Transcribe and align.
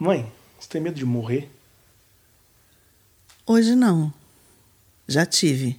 Mãe, 0.00 0.32
você 0.58 0.66
tem 0.66 0.80
medo 0.80 0.94
de 0.94 1.04
morrer? 1.04 1.50
Hoje 3.46 3.74
não. 3.74 4.10
Já 5.06 5.26
tive. 5.26 5.78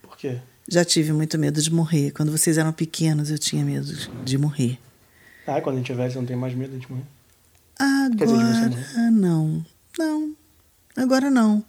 Por 0.00 0.16
quê? 0.16 0.40
Já 0.68 0.84
tive 0.84 1.12
muito 1.12 1.36
medo 1.36 1.60
de 1.60 1.72
morrer. 1.72 2.12
Quando 2.12 2.30
vocês 2.30 2.56
eram 2.56 2.72
pequenos, 2.72 3.32
eu 3.32 3.38
tinha 3.38 3.64
medo 3.64 3.92
de 4.24 4.38
morrer. 4.38 4.78
Ah, 5.44 5.60
quando 5.60 5.74
a 5.74 5.78
gente 5.78 5.90
é 5.90 5.94
velho, 5.96 6.12
você 6.12 6.18
não 6.18 6.24
tem 6.24 6.36
mais 6.36 6.54
medo 6.54 6.78
de 6.78 6.88
morrer? 6.88 7.02
Agora 7.80 9.10
não. 9.10 9.66
Não. 9.98 10.36
Agora 10.96 11.30
não. 11.32 11.64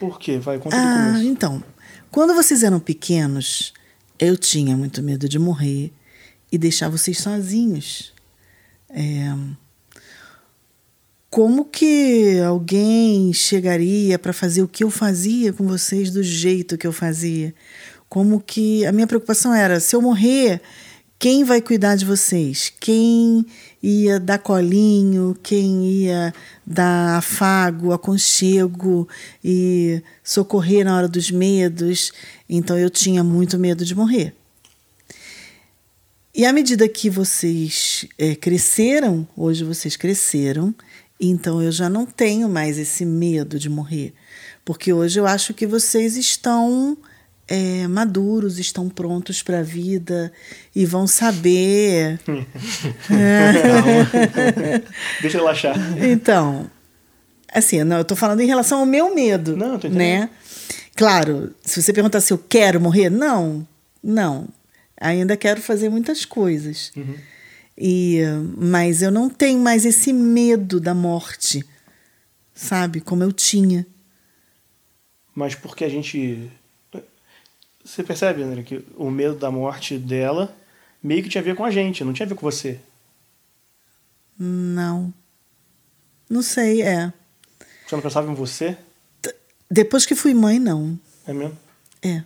Por 0.00 0.18
quê? 0.18 0.38
Vai, 0.38 0.58
conta 0.58 0.74
ah, 0.74 1.08
começo. 1.08 1.26
Então, 1.26 1.62
quando 2.10 2.34
vocês 2.34 2.62
eram 2.62 2.80
pequenos, 2.80 3.74
eu 4.18 4.38
tinha 4.38 4.74
muito 4.74 5.02
medo 5.02 5.28
de 5.28 5.38
morrer 5.38 5.92
e 6.50 6.56
deixar 6.56 6.88
vocês 6.88 7.18
sozinhos. 7.18 8.14
É... 8.88 9.36
Como 11.32 11.64
que 11.64 12.40
alguém 12.46 13.32
chegaria 13.32 14.18
para 14.18 14.34
fazer 14.34 14.62
o 14.62 14.68
que 14.68 14.84
eu 14.84 14.90
fazia 14.90 15.50
com 15.50 15.66
vocês 15.66 16.10
do 16.10 16.22
jeito 16.22 16.76
que 16.76 16.86
eu 16.86 16.92
fazia? 16.92 17.54
Como 18.06 18.38
que 18.38 18.84
a 18.84 18.92
minha 18.92 19.06
preocupação 19.06 19.54
era, 19.54 19.80
se 19.80 19.96
eu 19.96 20.02
morrer, 20.02 20.60
quem 21.18 21.42
vai 21.42 21.62
cuidar 21.62 21.96
de 21.96 22.04
vocês? 22.04 22.70
Quem 22.78 23.46
ia 23.82 24.20
dar 24.20 24.40
colinho, 24.40 25.34
quem 25.42 25.86
ia 26.02 26.34
dar 26.66 27.16
afago, 27.16 27.94
aconchego 27.94 29.08
e 29.42 30.02
socorrer 30.22 30.84
na 30.84 30.94
hora 30.94 31.08
dos 31.08 31.30
medos. 31.30 32.12
Então 32.46 32.76
eu 32.76 32.90
tinha 32.90 33.24
muito 33.24 33.58
medo 33.58 33.86
de 33.86 33.94
morrer. 33.94 34.34
E 36.34 36.44
à 36.44 36.52
medida 36.52 36.86
que 36.86 37.08
vocês 37.08 38.06
é, 38.18 38.34
cresceram, 38.34 39.26
hoje 39.34 39.64
vocês 39.64 39.96
cresceram, 39.96 40.74
então 41.30 41.62
eu 41.62 41.70
já 41.70 41.88
não 41.88 42.04
tenho 42.04 42.48
mais 42.48 42.78
esse 42.78 43.04
medo 43.04 43.58
de 43.58 43.68
morrer. 43.68 44.12
Porque 44.64 44.92
hoje 44.92 45.20
eu 45.20 45.26
acho 45.26 45.54
que 45.54 45.66
vocês 45.66 46.16
estão 46.16 46.96
é, 47.48 47.86
maduros, 47.86 48.58
estão 48.58 48.88
prontos 48.88 49.42
para 49.42 49.60
a 49.60 49.62
vida 49.62 50.32
e 50.74 50.84
vão 50.84 51.06
saber. 51.06 52.18
Deixa 55.20 55.36
eu 55.36 55.42
relaxar. 55.42 55.76
Então, 56.02 56.70
assim, 57.52 57.84
não, 57.84 57.96
eu 57.96 58.02
estou 58.02 58.16
falando 58.16 58.40
em 58.40 58.46
relação 58.46 58.80
ao 58.80 58.86
meu 58.86 59.14
medo. 59.14 59.56
Não, 59.56 59.78
tô 59.78 59.88
né? 59.88 60.28
Claro, 60.96 61.54
se 61.64 61.80
você 61.82 61.92
perguntar 61.92 62.20
se 62.20 62.32
eu 62.32 62.38
quero 62.38 62.80
morrer, 62.80 63.10
não, 63.10 63.66
não. 64.02 64.48
Ainda 65.00 65.36
quero 65.36 65.60
fazer 65.60 65.88
muitas 65.88 66.24
coisas. 66.24 66.92
Uhum. 66.96 67.14
E, 67.84 68.20
mas 68.56 69.02
eu 69.02 69.10
não 69.10 69.28
tenho 69.28 69.58
mais 69.58 69.84
esse 69.84 70.12
medo 70.12 70.78
da 70.78 70.94
morte, 70.94 71.64
sabe? 72.54 73.00
Como 73.00 73.24
eu 73.24 73.32
tinha. 73.32 73.84
Mas 75.34 75.56
porque 75.56 75.84
a 75.84 75.88
gente 75.88 76.48
você 77.84 78.04
percebe, 78.04 78.42
André, 78.42 78.62
que 78.62 78.84
o 78.96 79.10
medo 79.10 79.34
da 79.34 79.50
morte 79.50 79.98
dela 79.98 80.56
meio 81.02 81.24
que 81.24 81.28
tinha 81.28 81.42
a 81.42 81.44
ver 81.44 81.56
com 81.56 81.64
a 81.64 81.70
gente, 81.70 82.04
não 82.04 82.12
tinha 82.12 82.24
a 82.24 82.28
ver 82.28 82.36
com 82.36 82.48
você. 82.48 82.78
Não. 84.38 85.12
Não 86.30 86.42
sei, 86.42 86.82
é. 86.82 87.12
Você 87.84 87.96
não 87.96 88.02
pensava 88.02 88.30
em 88.30 88.34
você? 88.34 88.78
Depois 89.68 90.06
que 90.06 90.14
fui 90.14 90.32
mãe, 90.32 90.60
não. 90.60 90.96
É 91.26 91.32
mesmo? 91.32 91.58
É. 92.00 92.22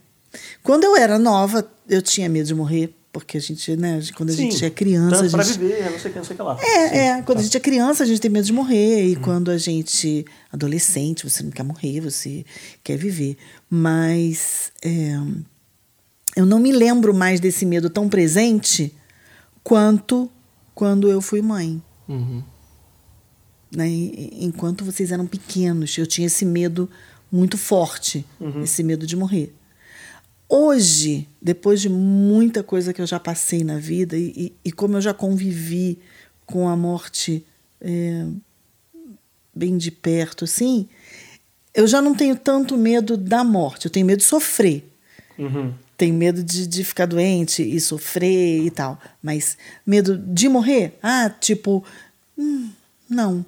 Quando 0.62 0.84
eu 0.84 0.96
era 0.96 1.18
nova, 1.18 1.66
eu 1.88 2.02
tinha 2.02 2.28
medo 2.28 2.46
de 2.46 2.54
morrer, 2.54 2.94
porque 3.18 3.38
a 3.38 3.40
gente, 3.40 3.76
né, 3.76 4.00
quando 4.14 4.30
a 4.30 4.32
Sim, 4.32 4.50
gente 4.50 4.64
é 4.64 4.70
criança. 4.70 5.10
Tanto 5.22 5.36
a 5.36 5.42
gente... 5.42 5.58
pra 5.58 5.68
viver, 5.68 5.90
não 5.90 5.98
sei 5.98 6.10
o 6.10 6.12
que, 6.12 6.18
não 6.18 6.24
sei 6.24 6.34
o 6.34 6.36
que 6.36 6.42
lá. 6.42 6.58
É, 6.60 6.88
Sim, 6.88 6.94
é. 6.96 7.22
Quando 7.22 7.38
tá. 7.38 7.40
a 7.40 7.44
gente 7.44 7.56
é 7.56 7.60
criança, 7.60 8.02
a 8.02 8.06
gente 8.06 8.20
tem 8.20 8.30
medo 8.30 8.44
de 8.44 8.52
morrer. 8.52 9.06
E 9.06 9.16
quando 9.16 9.50
a 9.50 9.58
gente. 9.58 10.24
Adolescente, 10.52 11.28
você 11.28 11.42
não 11.42 11.50
quer 11.50 11.62
morrer, 11.62 12.00
você 12.00 12.44
quer 12.84 12.96
viver. 12.96 13.36
Mas. 13.70 14.70
É, 14.82 15.16
eu 16.36 16.44
não 16.44 16.58
me 16.58 16.72
lembro 16.72 17.14
mais 17.14 17.40
desse 17.40 17.64
medo 17.64 17.88
tão 17.88 18.08
presente 18.08 18.92
quanto 19.64 20.30
quando 20.74 21.10
eu 21.10 21.20
fui 21.22 21.40
mãe. 21.40 21.82
Uhum. 22.06 22.42
Né? 23.74 23.88
Enquanto 24.40 24.84
vocês 24.84 25.10
eram 25.10 25.26
pequenos, 25.26 25.96
eu 25.96 26.06
tinha 26.06 26.26
esse 26.26 26.44
medo 26.44 26.88
muito 27.32 27.56
forte, 27.56 28.24
Uhum. 28.38 28.62
esse 28.62 28.82
medo 28.82 29.06
de 29.06 29.16
morrer. 29.16 29.54
Hoje, 30.48 31.28
depois 31.42 31.80
de 31.80 31.88
muita 31.88 32.62
coisa 32.62 32.92
que 32.92 33.00
eu 33.02 33.06
já 33.06 33.18
passei 33.18 33.64
na 33.64 33.78
vida 33.78 34.16
e, 34.16 34.32
e, 34.36 34.52
e 34.66 34.72
como 34.72 34.96
eu 34.96 35.00
já 35.00 35.12
convivi 35.12 35.98
com 36.44 36.68
a 36.68 36.76
morte 36.76 37.44
é, 37.80 38.26
bem 39.52 39.76
de 39.76 39.90
perto, 39.90 40.44
assim, 40.44 40.88
eu 41.74 41.86
já 41.86 42.00
não 42.00 42.14
tenho 42.14 42.36
tanto 42.36 42.76
medo 42.76 43.16
da 43.16 43.42
morte. 43.42 43.86
Eu 43.86 43.90
tenho 43.90 44.06
medo 44.06 44.18
de 44.18 44.24
sofrer. 44.24 44.88
Uhum. 45.38 45.74
Tenho 45.96 46.14
medo 46.14 46.42
de, 46.42 46.66
de 46.66 46.84
ficar 46.84 47.06
doente 47.06 47.62
e 47.62 47.80
sofrer 47.80 48.64
e 48.64 48.70
tal. 48.70 49.00
Mas 49.22 49.58
medo 49.84 50.16
de 50.16 50.48
morrer? 50.48 50.96
Ah, 51.02 51.28
tipo, 51.28 51.84
hum, 52.38 52.70
não. 53.08 53.44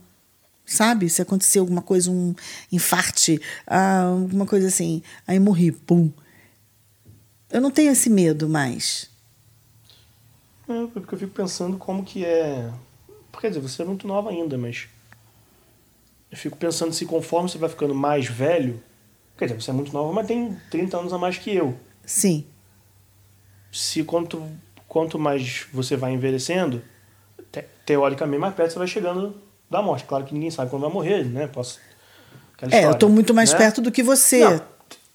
Sabe? 0.66 1.08
Se 1.08 1.22
acontecer 1.22 1.60
alguma 1.60 1.80
coisa, 1.80 2.10
um 2.10 2.34
infarte, 2.70 3.40
ah, 3.66 4.02
alguma 4.02 4.44
coisa 4.44 4.68
assim, 4.68 5.02
aí 5.26 5.38
morri, 5.38 5.72
pum. 5.72 6.10
Eu 7.50 7.60
não 7.60 7.70
tenho 7.70 7.90
esse 7.92 8.10
medo 8.10 8.48
mais. 8.48 9.10
É, 10.68 10.86
porque 10.92 11.14
eu 11.14 11.18
fico 11.18 11.32
pensando 11.32 11.78
como 11.78 12.04
que 12.04 12.24
é. 12.24 12.70
Quer 13.40 13.48
dizer, 13.48 13.60
você 13.60 13.82
é 13.82 13.84
muito 13.84 14.06
nova 14.06 14.30
ainda, 14.30 14.58
mas. 14.58 14.86
Eu 16.30 16.36
fico 16.36 16.58
pensando 16.58 16.92
se 16.92 17.06
conforme 17.06 17.48
você 17.48 17.56
vai 17.56 17.70
ficando 17.70 17.94
mais 17.94 18.26
velho. 18.26 18.82
Quer 19.38 19.46
dizer, 19.46 19.60
você 19.60 19.70
é 19.70 19.72
muito 19.72 19.92
nova, 19.92 20.12
mas 20.12 20.26
tem 20.26 20.54
30 20.70 20.98
anos 20.98 21.12
a 21.12 21.18
mais 21.18 21.38
que 21.38 21.54
eu. 21.54 21.78
Sim. 22.04 22.44
Se 23.72 24.02
quanto, 24.02 24.44
quanto 24.86 25.18
mais 25.18 25.66
você 25.72 25.96
vai 25.96 26.12
envelhecendo, 26.12 26.82
te, 27.50 27.64
teoricamente 27.86 28.40
mais 28.40 28.54
perto 28.54 28.72
você 28.72 28.78
vai 28.78 28.88
chegando 28.88 29.40
da 29.70 29.80
morte. 29.80 30.04
Claro 30.04 30.24
que 30.24 30.34
ninguém 30.34 30.50
sabe 30.50 30.70
quando 30.70 30.82
vai 30.82 30.92
morrer, 30.92 31.24
né? 31.24 31.46
Posso. 31.46 31.78
aquela 32.54 32.72
É, 32.72 32.74
eu 32.74 32.78
história, 32.78 32.96
estou 32.96 33.08
muito 33.08 33.32
mais 33.32 33.52
né? 33.52 33.58
perto 33.58 33.80
do 33.80 33.90
que 33.92 34.02
você. 34.02 34.40
Não, 34.44 34.62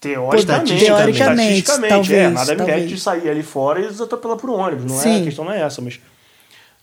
teoricamente, 0.03 0.85
Teoricamente, 0.85 1.59
estatisticamente, 1.59 1.89
talvez, 1.89 2.11
é, 2.11 2.29
nada 2.29 2.55
me 2.55 2.61
impede 2.61 2.87
de 2.87 2.99
sair 2.99 3.29
ali 3.29 3.41
fora 3.41 3.79
e 3.79 3.85
atropelar 3.85 4.37
por 4.37 4.49
um 4.49 4.55
ônibus. 4.55 4.85
Não 4.85 4.99
é, 4.99 5.01
Sim. 5.01 5.21
a 5.21 5.23
questão 5.23 5.45
não 5.45 5.51
é 5.53 5.61
essa, 5.61 5.81
mas 5.81 5.99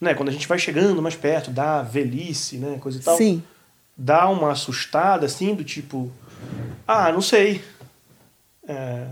né, 0.00 0.14
quando 0.14 0.30
a 0.30 0.32
gente 0.32 0.48
vai 0.48 0.58
chegando 0.58 1.02
mais 1.02 1.14
perto 1.14 1.50
da 1.50 1.82
velhice, 1.82 2.56
né, 2.56 2.78
coisa 2.80 2.98
e 2.98 3.02
tal, 3.02 3.16
Sim. 3.18 3.42
dá 3.94 4.28
uma 4.28 4.52
assustada 4.52 5.26
assim 5.26 5.54
do 5.54 5.62
tipo, 5.62 6.10
ah, 6.88 7.12
não 7.12 7.20
sei, 7.20 7.62
É, 8.66 9.06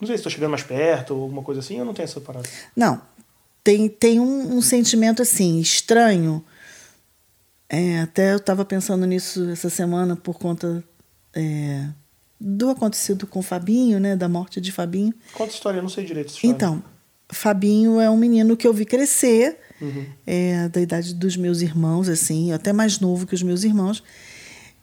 não 0.00 0.06
sei 0.06 0.16
se 0.16 0.20
estou 0.20 0.32
chegando 0.32 0.50
mais 0.50 0.62
perto 0.62 1.14
ou 1.14 1.22
alguma 1.22 1.42
coisa 1.42 1.60
assim, 1.60 1.78
eu 1.78 1.84
não 1.84 1.94
tenho 1.94 2.04
essa 2.04 2.20
parada. 2.20 2.48
Não. 2.76 3.00
Tem, 3.64 3.88
tem 3.88 4.18
um, 4.20 4.56
um 4.56 4.60
sentimento 4.62 5.22
assim, 5.22 5.60
estranho. 5.60 6.44
É, 7.68 8.00
até 8.00 8.32
eu 8.32 8.36
estava 8.36 8.64
pensando 8.64 9.06
nisso 9.06 9.48
essa 9.50 9.70
semana 9.70 10.14
por 10.16 10.38
conta 10.38 10.84
é, 11.34 11.86
do 12.44 12.70
acontecido 12.70 13.26
com 13.26 13.38
o 13.38 13.42
Fabinho, 13.42 14.00
né? 14.00 14.16
Da 14.16 14.28
morte 14.28 14.60
de 14.60 14.72
Fabinho. 14.72 15.14
Conta 15.32 15.52
a 15.52 15.54
história, 15.54 15.78
eu 15.78 15.82
não 15.82 15.88
sei 15.88 16.04
direito. 16.04 16.34
Então, 16.42 16.82
Fabinho 17.30 18.00
é 18.00 18.10
um 18.10 18.16
menino 18.16 18.56
que 18.56 18.66
eu 18.66 18.74
vi 18.74 18.84
crescer, 18.84 19.58
Uhum. 19.80 20.04
é, 20.26 20.68
da 20.68 20.80
idade 20.80 21.12
dos 21.14 21.36
meus 21.36 21.60
irmãos, 21.60 22.08
assim, 22.08 22.52
até 22.52 22.72
mais 22.72 23.00
novo 23.00 23.26
que 23.26 23.34
os 23.34 23.42
meus 23.42 23.64
irmãos. 23.64 24.02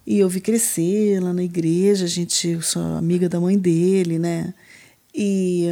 E 0.06 0.20
eu 0.20 0.28
vi 0.28 0.42
crescer 0.42 1.22
lá 1.22 1.32
na 1.34 1.44
igreja, 1.44 2.06
a 2.06 2.08
gente, 2.08 2.48
eu 2.50 2.62
sou 2.62 2.82
amiga 2.82 3.30
da 3.30 3.40
mãe 3.40 3.58
dele, 3.58 4.18
né? 4.18 4.54
E, 5.14 5.66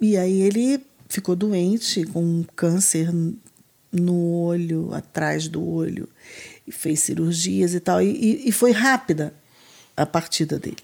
e 0.00 0.16
aí 0.16 0.40
ele 0.42 0.80
ficou 1.08 1.36
doente 1.36 2.04
com 2.04 2.22
um 2.22 2.44
câncer 2.56 3.12
no 3.92 4.32
olho, 4.32 4.92
atrás 4.92 5.46
do 5.46 5.64
olho, 5.64 6.08
e 6.66 6.72
fez 6.72 7.00
cirurgias 7.00 7.74
e 7.74 7.80
tal. 7.80 8.00
E, 8.02 8.06
e, 8.08 8.48
e 8.48 8.52
foi 8.52 8.72
rápida 8.72 9.34
a 9.96 10.06
partida 10.06 10.58
dele. 10.58 10.76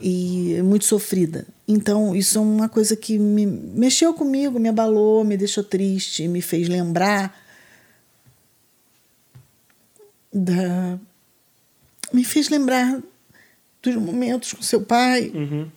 E 0.00 0.60
muito 0.62 0.84
sofrida. 0.84 1.46
Então, 1.66 2.14
isso 2.14 2.38
é 2.38 2.40
uma 2.40 2.68
coisa 2.68 2.96
que 2.96 3.18
me 3.18 3.46
mexeu 3.46 4.14
comigo, 4.14 4.58
me 4.58 4.68
abalou, 4.68 5.24
me 5.24 5.36
deixou 5.36 5.62
triste, 5.62 6.28
me 6.28 6.40
fez 6.40 6.68
lembrar 6.68 7.40
da. 10.32 10.98
Me 12.12 12.24
fez 12.24 12.48
lembrar 12.48 13.02
dos 13.82 13.96
momentos 13.96 14.52
com 14.52 14.62
seu 14.62 14.82
pai. 14.82 15.30
Uhum. 15.34 15.70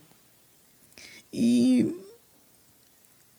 E. 1.33 1.95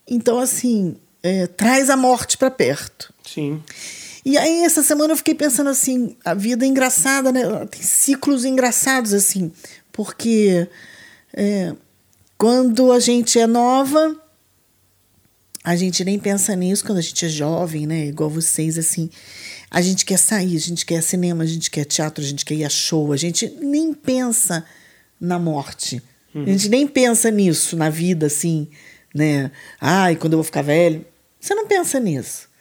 Então, 0.08 0.38
assim, 0.38 0.96
é, 1.22 1.46
traz 1.46 1.90
a 1.90 1.96
morte 1.96 2.38
para 2.38 2.50
perto. 2.50 3.12
Sim. 3.25 3.62
E 4.26 4.37
aí, 4.37 4.64
essa 4.64 4.82
semana 4.82 5.12
eu 5.12 5.17
fiquei 5.17 5.37
pensando 5.37 5.70
assim: 5.70 6.17
a 6.25 6.34
vida 6.34 6.64
é 6.64 6.69
engraçada, 6.69 7.31
né? 7.31 7.43
Tem 7.70 7.81
ciclos 7.81 8.44
engraçados, 8.44 9.14
assim, 9.14 9.52
porque 9.93 10.67
é, 11.32 11.73
quando 12.37 12.90
a 12.90 12.99
gente 12.99 13.38
é 13.38 13.46
nova, 13.46 14.20
a 15.62 15.76
gente 15.76 16.05
nem 16.05 16.19
pensa 16.19 16.56
nisso 16.56 16.84
quando 16.84 16.99
a 16.99 17.02
gente 17.02 17.25
é 17.25 17.28
jovem, 17.28 17.87
né? 17.87 18.06
Igual 18.06 18.28
vocês, 18.28 18.76
assim. 18.76 19.08
A 19.70 19.81
gente 19.81 20.05
quer 20.05 20.19
sair, 20.19 20.56
a 20.56 20.61
gente 20.61 20.84
quer 20.84 21.05
cinema, 21.05 21.44
a 21.44 21.46
gente 21.46 21.70
quer 21.70 21.84
teatro, 21.84 22.25
a 22.25 22.26
gente 22.26 22.44
quer 22.44 22.55
ir 22.55 22.64
a 22.64 22.69
show, 22.69 23.12
a 23.12 23.17
gente 23.17 23.46
nem 23.61 23.94
pensa 23.94 24.67
na 25.20 25.38
morte. 25.38 26.02
Uhum. 26.34 26.43
A 26.43 26.46
gente 26.46 26.69
nem 26.69 26.84
pensa 26.84 27.31
nisso 27.31 27.76
na 27.76 27.90
vida, 27.90 28.26
assim, 28.26 28.67
né? 29.14 29.52
Ai, 29.81 30.17
quando 30.17 30.32
eu 30.32 30.38
vou 30.38 30.44
ficar 30.44 30.62
velho. 30.62 31.06
Você 31.38 31.55
não 31.55 31.69
pensa 31.69 32.00
nisso. 32.00 32.55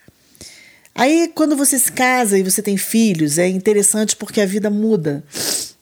Aí, 0.95 1.29
quando 1.35 1.55
você 1.55 1.77
se 1.77 1.91
casa 1.91 2.39
e 2.39 2.43
você 2.43 2.61
tem 2.61 2.77
filhos, 2.77 3.37
é 3.37 3.47
interessante 3.47 4.15
porque 4.15 4.39
a 4.39 4.45
vida 4.45 4.69
muda 4.69 5.23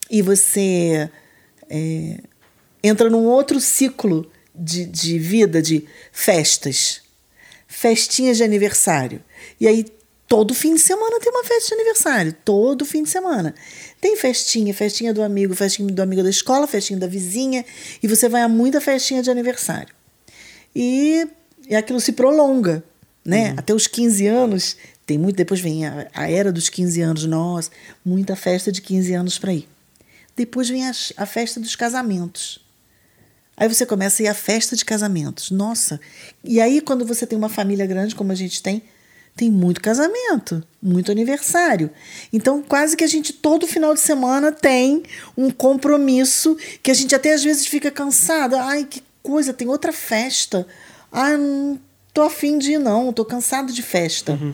e 0.09 0.21
você 0.21 1.09
é, 1.69 2.19
entra 2.83 3.09
num 3.09 3.25
outro 3.25 3.59
ciclo 3.61 4.29
de, 4.55 4.85
de 4.85 5.19
vida, 5.19 5.61
de 5.61 5.85
festas 6.11 7.03
festinhas 7.73 8.37
de 8.37 8.43
aniversário. 8.43 9.21
E 9.59 9.67
aí, 9.67 9.85
todo 10.27 10.53
fim 10.53 10.75
de 10.75 10.79
semana 10.79 11.19
tem 11.19 11.31
uma 11.31 11.43
festa 11.43 11.69
de 11.69 11.81
aniversário. 11.81 12.35
Todo 12.45 12.85
fim 12.85 13.01
de 13.01 13.09
semana. 13.09 13.55
Tem 13.99 14.15
festinha, 14.15 14.71
festinha 14.73 15.11
do 15.11 15.23
amigo, 15.23 15.55
festinha 15.55 15.91
do 15.91 16.01
amigo 16.01 16.21
da 16.21 16.29
escola, 16.29 16.67
festinha 16.67 16.99
da 16.99 17.07
vizinha. 17.07 17.65
E 18.01 18.07
você 18.07 18.29
vai 18.29 18.43
a 18.43 18.47
muita 18.47 18.79
festinha 18.79 19.23
de 19.23 19.31
aniversário. 19.31 19.93
E, 20.75 21.27
e 21.67 21.75
aquilo 21.75 21.99
se 21.99 22.11
prolonga, 22.11 22.83
né? 23.25 23.49
Uhum. 23.49 23.55
Até 23.57 23.73
os 23.73 23.87
15 23.87 24.27
anos. 24.27 24.77
Tem 25.05 25.17
muito. 25.17 25.35
Depois 25.35 25.59
vem 25.59 25.85
a, 25.85 26.07
a 26.13 26.29
era 26.29 26.51
dos 26.51 26.69
15 26.69 27.01
anos, 27.01 27.25
nós. 27.25 27.71
Muita 28.05 28.35
festa 28.35 28.71
de 28.71 28.81
15 28.81 29.13
anos 29.13 29.39
para 29.39 29.53
ir. 29.53 29.67
Depois 30.35 30.69
vem 30.69 30.87
a, 30.87 30.91
a 31.17 31.25
festa 31.25 31.59
dos 31.59 31.75
casamentos. 31.75 32.59
Aí 33.55 33.67
você 33.67 33.85
começa 33.85 34.21
a 34.21 34.25
ir 34.25 34.27
à 34.27 34.33
festa 34.33 34.75
de 34.75 34.83
casamentos. 34.83 35.51
Nossa! 35.51 35.99
E 36.43 36.59
aí, 36.59 36.81
quando 36.81 37.05
você 37.05 37.27
tem 37.27 37.37
uma 37.37 37.49
família 37.49 37.85
grande, 37.85 38.15
como 38.15 38.31
a 38.31 38.35
gente 38.35 38.63
tem, 38.63 38.81
tem 39.35 39.49
muito 39.49 39.81
casamento, 39.81 40.63
muito 40.81 41.11
aniversário. 41.11 41.89
Então, 42.31 42.63
quase 42.63 42.95
que 42.95 43.03
a 43.03 43.07
gente, 43.07 43.33
todo 43.33 43.67
final 43.67 43.93
de 43.93 43.99
semana, 43.99 44.51
tem 44.51 45.03
um 45.37 45.51
compromisso 45.51 46.57
que 46.81 46.89
a 46.89 46.93
gente 46.93 47.13
até 47.13 47.33
às 47.33 47.43
vezes 47.43 47.67
fica 47.67 47.91
cansado. 47.91 48.55
Ai, 48.55 48.85
que 48.85 49.03
coisa, 49.21 49.53
tem 49.53 49.67
outra 49.67 49.91
festa. 49.91 50.67
Ai, 51.11 51.37
não 51.37 51.79
tô 52.13 52.21
afim 52.23 52.57
de 52.57 52.73
ir, 52.73 52.79
não, 52.79 53.13
tô 53.13 53.25
cansado 53.25 53.71
de 53.71 53.81
festa. 53.81 54.33
Uhum. 54.33 54.53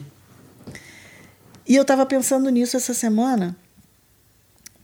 E 1.69 1.75
eu 1.75 1.83
estava 1.83 2.05
pensando 2.05 2.49
nisso 2.49 2.75
essa 2.75 2.93
semana, 2.93 3.55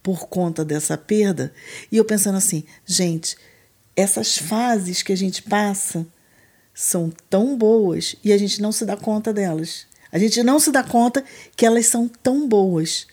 por 0.01 0.27
conta 0.27 0.63
dessa 0.63 0.97
perda, 0.97 1.51
e 1.91 1.97
eu 1.97 2.05
pensando 2.05 2.37
assim, 2.37 2.63
gente 2.85 3.35
essas 3.95 4.37
fases 4.37 5.01
que 5.01 5.13
a 5.13 5.17
gente 5.17 5.41
passa 5.41 6.05
são 6.73 7.11
tão 7.29 7.57
boas 7.57 8.15
e 8.23 8.33
a 8.33 8.37
gente 8.37 8.61
não 8.61 8.71
se 8.71 8.85
dá 8.85 8.97
conta 8.97 9.31
delas. 9.31 9.87
A 10.11 10.19
gente 10.19 10.43
não 10.43 10.59
se 10.59 10.71
dá 10.71 10.83
conta 10.83 11.23
que 11.55 11.65
elas 11.65 11.85
são 11.85 12.07
tão 12.07 12.47
boas. 12.47 13.07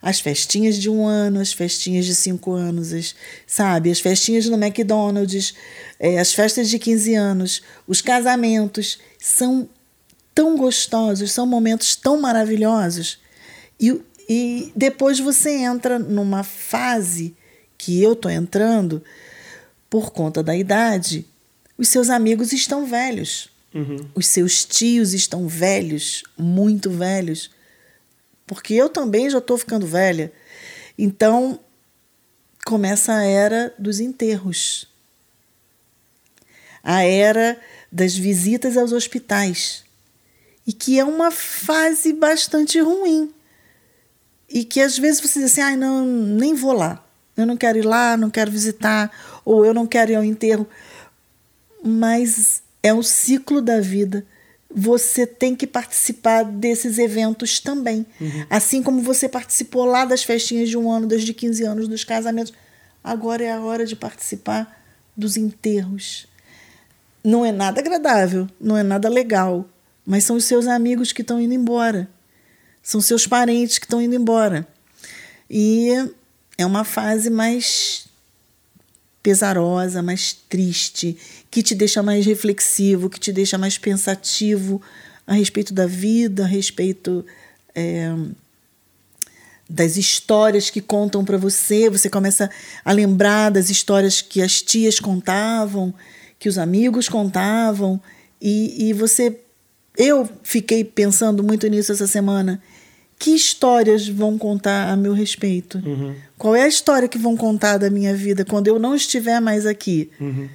As 0.00 0.20
festinhas 0.20 0.76
de 0.76 0.88
um 0.88 1.06
ano, 1.06 1.40
as 1.40 1.52
festinhas 1.52 2.06
de 2.06 2.14
cinco 2.14 2.52
anos, 2.52 2.92
as, 2.92 3.14
sabe? 3.46 3.90
As 3.90 4.00
festinhas 4.00 4.46
no 4.46 4.56
McDonald's, 4.56 5.54
é, 5.98 6.18
as 6.18 6.32
festas 6.32 6.70
de 6.70 6.78
15 6.78 7.14
anos, 7.14 7.62
os 7.86 8.00
casamentos 8.00 8.98
são 9.18 9.68
tão 10.34 10.56
gostosos, 10.56 11.32
são 11.32 11.46
momentos 11.46 11.96
tão 11.96 12.20
maravilhosos. 12.20 13.18
E, 13.78 14.00
e 14.28 14.72
depois 14.74 15.18
você 15.18 15.50
entra 15.50 15.98
numa 15.98 16.42
fase 16.42 17.34
que 17.76 18.02
eu 18.02 18.14
tô 18.14 18.28
entrando, 18.28 19.02
por 19.88 20.10
conta 20.12 20.42
da 20.42 20.54
idade, 20.56 21.26
os 21.76 21.88
seus 21.88 22.10
amigos 22.10 22.52
estão 22.52 22.86
velhos. 22.86 23.50
Uhum. 23.74 24.08
Os 24.14 24.26
seus 24.26 24.64
tios 24.64 25.14
estão 25.14 25.48
velhos, 25.48 26.22
muito 26.36 26.90
velhos. 26.90 27.50
Porque 28.46 28.74
eu 28.74 28.88
também 28.88 29.30
já 29.30 29.38
estou 29.38 29.56
ficando 29.56 29.86
velha. 29.86 30.32
Então, 30.98 31.58
começa 32.64 33.14
a 33.14 33.24
era 33.24 33.74
dos 33.78 33.98
enterros. 33.98 34.86
A 36.82 37.02
era 37.02 37.58
das 37.90 38.16
visitas 38.16 38.76
aos 38.76 38.92
hospitais. 38.92 39.84
E 40.70 40.72
que 40.72 41.00
é 41.00 41.04
uma 41.04 41.32
fase 41.32 42.12
bastante 42.12 42.78
ruim. 42.78 43.34
E 44.48 44.62
que 44.62 44.80
às 44.80 44.96
vezes 44.96 45.20
você 45.20 45.40
diz 45.40 45.50
assim: 45.50 45.60
ah, 45.62 45.76
não, 45.76 46.06
nem 46.06 46.54
vou 46.54 46.72
lá. 46.72 47.04
Eu 47.36 47.44
não 47.44 47.56
quero 47.56 47.78
ir 47.78 47.84
lá, 47.84 48.16
não 48.16 48.30
quero 48.30 48.52
visitar 48.52 49.10
ou 49.44 49.66
eu 49.66 49.74
não 49.74 49.84
quero 49.84 50.12
ir 50.12 50.14
ao 50.14 50.22
enterro. 50.22 50.64
Mas 51.82 52.62
é 52.84 52.94
o 52.94 53.02
ciclo 53.02 53.60
da 53.60 53.80
vida. 53.80 54.24
Você 54.72 55.26
tem 55.26 55.56
que 55.56 55.66
participar 55.66 56.44
desses 56.44 56.98
eventos 56.98 57.58
também. 57.58 58.06
Uhum. 58.20 58.46
Assim 58.48 58.80
como 58.80 59.02
você 59.02 59.28
participou 59.28 59.84
lá 59.84 60.04
das 60.04 60.22
festinhas 60.22 60.68
de 60.68 60.78
um 60.78 60.88
ano, 60.88 61.08
desde 61.08 61.34
15 61.34 61.64
anos, 61.64 61.88
dos 61.88 62.04
casamentos. 62.04 62.52
Agora 63.02 63.42
é 63.42 63.50
a 63.50 63.60
hora 63.60 63.84
de 63.84 63.96
participar 63.96 64.80
dos 65.16 65.36
enterros. 65.36 66.28
Não 67.24 67.44
é 67.44 67.50
nada 67.50 67.80
agradável, 67.80 68.48
não 68.60 68.76
é 68.76 68.84
nada 68.84 69.08
legal, 69.08 69.68
mas 70.06 70.24
são 70.24 70.36
os 70.36 70.44
seus 70.44 70.66
amigos 70.66 71.12
que 71.12 71.22
estão 71.22 71.40
indo 71.40 71.54
embora. 71.54 72.08
São 72.82 73.00
seus 73.00 73.26
parentes 73.26 73.78
que 73.78 73.84
estão 73.84 74.00
indo 74.00 74.14
embora. 74.14 74.66
E 75.48 75.88
é 76.56 76.64
uma 76.64 76.84
fase 76.84 77.30
mais 77.30 78.06
pesarosa, 79.22 80.02
mais 80.02 80.32
triste, 80.32 81.16
que 81.50 81.62
te 81.62 81.74
deixa 81.74 82.02
mais 82.02 82.24
reflexivo, 82.24 83.10
que 83.10 83.20
te 83.20 83.32
deixa 83.32 83.58
mais 83.58 83.76
pensativo 83.76 84.80
a 85.26 85.34
respeito 85.34 85.74
da 85.74 85.86
vida, 85.86 86.44
a 86.44 86.46
respeito 86.46 87.24
é, 87.74 88.12
das 89.68 89.96
histórias 89.96 90.70
que 90.70 90.80
contam 90.80 91.24
para 91.24 91.36
você. 91.36 91.88
Você 91.88 92.10
começa 92.10 92.50
a 92.84 92.92
lembrar 92.92 93.50
das 93.50 93.70
histórias 93.70 94.20
que 94.20 94.42
as 94.42 94.60
tias 94.60 94.98
contavam, 94.98 95.94
que 96.38 96.48
os 96.48 96.58
amigos 96.58 97.08
contavam, 97.08 98.00
e, 98.40 98.88
e 98.88 98.92
você. 98.92 99.38
Eu 99.96 100.28
fiquei 100.42 100.84
pensando 100.84 101.42
muito 101.42 101.66
nisso 101.66 101.92
essa 101.92 102.06
semana 102.06 102.62
que 103.20 103.32
histórias 103.32 104.08
vão 104.08 104.38
contar 104.38 104.90
a 104.90 104.96
meu 104.96 105.12
respeito? 105.12 105.76
Uhum. 105.84 106.14
Qual 106.38 106.56
é 106.56 106.62
a 106.62 106.68
história 106.68 107.06
que 107.06 107.18
vão 107.18 107.36
contar 107.36 107.76
da 107.76 107.90
minha 107.90 108.16
vida 108.16 108.46
quando 108.46 108.66
eu 108.66 108.78
não 108.78 108.94
estiver 108.94 109.38
mais 109.40 109.66
aqui? 109.66 110.10
Uhum. 110.18 110.48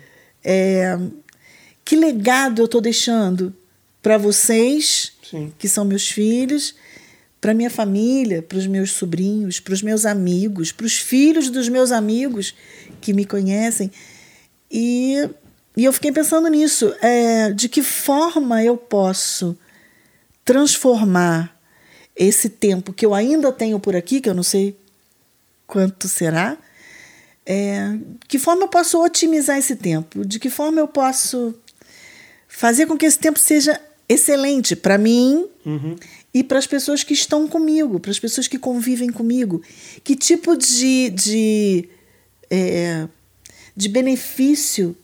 É, 0.44 0.98
que 1.86 1.96
legado 1.96 2.60
eu 2.60 2.66
estou 2.66 2.82
deixando 2.82 3.54
para 4.02 4.18
vocês, 4.18 5.14
Sim. 5.30 5.54
que 5.60 5.70
são 5.70 5.86
meus 5.86 6.10
filhos, 6.10 6.74
para 7.40 7.54
minha 7.54 7.70
família, 7.70 8.42
para 8.42 8.58
os 8.58 8.66
meus 8.66 8.92
sobrinhos, 8.92 9.60
para 9.60 9.76
os 9.76 9.84
meus 9.84 10.04
amigos, 10.04 10.72
para 10.72 10.88
os 10.88 10.98
filhos 10.98 11.52
dos 11.52 11.70
meus 11.70 11.92
amigos 11.92 12.56
que 13.00 13.14
me 13.14 13.26
conhecem. 13.26 13.92
E, 14.72 15.30
e 15.76 15.84
eu 15.84 15.94
fiquei 15.94 16.12
pensando 16.12 16.48
nisso. 16.48 16.94
É, 17.02 17.52
de 17.52 17.68
que 17.68 17.84
forma 17.84 18.64
eu 18.64 18.78
posso 18.78 19.58
transformar 20.44 21.56
esse 22.16 22.50
tempo 22.50 22.94
que 22.94 23.06
eu 23.06 23.14
ainda 23.14 23.52
tenho 23.52 23.80
por 23.80 23.96
aqui, 23.96 24.22
que 24.22 24.30
eu 24.30 24.34
não 24.34 24.44
sei 24.44 24.78
quanto 25.68 26.08
será, 26.08 26.58
é, 27.46 27.98
que 28.28 28.40
forma 28.40 28.64
eu 28.64 28.68
posso 28.68 29.04
otimizar 29.04 29.58
esse 29.58 29.76
tempo? 29.76 30.26
De 30.26 30.40
que 30.40 30.50
forma 30.50 30.80
eu 30.80 30.88
posso 30.88 31.54
fazer 32.48 32.86
com 32.86 32.98
que 32.98 33.06
esse 33.06 33.20
tempo 33.20 33.38
seja 33.38 33.80
excelente 34.08 34.76
para 34.76 34.98
mim 34.98 35.48
uhum. 35.66 35.96
e 36.34 36.44
para 36.44 36.58
as 36.58 36.68
pessoas 36.68 37.04
que 37.04 37.14
estão 37.14 37.48
comigo, 37.48 38.00
para 38.00 38.12
as 38.12 38.20
pessoas 38.20 38.48
que 38.48 38.58
convivem 38.58 39.12
comigo? 39.12 39.62
Que 40.04 40.16
tipo 40.16 40.56
de, 40.56 41.10
de, 41.10 41.90
é, 42.50 43.08
de 43.76 43.90
benefício 43.90 44.96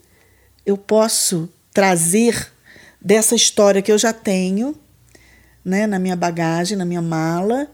eu 0.65 0.77
posso 0.77 1.49
trazer 1.73 2.51
dessa 2.99 3.35
história 3.35 3.81
que 3.81 3.91
eu 3.91 3.97
já 3.97 4.13
tenho 4.13 4.75
né, 5.63 5.87
na 5.87 5.99
minha 5.99 6.15
bagagem, 6.15 6.77
na 6.77 6.85
minha 6.85 7.01
mala, 7.01 7.69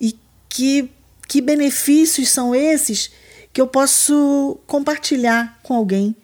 e 0.00 0.16
que, 0.48 0.90
que 1.28 1.40
benefícios 1.40 2.28
são 2.28 2.54
esses 2.54 3.10
que 3.52 3.60
eu 3.60 3.66
posso 3.66 4.58
compartilhar 4.66 5.60
com 5.62 5.74
alguém 5.74 6.14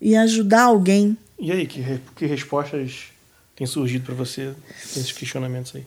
e 0.00 0.16
ajudar 0.16 0.62
alguém. 0.62 1.16
E 1.38 1.52
aí, 1.52 1.66
que, 1.66 1.82
que 2.16 2.26
respostas 2.26 3.06
têm 3.54 3.66
surgido 3.66 4.04
para 4.04 4.14
você 4.14 4.54
nesses 4.94 5.12
questionamentos 5.12 5.74
aí? 5.74 5.86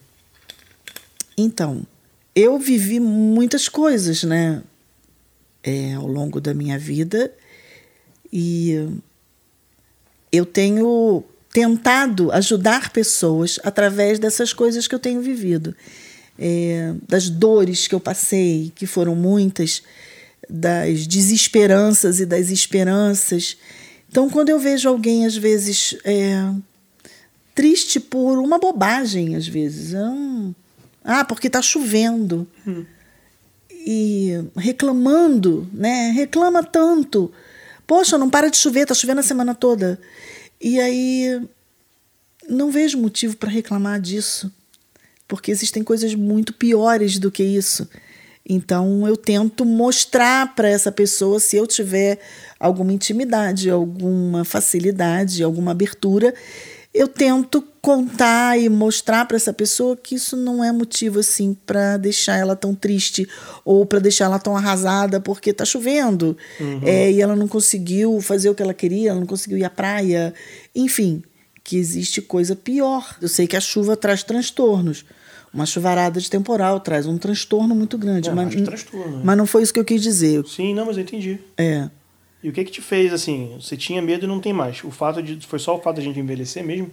Então, 1.38 1.86
eu 2.36 2.58
vivi 2.58 3.00
muitas 3.00 3.68
coisas, 3.68 4.24
né, 4.24 4.62
é, 5.64 5.94
ao 5.94 6.08
longo 6.08 6.40
da 6.40 6.54
minha 6.54 6.78
vida 6.78 7.34
e 8.32 8.88
eu 10.32 10.46
tenho 10.46 11.24
tentado 11.52 12.32
ajudar 12.32 12.92
pessoas 12.92 13.60
através 13.64 14.20
dessas 14.20 14.54
coisas 14.54 14.88
que 14.88 14.96
eu 14.96 15.00
tenho 15.00 15.22
vivido. 15.22 15.76
É, 16.38 16.94
das 17.08 17.30
dores 17.30 17.88
que 17.88 17.94
eu 17.94 18.00
passei, 18.00 18.72
que 18.74 18.86
foram 18.86 19.14
muitas, 19.14 19.84
das 20.50 21.06
desesperanças 21.06 22.20
e 22.20 22.26
das 22.26 22.50
esperanças. 22.50 23.58
Então, 24.10 24.30
quando 24.30 24.50
eu 24.50 24.58
vejo 24.58 24.88
alguém, 24.88 25.26
às 25.26 25.36
vezes, 25.36 25.98
é, 26.06 26.50
triste 27.54 28.00
por 28.00 28.38
uma 28.40 28.58
bobagem, 28.58 29.36
às 29.36 29.48
vezes. 29.48 29.94
É. 29.94 30.00
Ah, 31.04 31.26
porque 31.26 31.48
está 31.48 31.62
chovendo. 31.62 32.48
Hum. 32.66 32.86
E 33.70 34.32
reclamando, 34.56 35.68
né? 35.74 36.12
Reclama 36.12 36.64
tanto. 36.64 37.32
Poxa, 37.90 38.20
não 38.20 38.30
para 38.30 38.52
de 38.52 38.58
chover, 38.58 38.84
está 38.84 38.94
chovendo 38.94 39.22
a 39.22 39.24
semana 39.24 39.56
toda. 39.56 40.00
E 40.62 40.80
aí 40.80 41.42
não 42.48 42.70
vejo 42.70 43.00
motivo 43.00 43.36
para 43.36 43.50
reclamar 43.50 44.00
disso, 44.00 44.54
porque 45.28 45.50
existem 45.50 45.84
coisas 45.84 46.14
muito 46.14 46.54
piores 46.54 47.18
do 47.18 47.32
que 47.32 47.42
isso. 47.42 47.90
Então 48.48 49.08
eu 49.08 49.18
tento 49.18 49.66
mostrar 49.66 50.54
para 50.54 50.70
essa 50.70 50.92
pessoa 50.92 51.40
se 51.40 51.58
eu 51.58 51.66
tiver 51.66 52.20
alguma 52.60 52.94
intimidade, 52.94 53.72
alguma 53.72 54.46
facilidade, 54.46 55.42
alguma 55.42 55.72
abertura, 55.72 56.32
eu 56.94 57.08
tento 57.08 57.64
contar 57.82 58.60
e 58.60 58.68
mostrar 58.68 59.26
para 59.26 59.38
essa 59.38 59.54
pessoa 59.54 59.96
que 59.96 60.16
isso 60.16 60.36
não 60.36 60.64
é 60.64 60.72
motivo 60.72 61.20
assim 61.20 61.56
para 61.66 61.98
deixar 61.98 62.36
ela 62.38 62.56
tão 62.56 62.76
triste 62.76 63.28
ou 63.64 63.86
para 63.86 64.00
deixar 64.00 64.26
ela 64.26 64.40
tão 64.40 64.58
arrasada 64.58 65.20
porque 65.20 65.52
está 65.52 65.64
chovendo 65.64 66.36
Uhum. 66.60 66.82
é, 66.84 67.12
e 67.12 67.22
ela 67.22 67.36
não 67.36 67.48
conseguiu 67.48 68.20
fazer 68.22 68.50
o 68.50 68.56
que 68.56 68.62
ela 68.62 68.74
queria, 68.74 69.12
ela 69.12 69.20
não 69.20 69.28
conseguiu 69.28 69.58
ir 69.58 69.64
à 69.64 69.70
praia, 69.70 70.34
enfim, 70.76 71.24
que 71.64 71.78
existe 71.78 72.22
coisa 72.22 72.56
pior. 72.56 73.16
Eu 73.22 73.28
sei 73.30 73.48
que 73.48 73.56
a 73.56 73.62
chuva 73.62 73.96
traz 73.96 74.24
transtornos. 74.24 75.06
Uma 75.54 75.66
chuvarada 75.66 76.20
de 76.20 76.30
temporal 76.30 76.80
traz 76.80 77.08
um 77.08 77.18
transtorno 77.18 77.74
muito 77.74 77.98
grande. 77.98 78.30
É, 78.30 78.34
mas, 78.34 78.54
mas 78.54 78.64
transtorno, 78.64 79.18
né? 79.18 79.22
mas 79.24 79.38
não 79.38 79.46
foi 79.48 79.64
isso 79.64 79.74
que 79.74 79.80
eu 79.80 79.86
quis 79.86 80.02
dizer. 80.02 80.46
Sim, 80.48 80.74
não, 80.74 80.86
mas 80.86 80.98
eu 80.98 81.04
entendi. 81.04 81.40
É. 81.58 81.90
E 82.42 82.50
o 82.50 82.54
que 82.54 82.64
que 82.64 82.72
te 82.72 82.82
fez, 82.82 83.12
assim, 83.12 83.58
você 83.60 83.76
tinha 83.76 84.02
medo 84.02 84.26
e 84.26 84.28
não 84.28 84.40
tem 84.40 84.54
mais? 84.54 84.84
O 84.84 84.92
fato 84.92 85.22
de, 85.22 85.46
foi 85.46 85.60
só 85.60 85.78
o 85.78 85.82
fato 85.82 85.98
da 85.98 86.02
gente 86.02 86.20
envelhecer 86.20 86.64
mesmo? 86.64 86.90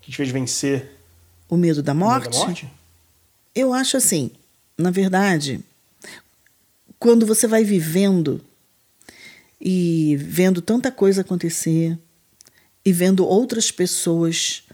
Que 0.00 0.10
te 0.10 0.16
fez 0.16 0.28
vencer 0.28 0.92
O 1.48 1.56
medo 1.56 1.82
da 1.82 1.92
o 1.92 1.94
medo 1.94 2.06
morte? 2.06 2.30
da 2.30 2.38
morte? 2.38 2.68
Eu 3.54 3.72
acho 3.72 3.96
assim, 3.96 4.30
na 4.76 4.90
verdade, 4.90 5.60
quando 6.98 7.24
você 7.24 7.46
vai 7.46 7.64
vivendo 7.64 8.40
e 9.58 10.16
vendo 10.20 10.60
tanta 10.60 10.92
coisa 10.92 11.22
acontecer 11.22 11.98
e 12.84 12.92
vendo 12.92 13.26
outras 13.26 13.70
pessoas 13.70 14.64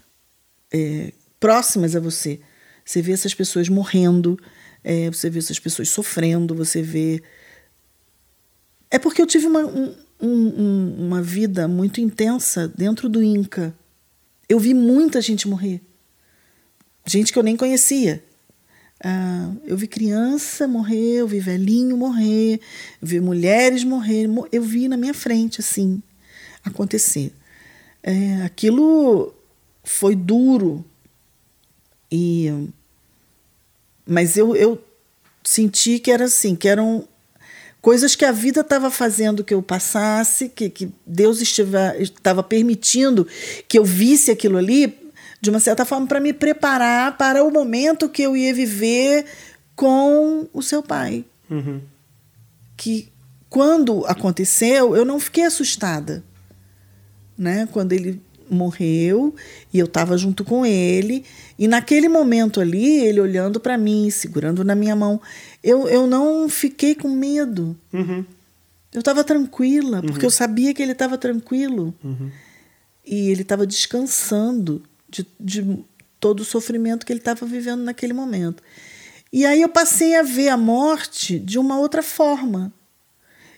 é, 0.71 1.13
próximas 1.39 1.95
a 1.95 1.99
você, 2.01 2.39
você 2.83 3.01
vê 3.01 3.13
essas 3.13 3.33
pessoas 3.33 3.69
morrendo, 3.69 4.37
é, 4.83 5.09
você 5.09 5.29
vê 5.29 5.39
essas 5.39 5.59
pessoas 5.59 5.89
sofrendo, 5.89 6.53
você 6.53 6.81
vê. 6.81 7.23
É 8.93 8.99
porque 8.99 9.21
eu 9.21 9.25
tive 9.27 9.47
uma, 9.47 9.59
um- 9.65 9.95
um- 10.21 10.95
uma 11.07 11.21
vida 11.21 11.67
muito 11.67 11.99
intensa 11.99 12.67
dentro 12.67 13.09
do 13.09 13.21
Inca. 13.21 13.73
Eu 14.47 14.59
vi 14.59 14.73
muita 14.73 15.19
gente 15.21 15.47
morrer 15.47 15.81
gente 17.05 17.33
que 17.33 17.39
eu 17.39 17.43
nem 17.43 17.57
conhecia. 17.57 18.23
Ah, 19.03 19.51
eu 19.65 19.75
vi 19.75 19.87
criança 19.87 20.67
morrer, 20.67 21.15
eu 21.15 21.27
vi 21.27 21.39
velhinho 21.39 21.97
morrer, 21.97 22.61
eu 23.01 23.07
vi 23.07 23.19
mulheres 23.19 23.83
morrer, 23.83 24.27
mo- 24.27 24.47
eu 24.51 24.61
vi 24.61 24.87
na 24.87 24.95
minha 24.95 25.13
frente, 25.13 25.59
assim, 25.59 26.01
acontecer. 26.63 27.33
É, 28.01 28.43
aquilo 28.43 29.33
foi 29.83 30.15
duro, 30.15 30.85
e 32.09 32.69
mas 34.05 34.37
eu, 34.37 34.55
eu 34.55 34.81
senti 35.43 35.99
que 35.99 36.11
era 36.11 36.25
assim, 36.25 36.55
que 36.55 36.67
eram 36.67 37.05
coisas 37.83 38.15
que 38.15 38.23
a 38.23 38.31
vida 38.31 38.61
estava 38.61 38.89
fazendo 38.89 39.43
que 39.43 39.53
eu 39.53 39.61
passasse, 39.61 40.47
que, 40.47 40.69
que 40.69 40.89
Deus 41.05 41.41
estava 41.99 42.41
permitindo 42.41 43.27
que 43.67 43.77
eu 43.77 43.83
visse 43.83 44.31
aquilo 44.31 44.57
ali, 44.57 44.97
de 45.41 45.49
uma 45.49 45.59
certa 45.59 45.83
forma, 45.83 46.07
para 46.07 46.21
me 46.21 46.31
preparar 46.31 47.17
para 47.17 47.43
o 47.43 47.51
momento 47.51 48.07
que 48.07 48.21
eu 48.21 48.37
ia 48.37 48.53
viver 48.53 49.25
com 49.75 50.47
o 50.53 50.61
seu 50.61 50.81
pai. 50.81 51.25
Uhum. 51.49 51.81
Que 52.77 53.11
quando 53.49 54.05
aconteceu, 54.05 54.95
eu 54.95 55.03
não 55.03 55.19
fiquei 55.19 55.43
assustada. 55.43 56.23
Né? 57.37 57.67
Quando 57.69 57.91
ele 57.91 58.21
morreu 58.53 59.35
e 59.73 59.79
eu 59.79 59.85
estava 59.85 60.17
junto 60.17 60.43
com 60.43 60.65
ele, 60.65 61.25
e 61.57 61.67
naquele 61.67 62.07
momento 62.07 62.59
ali, 62.61 63.05
ele 63.05 63.19
olhando 63.19 63.59
para 63.59 63.77
mim, 63.77 64.09
segurando 64.09 64.63
na 64.63 64.75
minha 64.75 64.95
mão, 64.95 65.21
eu, 65.63 65.87
eu 65.87 66.07
não 66.07 66.47
fiquei 66.49 66.95
com 66.95 67.09
medo. 67.09 67.77
Uhum. 67.91 68.25
Eu 68.93 68.99
estava 68.99 69.23
tranquila, 69.23 70.01
porque 70.01 70.25
eu 70.25 70.29
sabia 70.29 70.73
que 70.73 70.81
ele 70.81 70.91
estava 70.91 71.17
tranquilo. 71.17 71.93
Uhum. 72.03 72.29
E 73.05 73.29
ele 73.29 73.41
estava 73.41 73.65
descansando 73.65 74.83
de, 75.09 75.25
de 75.39 75.83
todo 76.19 76.41
o 76.41 76.45
sofrimento 76.45 77.05
que 77.05 77.11
ele 77.11 77.19
estava 77.19 77.45
vivendo 77.45 77.81
naquele 77.81 78.13
momento. 78.13 78.61
E 79.31 79.45
aí 79.45 79.61
eu 79.61 79.69
passei 79.69 80.15
a 80.15 80.21
ver 80.21 80.49
a 80.49 80.57
morte 80.57 81.39
de 81.39 81.57
uma 81.57 81.79
outra 81.79 82.03
forma. 82.03 82.71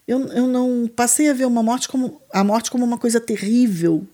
Eu, 0.07 0.27
eu 0.29 0.47
não 0.47 0.87
passei 0.87 1.29
a 1.29 1.33
ver 1.33 1.45
uma 1.45 1.61
morte 1.61 1.87
como 1.89 2.21
a 2.31 2.43
morte 2.43 2.71
como 2.71 2.85
uma 2.85 2.97
coisa 2.97 3.19
terrível. 3.19 4.07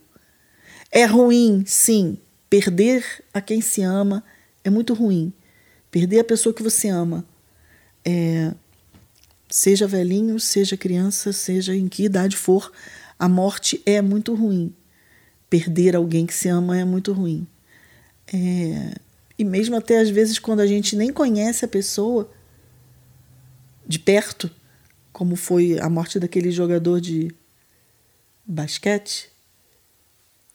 É 0.91 1.05
ruim, 1.05 1.63
sim. 1.65 2.17
Perder 2.49 3.05
a 3.33 3.39
quem 3.39 3.61
se 3.61 3.81
ama 3.81 4.23
é 4.63 4.69
muito 4.69 4.93
ruim. 4.93 5.31
Perder 5.89 6.19
a 6.19 6.23
pessoa 6.23 6.53
que 6.53 6.61
você 6.61 6.89
ama. 6.89 7.25
É, 8.03 8.53
seja 9.49 9.87
velhinho, 9.87 10.39
seja 10.39 10.75
criança, 10.75 11.31
seja 11.31 11.75
em 11.75 11.87
que 11.87 12.03
idade 12.03 12.35
for, 12.35 12.71
a 13.17 13.29
morte 13.29 13.81
é 13.85 14.01
muito 14.01 14.35
ruim. 14.35 14.75
Perder 15.49 15.95
alguém 15.95 16.25
que 16.25 16.33
se 16.33 16.49
ama 16.49 16.77
é 16.77 16.83
muito 16.83 17.13
ruim. 17.13 17.47
É, 18.33 18.95
e 19.37 19.43
mesmo 19.43 19.75
até 19.75 19.99
às 19.99 20.09
vezes 20.09 20.39
quando 20.39 20.59
a 20.59 20.67
gente 20.67 20.95
nem 20.95 21.11
conhece 21.11 21.63
a 21.63 21.67
pessoa 21.67 22.29
de 23.87 23.97
perto, 23.97 24.51
como 25.11 25.35
foi 25.35 25.79
a 25.79 25.89
morte 25.89 26.19
daquele 26.19 26.51
jogador 26.51 26.99
de 26.99 27.33
basquete, 28.45 29.30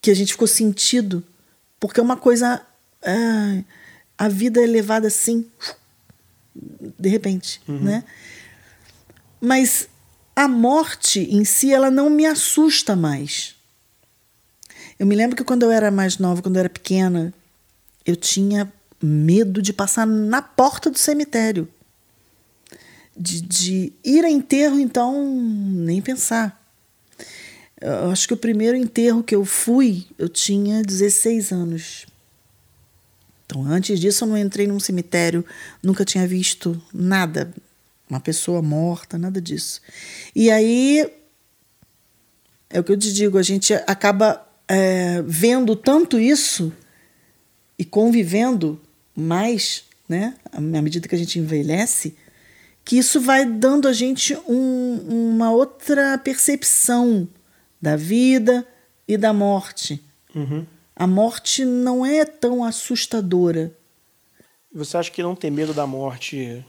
que 0.07 0.11
a 0.13 0.15
gente 0.15 0.35
ficou 0.35 0.47
sentido, 0.47 1.21
porque 1.81 1.99
é 1.99 2.03
uma 2.03 2.17
coisa. 2.17 2.65
ah, 3.03 3.65
a 4.17 4.29
vida 4.29 4.63
é 4.63 4.67
levada 4.67 5.09
assim, 5.09 5.45
de 6.55 7.09
repente, 7.09 7.61
né? 7.67 8.05
Mas 9.41 9.89
a 10.37 10.47
morte 10.47 11.23
em 11.23 11.45
si, 11.45 11.75
ela 11.75 11.91
não 11.91 12.09
me 12.09 12.25
assusta 12.25 12.95
mais. 12.95 13.57
Eu 14.97 15.09
me 15.09 15.17
lembro 15.17 15.37
que 15.37 15.43
quando 15.43 15.65
eu 15.65 15.73
era 15.73 15.91
mais 15.91 16.19
nova, 16.19 16.41
quando 16.41 16.55
eu 16.55 16.61
era 16.61 16.71
pequena, 16.71 17.35
eu 18.05 18.15
tinha 18.15 18.73
medo 19.03 19.61
de 19.61 19.73
passar 19.73 20.07
na 20.07 20.41
porta 20.41 20.89
do 20.89 20.99
cemitério. 20.99 21.69
De, 23.17 23.41
de 23.41 23.93
ir 24.05 24.25
a 24.25 24.31
enterro, 24.31 24.79
então, 24.79 25.37
nem 25.37 26.01
pensar. 26.01 26.56
Eu 27.81 28.11
acho 28.11 28.27
que 28.27 28.35
o 28.35 28.39
primeiro 28.39 28.77
enterro 28.77 29.23
que 29.23 29.35
eu 29.35 29.45
fui, 29.45 30.07
eu 30.19 30.29
tinha 30.29 30.83
16 30.83 31.53
anos. 31.53 32.07
Então, 33.45 33.65
antes 33.65 34.01
disso, 34.01 34.25
eu 34.25 34.29
não 34.29 34.39
entrei 34.39 34.67
num 34.67 34.81
cemitério, 34.81 35.45
nunca 35.83 36.05
tinha 36.05 36.27
visto 36.27 36.81
nada, 36.93 37.53
uma 38.09 38.19
pessoa 38.19 38.63
morta, 38.63 39.19
nada 39.19 39.41
disso. 39.41 39.81
E 40.35 40.51
aí, 40.51 41.09
é 42.71 42.81
o 42.81 42.85
que 42.85 42.93
eu 42.93 42.99
te 42.99 43.13
digo, 43.13 43.39
a 43.39 43.43
gente 43.43 43.75
acaba 43.87 44.45
é, 44.67 45.23
vendo 45.23 45.77
tanto 45.77 46.19
isso 46.19 46.73
e 47.79 47.85
convivendo 47.85 48.81
mais, 49.15 49.85
né, 50.09 50.35
à 50.51 50.61
medida 50.61 51.07
que 51.07 51.15
a 51.15 51.19
gente 51.19 51.39
envelhece, 51.39 52.17
que 52.85 52.97
isso 52.99 53.21
vai 53.21 53.45
dando 53.45 53.87
a 53.87 53.93
gente 53.93 54.35
um, 54.49 55.35
uma 55.35 55.51
outra 55.51 56.17
percepção 56.19 57.29
da 57.87 57.95
vida 57.95 58.67
e 59.07 59.17
da 59.17 59.33
morte. 59.33 60.03
Uhum. 60.35 60.67
A 60.97 61.07
morte 61.07 61.65
não 61.65 62.05
é 62.05 62.25
tão 62.25 62.65
assustadora. 62.65 63.73
Você 64.75 64.97
acha 64.97 65.09
que 65.09 65.23
não 65.23 65.37
ter 65.37 65.51
medo 65.51 65.73
da 65.73 65.87
morte 65.87 66.67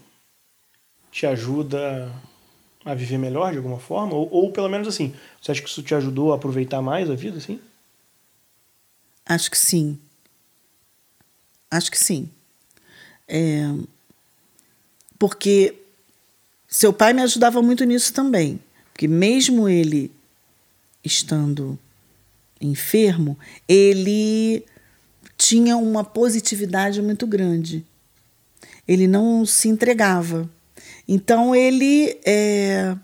te 1.10 1.26
ajuda 1.26 2.08
a 2.84 2.94
viver 2.94 3.18
melhor 3.18 3.50
de 3.50 3.56
alguma 3.56 3.80
forma? 3.80 4.14
Ou, 4.14 4.30
ou 4.30 4.52
pelo 4.52 4.68
menos 4.68 4.86
assim, 4.86 5.12
você 5.42 5.50
acha 5.50 5.60
que 5.60 5.68
isso 5.68 5.82
te 5.82 5.92
ajudou 5.92 6.32
a 6.32 6.36
aproveitar 6.36 6.80
mais 6.80 7.10
a 7.10 7.16
vida, 7.16 7.38
assim? 7.38 7.60
Acho 9.26 9.50
que 9.50 9.58
sim. 9.58 9.98
Acho 11.68 11.90
que 11.90 11.98
sim. 11.98 12.30
É, 13.26 13.74
porque 15.18 15.74
seu 16.68 16.92
pai 16.92 17.12
me 17.12 17.22
ajudava 17.22 17.60
muito 17.60 17.82
nisso 17.82 18.12
também. 18.12 18.60
Porque 18.92 19.08
mesmo 19.08 19.68
ele 19.68 20.12
estando 21.04 21.78
enfermo, 22.60 23.38
ele 23.68 24.64
tinha 25.36 25.76
uma 25.76 26.02
positividade 26.04 27.00
muito 27.00 27.26
grande. 27.26 27.84
Ele 28.86 29.06
não 29.06 29.46
se 29.46 29.68
entregava. 29.68 30.48
Então 31.06 31.54
ele 31.54 32.18
é, 32.24 32.96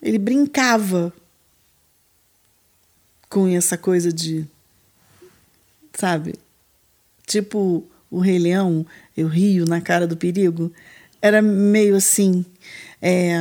ele 0.00 0.18
brincava 0.18 1.12
com 3.28 3.46
essa 3.48 3.76
coisa 3.76 4.12
de 4.12 4.46
sabe? 5.94 6.34
Tipo 7.26 7.84
o 8.10 8.18
Rei 8.20 8.38
Leão, 8.38 8.86
eu 9.16 9.26
rio 9.26 9.66
na 9.66 9.80
cara 9.80 10.06
do 10.06 10.16
perigo. 10.16 10.72
Era 11.20 11.42
meio 11.42 11.96
assim. 11.96 12.44
É, 13.02 13.36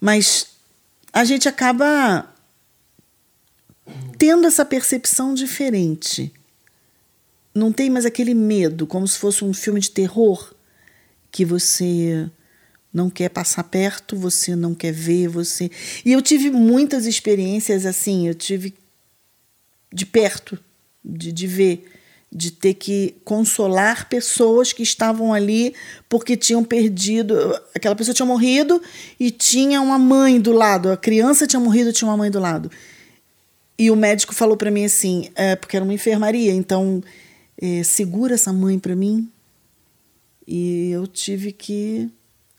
mas 0.00 0.48
a 1.12 1.24
gente 1.24 1.48
acaba 1.48 2.28
tendo 4.18 4.46
essa 4.46 4.64
percepção 4.64 5.34
diferente. 5.34 6.32
Não 7.54 7.72
tem 7.72 7.88
mais 7.88 8.04
aquele 8.04 8.34
medo, 8.34 8.86
como 8.86 9.06
se 9.06 9.18
fosse 9.18 9.44
um 9.44 9.54
filme 9.54 9.80
de 9.80 9.90
terror 9.90 10.54
que 11.30 11.44
você 11.44 12.28
não 12.92 13.10
quer 13.10 13.28
passar 13.28 13.64
perto, 13.64 14.16
você 14.16 14.56
não 14.56 14.74
quer 14.74 14.92
ver, 14.92 15.28
você. 15.28 15.70
E 16.04 16.12
eu 16.12 16.22
tive 16.22 16.50
muitas 16.50 17.04
experiências 17.04 17.84
assim, 17.84 18.26
eu 18.26 18.34
tive 18.34 18.74
de 19.92 20.06
perto, 20.06 20.58
de, 21.04 21.30
de 21.30 21.46
ver, 21.46 21.84
de 22.32 22.50
ter 22.50 22.74
que 22.74 23.14
consolar 23.24 24.08
pessoas 24.08 24.72
que 24.72 24.82
estavam 24.82 25.32
ali 25.32 25.74
porque 26.08 26.36
tinham 26.36 26.64
perdido. 26.64 27.36
Aquela 27.74 27.94
pessoa 27.94 28.14
tinha 28.14 28.26
morrido 28.26 28.82
e 29.20 29.30
tinha 29.30 29.80
uma 29.80 29.98
mãe 29.98 30.40
do 30.40 30.52
lado, 30.52 30.90
a 30.90 30.96
criança 30.96 31.46
tinha 31.46 31.60
morrido 31.60 31.90
e 31.90 31.92
tinha 31.92 32.08
uma 32.08 32.16
mãe 32.16 32.30
do 32.30 32.40
lado. 32.40 32.70
E 33.78 33.90
o 33.90 33.96
médico 33.96 34.34
falou 34.34 34.56
para 34.56 34.70
mim 34.70 34.84
assim, 34.84 35.30
é, 35.34 35.54
porque 35.54 35.76
era 35.76 35.84
uma 35.84 35.92
enfermaria, 35.92 36.52
então 36.52 37.02
é, 37.60 37.82
segura 37.82 38.34
essa 38.34 38.52
mãe 38.52 38.78
para 38.78 38.96
mim. 38.96 39.30
E 40.46 40.90
eu 40.90 41.06
tive 41.06 41.52
que 41.52 42.10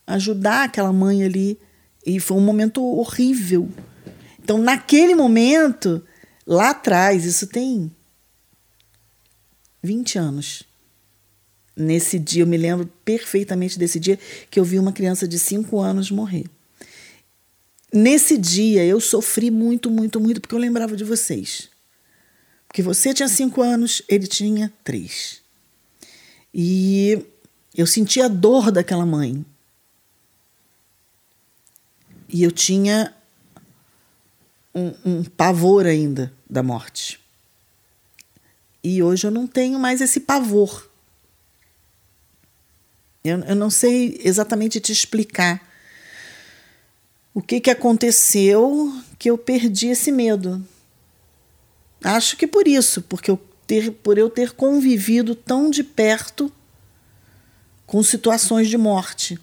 ajudar 0.06 0.64
aquela 0.64 0.92
mãe 0.92 1.22
ali. 1.22 1.58
E 2.04 2.18
foi 2.20 2.36
um 2.36 2.44
momento 2.44 2.82
horrível. 2.82 3.68
Então, 4.38 4.58
naquele 4.58 5.14
momento, 5.14 6.02
lá 6.46 6.70
atrás, 6.70 7.24
isso 7.24 7.46
tem 7.46 7.90
20 9.82 10.18
anos. 10.18 10.62
Nesse 11.76 12.18
dia, 12.18 12.42
eu 12.42 12.46
me 12.46 12.56
lembro 12.56 12.90
perfeitamente 13.04 13.78
desse 13.78 14.00
dia 14.00 14.18
que 14.50 14.58
eu 14.58 14.64
vi 14.64 14.78
uma 14.78 14.92
criança 14.92 15.28
de 15.28 15.38
5 15.38 15.78
anos 15.78 16.10
morrer. 16.10 16.46
Nesse 17.92 18.36
dia, 18.36 18.84
eu 18.84 19.00
sofri 19.00 19.50
muito, 19.50 19.90
muito, 19.90 20.20
muito, 20.20 20.40
porque 20.40 20.54
eu 20.54 20.58
lembrava 20.58 20.96
de 20.96 21.04
vocês. 21.04 21.70
Porque 22.66 22.82
você 22.82 23.14
tinha 23.14 23.28
5 23.28 23.62
anos, 23.62 24.02
ele 24.08 24.26
tinha 24.26 24.72
3. 24.84 25.40
E 26.52 27.24
eu 27.74 27.86
sentia 27.86 28.26
a 28.26 28.28
dor 28.28 28.70
daquela 28.70 29.06
mãe. 29.06 29.44
E 32.28 32.42
eu 32.42 32.52
tinha 32.52 33.14
um, 34.74 34.92
um 35.04 35.24
pavor 35.24 35.86
ainda 35.86 36.32
da 36.48 36.62
morte. 36.62 37.18
E 38.84 39.02
hoje 39.02 39.26
eu 39.26 39.30
não 39.30 39.46
tenho 39.46 39.78
mais 39.78 40.02
esse 40.02 40.20
pavor. 40.20 40.90
Eu, 43.24 43.38
eu 43.40 43.56
não 43.56 43.70
sei 43.70 44.20
exatamente 44.22 44.78
te 44.78 44.92
explicar 44.92 45.67
o 47.38 47.40
que, 47.40 47.60
que 47.60 47.70
aconteceu 47.70 48.92
que 49.16 49.30
eu 49.30 49.38
perdi 49.38 49.86
esse 49.86 50.10
medo. 50.10 50.60
Acho 52.02 52.36
que 52.36 52.48
por 52.48 52.66
isso, 52.66 53.00
porque 53.02 53.30
eu 53.30 53.40
ter, 53.64 53.92
por 53.92 54.18
eu 54.18 54.28
ter 54.28 54.50
convivido 54.54 55.36
tão 55.36 55.70
de 55.70 55.84
perto 55.84 56.50
com 57.86 58.02
situações 58.02 58.68
de 58.68 58.76
morte. 58.76 59.38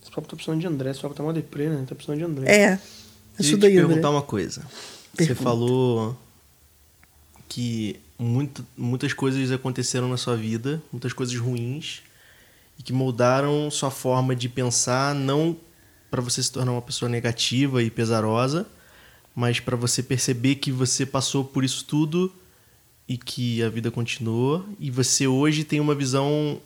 Esse 0.00 0.10
papo 0.10 0.26
tá 0.26 0.34
precisando 0.34 0.58
de 0.58 0.66
André, 0.66 0.90
esse 0.90 1.00
papo 1.00 1.14
tá 1.14 1.22
uma 1.22 1.34
deprê, 1.34 1.68
né? 1.68 1.84
Tá 1.86 1.94
precisando 1.94 2.16
de 2.16 2.24
André. 2.24 2.50
É. 2.50 2.80
Deixa 3.38 3.56
eu 3.56 3.58
te 3.58 3.60
perguntar 3.60 4.08
uma 4.08 4.22
coisa. 4.22 4.62
Pergunta. 5.14 5.34
Você 5.38 5.44
falou 5.44 6.16
que 7.46 8.00
muito, 8.18 8.66
muitas 8.74 9.12
coisas 9.12 9.52
aconteceram 9.52 10.08
na 10.08 10.16
sua 10.16 10.34
vida, 10.34 10.82
muitas 10.90 11.12
coisas 11.12 11.36
ruins, 11.36 12.00
e 12.78 12.82
que 12.82 12.94
moldaram 12.94 13.70
sua 13.70 13.90
forma 13.90 14.34
de 14.34 14.48
pensar, 14.48 15.14
não 15.14 15.54
para 16.10 16.20
você 16.20 16.42
se 16.42 16.50
tornar 16.50 16.72
uma 16.72 16.82
pessoa 16.82 17.08
negativa 17.08 17.82
e 17.82 17.90
pesarosa, 17.90 18.66
mas 19.34 19.60
para 19.60 19.76
você 19.76 20.02
perceber 20.02 20.56
que 20.56 20.72
você 20.72 21.06
passou 21.06 21.44
por 21.44 21.64
isso 21.64 21.84
tudo 21.84 22.32
e 23.08 23.16
que 23.16 23.62
a 23.62 23.68
vida 23.68 23.90
continua, 23.90 24.64
e 24.78 24.90
você 24.90 25.26
hoje 25.26 25.64
tem 25.64 25.80
uma 25.80 25.94
visão 25.94 26.60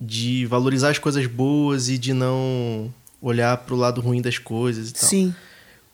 de 0.00 0.44
valorizar 0.46 0.90
as 0.90 0.98
coisas 0.98 1.26
boas 1.26 1.88
e 1.88 1.96
de 1.96 2.12
não 2.12 2.92
olhar 3.20 3.56
para 3.58 3.74
o 3.74 3.78
lado 3.78 4.00
ruim 4.00 4.20
das 4.20 4.38
coisas 4.38 4.90
e 4.90 4.92
tal. 4.92 5.08
Sim. 5.08 5.34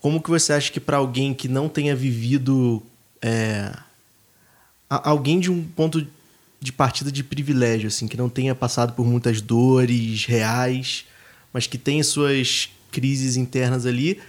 Como 0.01 0.21
que 0.21 0.31
você 0.31 0.53
acha 0.53 0.73
que 0.73 0.81
para 0.81 0.97
alguém 0.97 1.33
que 1.33 1.49
não 1.49 1.69
tenha 1.69 1.95
vivido 1.95 2.83
é, 3.21 3.73
alguém 4.89 5.39
de 5.39 5.51
um 5.51 5.63
ponto 5.63 6.07
de 6.61 6.73
partida 6.73 7.11
de 7.11 7.25
privilégio, 7.25 7.89
assim, 7.89 8.07
que 8.07 8.17
não 8.17 8.29
tenha 8.29 8.55
passado 8.55 8.93
por 8.93 9.07
muitas 9.07 9.41
dores 9.41 10.25
reais, 10.27 11.05
mas 11.53 11.67
que 11.67 11.79
tenha 11.79 12.03
suas 12.03 12.71
crises 12.91 13.37
internas 13.37 13.87
ali, 13.87 14.21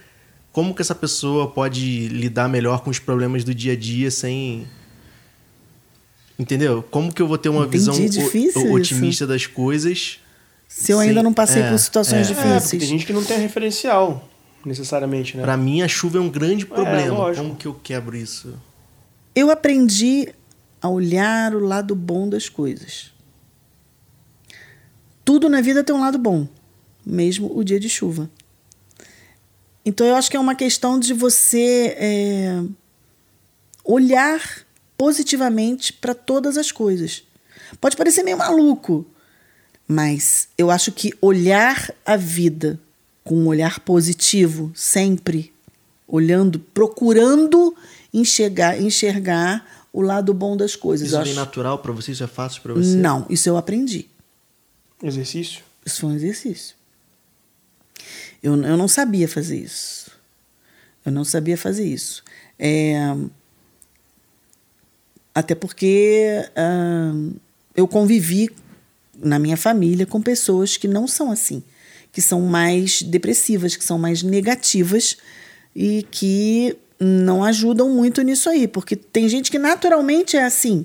como 0.52 0.74
que 0.74 0.82
essa 0.82 0.94
pessoa 0.94 1.50
pode 1.50 2.08
lidar 2.08 2.48
melhor 2.48 2.82
com 2.82 2.90
os 2.90 2.98
problemas 2.98 3.44
do 3.44 3.54
dia 3.54 3.72
a 3.72 3.76
dia 3.76 4.10
sem 4.10 4.66
Entendeu? 6.38 6.82
Como 6.90 7.12
que 7.12 7.22
eu 7.22 7.28
vou 7.28 7.38
ter 7.38 7.48
uma 7.48 7.66
Entendi, 7.66 7.78
visão 7.78 7.94
difícil 7.94 8.72
otimista 8.72 9.24
isso. 9.24 9.26
das 9.26 9.46
coisas? 9.46 10.18
Se 10.66 10.90
eu 10.90 10.98
ainda 10.98 11.22
não 11.22 11.32
passei 11.32 11.62
é, 11.62 11.70
por 11.70 11.78
situações 11.78 12.28
é. 12.28 12.34
difíceis. 12.34 12.74
É, 12.74 12.78
tem 12.78 12.88
gente 12.88 13.06
que 13.06 13.12
não 13.12 13.24
tem 13.24 13.38
referencial, 13.38 14.28
necessariamente, 14.64 15.36
né? 15.36 15.44
Para 15.44 15.56
mim, 15.56 15.82
a 15.82 15.88
chuva 15.88 16.18
é 16.18 16.20
um 16.20 16.28
grande 16.28 16.66
problema. 16.66 17.16
lógico. 17.16 17.44
Como 17.44 17.56
que 17.56 17.66
eu 17.66 17.74
quebro 17.74 18.16
isso? 18.16 18.54
Eu 19.34 19.50
aprendi 19.50 20.28
a 20.82 20.88
olhar 20.88 21.54
o 21.54 21.60
lado 21.60 21.94
bom 21.94 22.28
das 22.28 22.48
coisas. 22.48 23.12
Tudo 25.24 25.48
na 25.48 25.60
vida 25.60 25.84
tem 25.84 25.94
um 25.94 26.00
lado 26.00 26.18
bom, 26.18 26.48
mesmo 27.04 27.56
o 27.56 27.62
dia 27.64 27.78
de 27.80 27.88
chuva. 27.88 28.30
Então 29.84 30.06
eu 30.06 30.14
acho 30.16 30.30
que 30.30 30.36
é 30.36 30.40
uma 30.40 30.54
questão 30.54 30.98
de 30.98 31.12
você 31.12 31.94
é, 31.98 32.62
olhar 33.84 34.40
positivamente 34.96 35.92
para 35.92 36.14
todas 36.14 36.56
as 36.56 36.72
coisas. 36.72 37.22
Pode 37.80 37.96
parecer 37.96 38.22
meio 38.22 38.38
maluco, 38.38 39.04
mas 39.86 40.48
eu 40.56 40.70
acho 40.70 40.92
que 40.92 41.12
olhar 41.20 41.92
a 42.06 42.16
vida 42.16 42.78
com 43.22 43.34
um 43.36 43.46
olhar 43.46 43.80
positivo, 43.80 44.70
sempre 44.74 45.52
olhando, 46.06 46.58
procurando 46.58 47.74
enxergar, 48.12 48.80
enxergar 48.80 49.86
o 49.92 50.00
lado 50.00 50.32
bom 50.32 50.56
das 50.56 50.76
coisas. 50.76 51.08
Isso 51.08 51.16
Eu 51.16 51.20
é 51.20 51.22
acho- 51.22 51.34
natural 51.34 51.78
para 51.78 51.92
você? 51.92 52.12
Isso 52.12 52.22
é 52.24 52.26
fácil 52.26 52.62
para 52.62 52.74
você? 52.74 52.94
Não, 52.96 53.26
isso 53.28 53.48
eu 53.48 53.56
aprendi. 53.56 54.08
Exercício. 55.02 55.62
Isso 55.84 56.00
foi 56.00 56.10
um 56.10 56.14
exercício. 56.14 56.74
Eu, 58.44 58.62
eu 58.62 58.76
não 58.76 58.86
sabia 58.86 59.26
fazer 59.26 59.56
isso. 59.56 60.10
Eu 61.02 61.10
não 61.10 61.24
sabia 61.24 61.56
fazer 61.56 61.86
isso. 61.86 62.22
É, 62.58 62.94
até 65.34 65.54
porque 65.54 66.46
ah, 66.54 67.14
eu 67.74 67.88
convivi 67.88 68.50
na 69.16 69.38
minha 69.38 69.56
família 69.56 70.04
com 70.04 70.20
pessoas 70.20 70.76
que 70.76 70.86
não 70.86 71.08
são 71.08 71.32
assim, 71.32 71.62
que 72.12 72.20
são 72.20 72.42
mais 72.42 73.00
depressivas, 73.00 73.76
que 73.76 73.84
são 73.84 73.98
mais 73.98 74.22
negativas 74.22 75.16
e 75.74 76.06
que 76.10 76.76
não 77.00 77.42
ajudam 77.42 77.88
muito 77.88 78.20
nisso 78.20 78.50
aí, 78.50 78.68
porque 78.68 78.94
tem 78.94 79.26
gente 79.26 79.50
que 79.50 79.58
naturalmente 79.58 80.36
é 80.36 80.44
assim. 80.44 80.84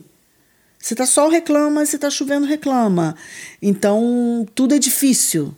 Se 0.80 0.96
tá 0.96 1.06
sol, 1.06 1.30
reclama, 1.30 1.86
se 1.86 1.98
tá 1.98 2.10
chovendo, 2.10 2.46
reclama. 2.46 3.18
Então, 3.62 4.48
tudo 4.56 4.74
é 4.74 4.80
difícil. 4.80 5.54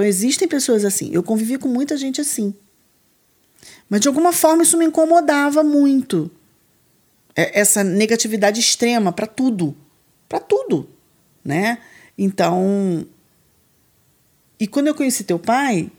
Então, 0.00 0.08
existem 0.08 0.48
pessoas 0.48 0.82
assim. 0.82 1.10
Eu 1.12 1.22
convivi 1.22 1.58
com 1.58 1.68
muita 1.68 1.94
gente 1.94 2.22
assim. 2.22 2.54
Mas, 3.86 4.00
de 4.00 4.08
alguma 4.08 4.32
forma, 4.32 4.62
isso 4.62 4.78
me 4.78 4.86
incomodava 4.86 5.62
muito. 5.62 6.30
É- 7.36 7.60
Essa 7.60 7.84
negatividade 7.84 8.58
extrema 8.60 9.12
para 9.12 9.26
tudo. 9.26 9.76
Para 10.26 10.40
tudo. 10.40 10.88
Né? 11.44 11.78
Então. 12.16 13.06
E 14.58 14.66
quando 14.66 14.86
eu 14.86 14.94
conheci 14.94 15.22
teu 15.24 15.38
pai, 15.38 15.90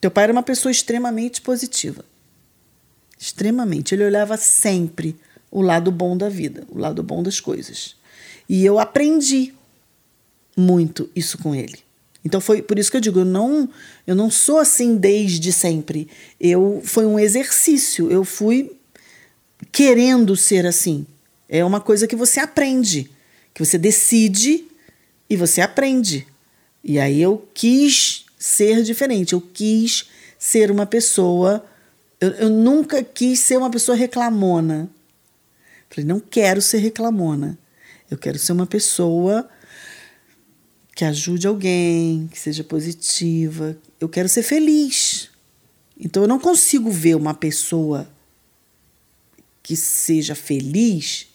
teu 0.00 0.10
pai 0.10 0.24
era 0.24 0.32
uma 0.32 0.42
pessoa 0.42 0.72
extremamente 0.72 1.40
positiva. 1.40 2.04
Extremamente. 3.16 3.94
Ele 3.94 4.04
olhava 4.04 4.36
sempre 4.36 5.14
o 5.52 5.62
lado 5.62 5.92
bom 5.92 6.16
da 6.16 6.28
vida, 6.28 6.64
o 6.68 6.78
lado 6.78 7.00
bom 7.02 7.22
das 7.22 7.38
coisas. 7.38 7.94
E 8.48 8.64
eu 8.64 8.80
aprendi 8.80 9.54
muito 10.56 11.08
isso 11.14 11.38
com 11.38 11.54
ele. 11.54 11.89
Então 12.24 12.40
foi 12.40 12.60
por 12.60 12.78
isso 12.78 12.90
que 12.90 12.96
eu 12.96 13.00
digo, 13.00 13.20
eu 13.20 13.24
não, 13.24 13.68
eu 14.06 14.14
não 14.14 14.30
sou 14.30 14.58
assim 14.58 14.96
desde 14.96 15.52
sempre. 15.52 16.08
Eu 16.38 16.82
foi 16.84 17.06
um 17.06 17.18
exercício, 17.18 18.10
eu 18.10 18.24
fui 18.24 18.72
querendo 19.72 20.36
ser 20.36 20.66
assim. 20.66 21.06
É 21.48 21.64
uma 21.64 21.80
coisa 21.80 22.06
que 22.06 22.16
você 22.16 22.38
aprende, 22.38 23.10
que 23.54 23.64
você 23.64 23.78
decide 23.78 24.64
e 25.28 25.36
você 25.36 25.60
aprende. 25.60 26.26
E 26.84 26.98
aí 26.98 27.20
eu 27.20 27.48
quis 27.54 28.24
ser 28.38 28.82
diferente, 28.82 29.32
eu 29.32 29.40
quis 29.40 30.06
ser 30.38 30.70
uma 30.70 30.86
pessoa. 30.86 31.64
Eu, 32.20 32.30
eu 32.32 32.50
nunca 32.50 33.02
quis 33.02 33.40
ser 33.40 33.56
uma 33.56 33.70
pessoa 33.70 33.96
reclamona. 33.96 34.90
Falei, 35.88 36.06
não 36.06 36.20
quero 36.20 36.62
ser 36.62 36.78
reclamona. 36.78 37.58
Eu 38.10 38.18
quero 38.18 38.38
ser 38.38 38.52
uma 38.52 38.66
pessoa 38.66 39.48
que 41.00 41.04
ajude 41.06 41.46
alguém, 41.46 42.28
que 42.30 42.38
seja 42.38 42.62
positiva. 42.62 43.74
Eu 43.98 44.06
quero 44.06 44.28
ser 44.28 44.42
feliz. 44.42 45.30
Então 45.98 46.24
eu 46.24 46.28
não 46.28 46.38
consigo 46.38 46.90
ver 46.90 47.14
uma 47.16 47.32
pessoa 47.32 48.06
que 49.62 49.74
seja 49.74 50.34
feliz, 50.34 51.28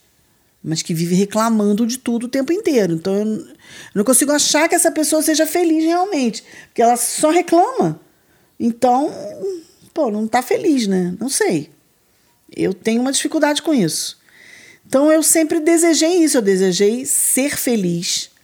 mas 0.63 0.83
que 0.83 0.93
vive 0.93 1.15
reclamando 1.15 1.87
de 1.87 1.97
tudo 1.97 2.27
o 2.27 2.29
tempo 2.29 2.53
inteiro. 2.53 2.93
Então 2.93 3.15
eu 3.15 3.47
não 3.95 4.03
consigo 4.03 4.31
achar 4.31 4.69
que 4.69 4.75
essa 4.75 4.91
pessoa 4.91 5.23
seja 5.23 5.47
feliz 5.47 5.83
realmente, 5.83 6.43
porque 6.67 6.83
ela 6.83 6.95
só 6.95 7.31
reclama. 7.31 7.99
Então, 8.59 9.11
pô, 9.95 10.11
não 10.11 10.25
está 10.25 10.43
feliz, 10.43 10.85
né? 10.85 11.15
Não 11.19 11.27
sei. 11.27 11.71
Eu 12.55 12.71
tenho 12.71 13.01
uma 13.01 13.11
dificuldade 13.11 13.63
com 13.63 13.73
isso. 13.73 14.19
Então 14.85 15.11
eu 15.11 15.23
sempre 15.23 15.59
desejei 15.59 16.23
isso, 16.23 16.37
eu 16.37 16.43
desejei 16.43 17.03
ser 17.03 17.57
feliz. 17.57 18.34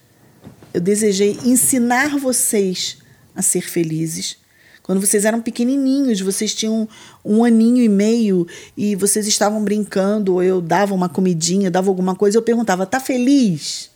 Eu 0.72 0.80
desejei 0.80 1.38
ensinar 1.44 2.18
vocês 2.18 2.98
a 3.34 3.42
ser 3.42 3.62
felizes. 3.62 4.38
Quando 4.82 5.00
vocês 5.00 5.24
eram 5.24 5.40
pequenininhos, 5.40 6.20
vocês 6.20 6.54
tinham 6.54 6.88
um 7.24 7.44
aninho 7.44 7.82
e 7.82 7.88
meio 7.88 8.46
e 8.76 8.96
vocês 8.96 9.26
estavam 9.28 9.62
brincando, 9.62 10.34
ou 10.34 10.42
eu 10.42 10.60
dava 10.60 10.94
uma 10.94 11.08
comidinha, 11.08 11.70
dava 11.70 11.88
alguma 11.88 12.16
coisa, 12.16 12.36
eu 12.36 12.42
perguntava: 12.42 12.84
tá 12.84 12.98
feliz? 12.98 13.90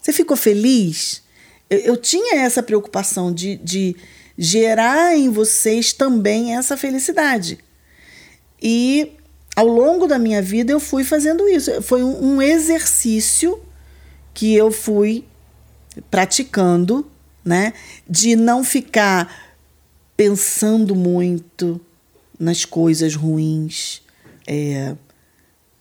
Você 0.00 0.12
ficou 0.12 0.36
feliz? 0.36 1.22
Eu, 1.68 1.78
eu 1.80 1.96
tinha 1.96 2.40
essa 2.40 2.62
preocupação 2.62 3.32
de, 3.32 3.56
de 3.56 3.96
gerar 4.38 5.16
em 5.16 5.28
vocês 5.28 5.92
também 5.92 6.54
essa 6.54 6.76
felicidade. 6.76 7.58
E 8.62 9.12
ao 9.56 9.66
longo 9.66 10.06
da 10.06 10.18
minha 10.18 10.40
vida 10.40 10.72
eu 10.72 10.78
fui 10.78 11.02
fazendo 11.02 11.48
isso. 11.48 11.82
Foi 11.82 12.04
um, 12.04 12.34
um 12.34 12.42
exercício 12.42 13.60
que 14.32 14.54
eu 14.54 14.70
fui 14.70 15.24
praticando, 16.10 17.06
né? 17.44 17.72
De 18.08 18.36
não 18.36 18.64
ficar 18.64 19.54
pensando 20.16 20.94
muito 20.94 21.80
nas 22.38 22.64
coisas 22.64 23.14
ruins. 23.14 24.02
É, 24.46 24.96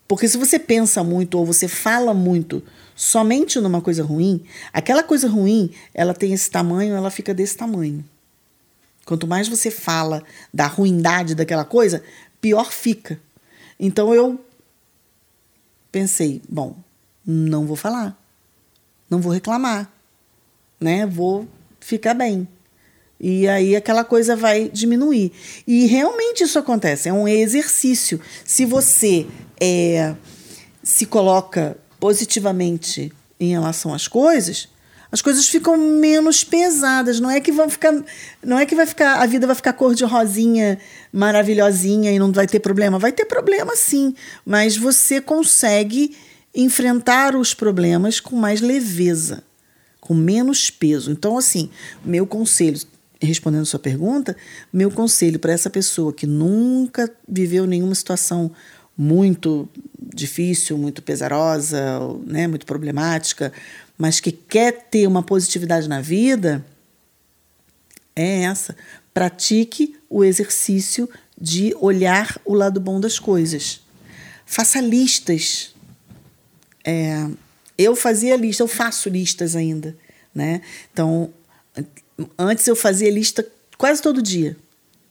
porque 0.08 0.28
se 0.28 0.38
você 0.38 0.60
pensa 0.60 1.04
muito 1.04 1.38
ou 1.38 1.45
você 1.45 1.67
fala 1.67 2.13
muito 2.13 2.63
somente 2.95 3.60
numa 3.60 3.82
coisa 3.82 4.04
ruim, 4.04 4.43
aquela 4.71 5.04
coisa 5.04 5.28
ruim, 5.28 5.71
ela 5.93 6.13
tem 6.13 6.34
esse 6.34 6.49
tamanho, 6.49 6.95
ela 6.95 7.10
fica 7.10 7.34
desse 7.34 7.58
tamanho. 7.58 8.04
Quanto 9.06 9.28
mais 9.28 9.47
você 9.47 9.69
fala 9.69 10.23
da 10.54 10.65
ruindade 10.65 11.36
daquela 11.36 11.65
coisa, 11.65 12.04
pior 12.41 12.71
fica. 12.71 13.19
Então 13.80 14.13
eu 14.13 14.43
pensei, 15.91 16.41
bom, 16.47 16.75
não 17.25 17.65
vou 17.65 17.75
falar, 17.75 18.19
não 19.10 19.19
vou 19.19 19.32
reclamar, 19.32 19.91
né? 20.80 21.06
Vou 21.06 21.48
ficar 21.80 22.14
bem. 22.14 22.48
E 23.20 23.48
aí 23.48 23.76
aquela 23.76 24.04
coisa 24.04 24.36
vai 24.36 24.70
diminuir. 24.70 25.32
E 25.66 25.86
realmente 25.86 26.44
isso 26.44 26.60
acontece, 26.60 27.10
é 27.10 27.14
um 27.14 27.28
exercício. 27.28 28.20
Se 28.44 28.66
você 28.66 29.26
é, 29.60 30.14
se 30.84 31.06
coloca 31.06 31.78
positivamente 32.00 33.12
em 33.40 33.52
relação 33.52 33.94
às 33.94 34.08
coisas, 34.08 34.68
as 35.12 35.22
coisas 35.22 35.48
ficam 35.48 35.78
menos 35.78 36.44
pesadas. 36.44 37.20
Não 37.22 37.32
é 37.32 37.40
que 37.40 37.52
vão 37.52 37.70
ficar, 37.70 37.94
não 38.44 38.60
é 38.60 38.66
que 38.66 38.76
vai 38.76 38.86
ficar, 38.86 39.22
a 39.22 39.26
vida 39.26 39.48
vai 39.48 39.56
ficar 39.56 39.74
cor 39.74 39.96
de 39.96 40.04
rosinha, 40.04 40.78
maravilhosinha 41.12 42.12
e 42.12 42.20
não 42.20 42.32
vai 42.32 42.46
ter 42.46 42.60
problema. 42.60 43.00
Vai 43.00 43.14
ter 43.14 43.26
problema 43.26 43.76
sim, 43.78 44.14
mas 44.46 44.76
você 44.76 45.22
consegue 45.22 46.18
enfrentar 46.54 47.36
os 47.36 47.54
problemas 47.54 48.20
com 48.20 48.36
mais 48.36 48.60
leveza, 48.62 49.42
com 50.06 50.13
menos 50.13 50.70
peso. 50.70 51.10
Então, 51.10 51.36
assim, 51.36 51.68
meu 52.04 52.28
conselho, 52.28 52.80
respondendo 53.20 53.65
sua 53.65 53.80
pergunta, 53.80 54.38
meu 54.72 54.91
conselho 54.91 55.39
para 55.39 55.52
essa 55.52 55.68
pessoa 55.68 56.13
que 56.13 56.28
nunca 56.28 57.12
viveu 57.28 57.65
nenhuma 57.65 57.96
situação 57.96 58.52
muito 58.96 59.68
difícil, 59.98 60.78
muito 60.78 61.02
pesarosa, 61.02 62.00
né, 62.24 62.46
muito 62.46 62.68
problemática, 62.68 63.52
mas 63.98 64.20
que 64.20 64.32
quer 64.32 64.88
ter 64.91 65.08
uma 65.08 65.24
positividade 65.24 65.89
na 65.89 66.02
vida, 66.02 66.63
é 68.15 68.44
essa. 68.44 68.76
Pratique 69.12 69.98
o 70.08 70.24
exercício 70.24 71.10
de 71.36 71.76
olhar 71.80 72.39
o 72.46 72.54
lado 72.54 72.80
bom 72.80 73.00
das 73.00 73.18
coisas. 73.18 73.82
Faça 74.46 74.80
listas. 74.80 75.74
É, 76.84 77.28
eu 77.78 77.96
fazia 77.96 78.36
lista, 78.36 78.64
eu 78.64 78.68
faço 78.68 79.10
listas 79.10 79.56
ainda. 79.56 79.96
Né? 80.34 80.62
Então, 80.92 81.32
antes 82.38 82.68
eu 82.68 82.76
fazia 82.76 83.10
lista 83.10 83.46
quase 83.78 84.02
todo 84.02 84.22
dia. 84.22 84.58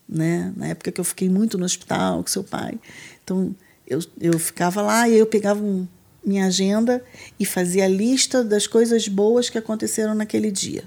Né? 0.07 0.53
Na 0.55 0.67
época 0.67 0.91
que 0.91 0.99
eu 0.99 1.05
fiquei 1.05 1.29
muito 1.29 1.57
no 1.57 1.65
hospital 1.65 2.21
com 2.21 2.27
seu 2.27 2.43
pai. 2.43 2.79
Então, 3.23 3.55
eu, 3.87 3.99
eu 4.19 4.37
ficava 4.39 4.81
lá 4.81 5.07
e 5.07 5.17
eu 5.17 5.25
pegava 5.25 5.63
um, 5.63 5.87
minha 6.25 6.47
agenda 6.47 7.03
e 7.39 7.45
fazia 7.45 7.85
a 7.85 7.87
lista 7.87 8.43
das 8.43 8.65
coisas 8.65 9.07
boas 9.07 9.49
que 9.49 9.57
aconteceram 9.57 10.15
naquele 10.15 10.51
dia. 10.51 10.83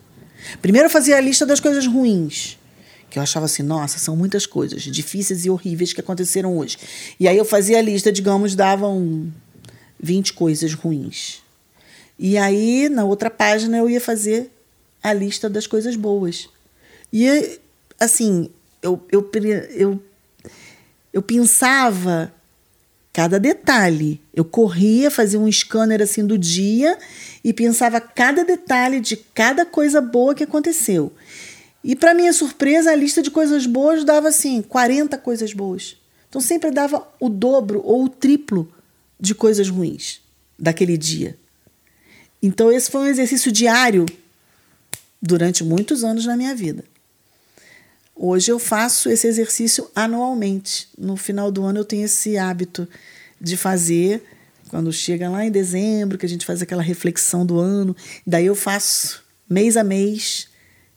Primeiro 0.61 0.87
eu 0.87 0.91
fazia 0.91 1.17
a 1.17 1.21
lista 1.21 1.47
das 1.47 1.61
coisas 1.61 1.87
ruins, 1.87 2.59
que 3.11 3.19
eu 3.19 3.23
achava 3.23 3.47
assim, 3.47 3.62
nossa, 3.62 3.99
são 3.99 4.17
muitas 4.17 4.47
coisas 4.47 4.83
difíceis 4.83 5.45
e 5.45 5.51
horríveis 5.51 5.93
que 5.93 6.01
aconteceram 6.01 6.57
hoje. 6.57 6.79
E 7.19 7.27
aí 7.27 7.37
eu 7.37 7.45
fazia 7.45 7.79
a 7.79 7.83
lista, 7.83 8.12
digamos, 8.12 8.55
davam 8.55 9.33
20 10.01 10.33
coisas 10.35 10.75
ruins. 10.75 11.41
E 12.18 12.37
aí, 12.37 12.88
na 12.88 13.04
outra 13.04 13.31
página, 13.31 13.78
eu 13.78 13.88
ia 13.88 14.00
fazer 14.00 14.50
a 15.02 15.12
lista 15.12 15.48
das 15.48 15.66
coisas 15.66 15.94
boas. 15.94 16.48
E, 17.12 17.61
assim, 17.98 18.50
eu, 18.83 19.00
eu, 19.11 19.31
eu, 19.70 20.02
eu 21.12 21.22
pensava 21.22 22.33
cada 23.18 23.40
detalhe. 23.40 24.20
Eu 24.35 24.44
corria, 24.44 25.11
fazia 25.11 25.40
um 25.40 25.50
scanner 25.50 26.00
assim 26.00 26.24
do 26.24 26.38
dia 26.38 26.96
e 27.42 27.52
pensava 27.52 28.00
cada 28.00 28.44
detalhe 28.44 29.00
de 29.00 29.16
cada 29.16 29.66
coisa 29.66 30.00
boa 30.00 30.35
que 30.35 30.44
aconteceu. 30.44 31.12
E 31.83 31.96
para 31.96 32.14
minha 32.14 32.33
surpresa, 32.33 32.92
a 32.92 32.94
lista 32.94 33.22
de 33.22 33.31
coisas 33.31 33.66
boas 33.66 34.04
dava 34.04 34.28
assim 34.28 34.62
40 34.62 35.18
coisas 35.18 35.52
boas. 35.52 35.96
Então 36.28 36.40
sempre 36.40 36.70
dava 36.70 37.09
o 37.18 37.28
dobro 37.28 37.81
ou 37.85 38.04
o 38.04 38.09
triplo 38.09 38.70
de 39.18 39.35
coisas 39.35 39.68
ruins 39.68 40.20
daquele 40.59 40.96
dia. 40.96 41.37
Então 42.42 42.70
esse 42.70 42.90
foi 42.90 43.03
um 43.03 43.07
exercício 43.07 43.51
diário 43.51 44.07
durante 45.20 45.64
muitos 45.64 46.05
anos 46.05 46.27
na 46.27 46.37
minha 46.37 46.55
vida. 46.55 46.85
Hoje 48.14 48.51
eu 48.51 48.59
faço 48.59 49.09
esse 49.09 49.27
exercício 49.27 49.90
anualmente. 49.94 50.88
No 50.96 51.16
final 51.16 51.51
do 51.51 51.64
ano 51.64 51.81
eu 51.81 51.85
tenho 51.85 52.05
esse 52.05 52.37
hábito 52.37 52.88
de 53.40 53.57
fazer 53.57 54.22
quando 54.68 54.92
chega 54.92 55.29
lá 55.29 55.44
em 55.44 55.51
dezembro, 55.51 56.18
que 56.18 56.27
a 56.27 56.29
gente 56.29 56.46
faz 56.46 56.62
aquela 56.62 56.83
reflexão 56.83 57.44
do 57.44 57.59
ano, 57.59 57.96
daí 58.27 58.46
eu 58.46 58.55
faço 58.55 59.24
mês 59.48 59.77
a 59.77 59.83
mês, 59.83 60.48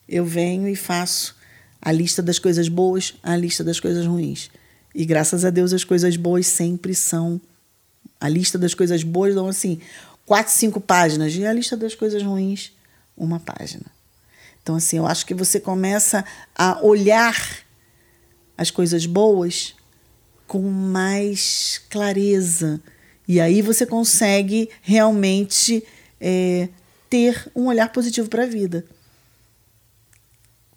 eu 0.08 0.24
venho 0.24 0.68
e 0.68 0.76
faço 0.76 1.34
a 1.80 1.90
lista 1.90 2.22
das 2.22 2.38
coisas 2.38 2.68
boas, 2.68 3.14
a 3.22 3.34
lista 3.34 3.64
das 3.64 3.80
coisas 3.80 4.06
ruins. 4.06 4.50
E 4.94 5.04
graças 5.04 5.44
a 5.44 5.50
Deus 5.50 5.72
as 5.72 5.84
coisas 5.84 6.16
boas 6.16 6.46
sempre 6.46 6.94
são 6.94 7.40
a 8.20 8.28
lista 8.28 8.56
das 8.56 8.72
coisas 8.72 9.02
boas 9.02 9.34
dão 9.34 9.48
assim, 9.48 9.80
quatro, 10.32 10.54
cinco 10.54 10.80
páginas, 10.80 11.34
e 11.34 11.44
a 11.44 11.52
lista 11.52 11.76
das 11.76 11.94
coisas 11.94 12.22
ruins, 12.22 12.72
uma 13.14 13.38
página. 13.38 13.84
Então, 14.62 14.74
assim, 14.74 14.96
eu 14.96 15.06
acho 15.06 15.26
que 15.26 15.34
você 15.34 15.60
começa 15.60 16.24
a 16.54 16.82
olhar 16.82 17.36
as 18.56 18.70
coisas 18.70 19.04
boas 19.04 19.74
com 20.46 20.62
mais 20.62 21.82
clareza. 21.90 22.80
E 23.28 23.42
aí 23.42 23.60
você 23.60 23.84
consegue 23.84 24.70
realmente 24.80 25.84
é, 26.18 26.70
ter 27.10 27.52
um 27.54 27.66
olhar 27.66 27.92
positivo 27.92 28.30
para 28.30 28.44
a 28.44 28.46
vida. 28.46 28.86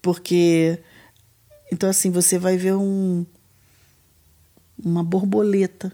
Porque, 0.01 0.77
então, 1.71 1.89
assim, 1.89 2.11
você 2.11 2.37
vai 2.37 2.57
ver 2.57 2.73
um, 2.73 3.25
uma 4.83 5.01
borboleta. 5.01 5.93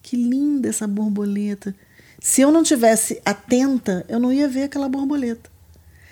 Que 0.00 0.16
linda 0.16 0.68
essa 0.68 0.86
borboleta. 0.86 1.74
Se 2.24 2.40
eu 2.40 2.50
não 2.50 2.62
tivesse 2.62 3.20
atenta, 3.22 4.02
eu 4.08 4.18
não 4.18 4.32
ia 4.32 4.48
ver 4.48 4.62
aquela 4.62 4.88
borboleta. 4.88 5.50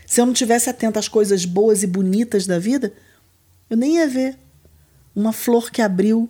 Se 0.06 0.20
eu 0.20 0.26
não 0.26 0.34
tivesse 0.34 0.68
atenta 0.68 1.00
às 1.00 1.08
coisas 1.08 1.46
boas 1.46 1.82
e 1.82 1.86
bonitas 1.86 2.46
da 2.46 2.58
vida, 2.58 2.92
eu 3.70 3.78
nem 3.78 3.96
ia 3.96 4.06
ver 4.06 4.36
uma 5.16 5.32
flor 5.32 5.70
que 5.70 5.80
abriu 5.80 6.28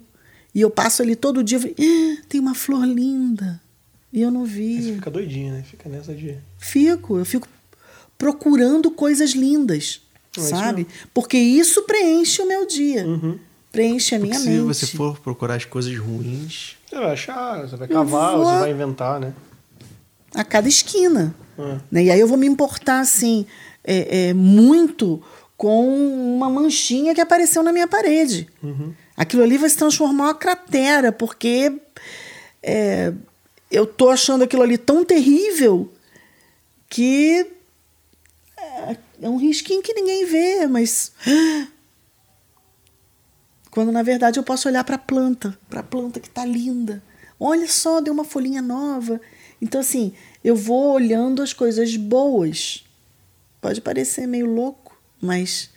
e 0.54 0.60
eu 0.60 0.70
passo 0.70 1.02
ali 1.02 1.16
todo 1.16 1.42
dia 1.42 1.58
e 1.76 2.16
ah, 2.16 2.24
tem 2.28 2.40
uma 2.40 2.54
flor 2.54 2.86
linda. 2.86 3.60
E 4.12 4.22
eu 4.22 4.30
não 4.30 4.44
vi. 4.44 4.76
Aí 4.76 4.82
você 4.84 4.94
fica 4.94 5.10
doidinha, 5.10 5.52
né? 5.52 5.64
Fica 5.64 5.88
nessa 5.88 6.14
de. 6.14 6.38
Fico, 6.58 7.18
eu 7.18 7.24
fico 7.24 7.48
procurando 8.16 8.88
coisas 8.88 9.32
lindas, 9.32 10.00
é 10.38 10.40
sabe? 10.42 10.86
Porque 11.12 11.36
isso 11.36 11.82
preenche 11.82 12.40
o 12.40 12.46
meu 12.46 12.68
dia. 12.68 13.04
Uhum. 13.04 13.36
preenche 13.72 14.14
a 14.14 14.20
minha 14.20 14.38
se 14.38 14.48
mente. 14.48 14.58
Se 14.58 14.86
você 14.86 14.86
for 14.96 15.18
procurar 15.18 15.56
as 15.56 15.64
coisas 15.64 15.98
ruins. 15.98 16.76
Você 16.88 16.94
vai 16.94 17.12
achar, 17.12 17.66
você 17.66 17.76
vai 17.76 17.88
cavar, 17.88 18.36
vou... 18.36 18.44
você 18.44 18.60
vai 18.60 18.70
inventar, 18.70 19.18
né? 19.18 19.34
A 20.34 20.44
cada 20.44 20.68
esquina. 20.68 21.34
É. 21.58 21.78
Né? 21.90 22.04
E 22.04 22.10
aí 22.10 22.20
eu 22.20 22.26
vou 22.26 22.38
me 22.38 22.46
importar, 22.46 23.00
assim, 23.00 23.46
é, 23.84 24.28
é, 24.28 24.34
muito 24.34 25.22
com 25.56 26.36
uma 26.36 26.50
manchinha 26.50 27.14
que 27.14 27.20
apareceu 27.20 27.62
na 27.62 27.72
minha 27.72 27.86
parede. 27.86 28.48
Uhum. 28.62 28.92
Aquilo 29.16 29.42
ali 29.42 29.58
vai 29.58 29.68
se 29.68 29.76
transformar 29.76 30.24
uma 30.24 30.34
cratera, 30.34 31.12
porque 31.12 31.80
é, 32.62 33.12
eu 33.70 33.86
tô 33.86 34.08
achando 34.08 34.44
aquilo 34.44 34.62
ali 34.62 34.76
tão 34.76 35.04
terrível 35.04 35.92
que 36.88 37.46
é, 38.56 38.96
é 39.22 39.28
um 39.28 39.36
risquinho 39.36 39.82
que 39.82 39.94
ninguém 39.94 40.26
vê, 40.26 40.66
mas 40.66 41.12
quando 43.70 43.92
na 43.92 44.02
verdade 44.02 44.38
eu 44.38 44.42
posso 44.42 44.68
olhar 44.68 44.84
para 44.84 44.96
a 44.96 44.98
planta, 44.98 45.56
para 45.70 45.80
a 45.80 45.84
planta 45.84 46.20
que 46.20 46.28
está 46.28 46.44
linda. 46.44 47.02
Olha 47.38 47.68
só, 47.68 48.00
deu 48.00 48.12
uma 48.12 48.24
folhinha 48.24 48.62
nova. 48.62 49.20
Então 49.62 49.80
assim, 49.80 50.12
eu 50.42 50.56
vou 50.56 50.92
olhando 50.92 51.40
as 51.40 51.52
coisas 51.52 51.96
boas. 51.96 52.84
Pode 53.60 53.80
parecer 53.80 54.26
meio 54.26 54.46
louco, 54.46 55.00
mas 55.20 55.70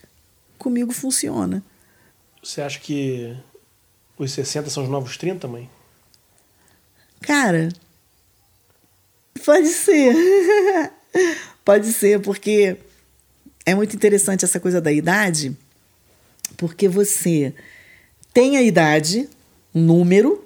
comigo 0.58 0.92
funciona. 0.92 1.64
Você 2.44 2.62
acha 2.62 2.80
que 2.80 3.38
os 4.18 4.32
60 4.32 4.72
são 4.72 4.84
os 4.84 4.90
novos 4.90 5.18
30, 5.18 5.48
mãe? 5.48 5.70
Cara, 7.22 7.70
pode 9.46 9.68
ser. 9.68 10.16
pode 11.64 11.94
ser, 11.94 12.20
porque 12.22 12.78
é 13.68 13.76
muito 13.76 13.96
interessante 13.96 14.46
essa 14.46 14.60
coisa 14.60 14.82
da 14.82 14.92
idade, 14.92 15.56
porque 16.58 16.88
você 16.88 17.54
tem 18.34 18.58
a 18.58 18.62
idade, 18.62 19.30
um 19.74 19.82
número, 19.82 20.45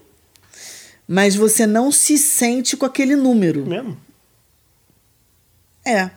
mas 1.12 1.36
você 1.36 1.65
não 1.65 1.91
se 1.91 2.19
sente 2.19 2.78
com 2.78 2.86
aquele 2.86 3.15
número. 3.15 3.65
Mesmo? 3.65 3.98
É. 5.84 6.12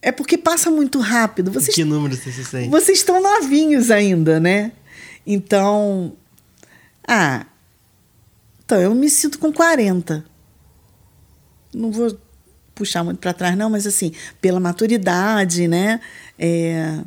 É 0.00 0.10
porque 0.10 0.38
passa 0.38 0.70
muito 0.70 1.00
rápido. 1.00 1.52
Vocês, 1.52 1.74
que 1.74 1.84
número 1.84 2.16
você 2.16 2.32
se 2.32 2.46
sente? 2.46 2.70
Vocês 2.70 2.96
estão 2.96 3.22
novinhos 3.22 3.90
ainda, 3.90 4.40
né? 4.40 4.72
Então. 5.26 6.16
Ah. 7.06 7.44
Então, 8.64 8.80
eu 8.80 8.94
me 8.94 9.10
sinto 9.10 9.38
com 9.38 9.52
40. 9.52 10.24
Não 11.74 11.92
vou 11.92 12.18
puxar 12.74 13.04
muito 13.04 13.18
para 13.18 13.34
trás, 13.34 13.54
não, 13.54 13.68
mas 13.68 13.86
assim, 13.86 14.12
pela 14.40 14.58
maturidade, 14.58 15.68
né? 15.68 16.00
É, 16.38 17.00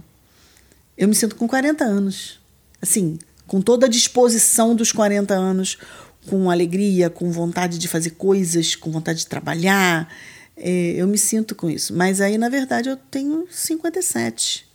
eu 0.95 1.07
me 1.07 1.15
sinto 1.15 1.35
com 1.35 1.47
40 1.47 1.83
anos. 1.83 2.39
Assim, 2.79 3.17
com 3.47 3.61
toda 3.61 3.87
a 3.87 3.89
disposição 3.89 4.75
dos 4.75 4.91
40 4.91 5.33
anos, 5.33 5.79
com 6.25 6.49
alegria, 6.49 7.09
com 7.09 7.31
vontade 7.31 7.77
de 7.77 7.87
fazer 7.87 8.11
coisas, 8.11 8.75
com 8.75 8.91
vontade 8.91 9.19
de 9.19 9.27
trabalhar. 9.27 10.13
É, 10.55 10.93
eu 10.97 11.07
me 11.07 11.17
sinto 11.17 11.55
com 11.55 11.69
isso. 11.69 11.93
Mas 11.93 12.19
aí, 12.19 12.37
na 12.37 12.49
verdade, 12.49 12.89
eu 12.89 12.97
tenho 12.97 13.47
57. 13.49 14.67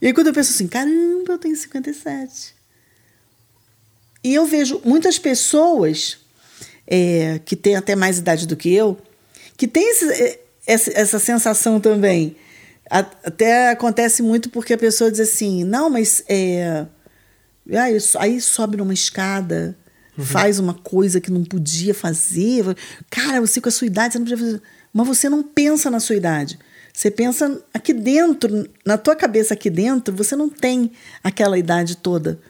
E 0.00 0.06
aí, 0.06 0.12
quando 0.12 0.28
eu 0.28 0.34
penso 0.34 0.52
assim, 0.52 0.66
caramba, 0.66 1.32
eu 1.32 1.38
tenho 1.38 1.56
57. 1.56 2.54
E 4.22 4.34
eu 4.34 4.46
vejo 4.46 4.80
muitas 4.84 5.18
pessoas 5.18 6.18
é, 6.86 7.40
que 7.44 7.54
têm 7.54 7.76
até 7.76 7.94
mais 7.94 8.18
idade 8.18 8.46
do 8.46 8.56
que 8.56 8.72
eu, 8.72 8.98
que 9.56 9.68
têm 9.68 9.90
esse, 9.90 10.12
é, 10.12 10.40
essa, 10.66 10.90
essa 10.92 11.18
sensação 11.18 11.80
também. 11.80 12.36
Até 12.90 13.70
acontece 13.70 14.22
muito 14.22 14.48
porque 14.48 14.72
a 14.72 14.78
pessoa 14.78 15.10
diz 15.10 15.20
assim: 15.20 15.62
não, 15.62 15.90
mas 15.90 16.22
é, 16.28 16.86
aí, 17.70 17.98
aí 18.18 18.40
sobe 18.40 18.78
numa 18.78 18.94
escada, 18.94 19.76
uhum. 20.18 20.24
faz 20.24 20.58
uma 20.58 20.74
coisa 20.74 21.20
que 21.20 21.30
não 21.30 21.44
podia 21.44 21.94
fazer. 21.94 22.76
Cara, 23.08 23.40
você 23.40 23.60
com 23.60 23.68
a 23.68 23.72
sua 23.72 23.86
idade, 23.86 24.12
você 24.12 24.18
não 24.18 24.26
podia 24.26 24.38
fazer. 24.38 24.62
Mas 24.92 25.06
você 25.06 25.28
não 25.28 25.42
pensa 25.42 25.90
na 25.90 26.00
sua 26.00 26.16
idade. 26.16 26.58
Você 26.92 27.10
pensa 27.10 27.62
aqui 27.72 27.92
dentro, 27.92 28.68
na 28.84 28.98
tua 28.98 29.14
cabeça 29.14 29.54
aqui 29.54 29.70
dentro, 29.70 30.14
você 30.14 30.34
não 30.34 30.48
tem 30.48 30.90
aquela 31.22 31.56
idade 31.56 31.96
toda. 31.96 32.40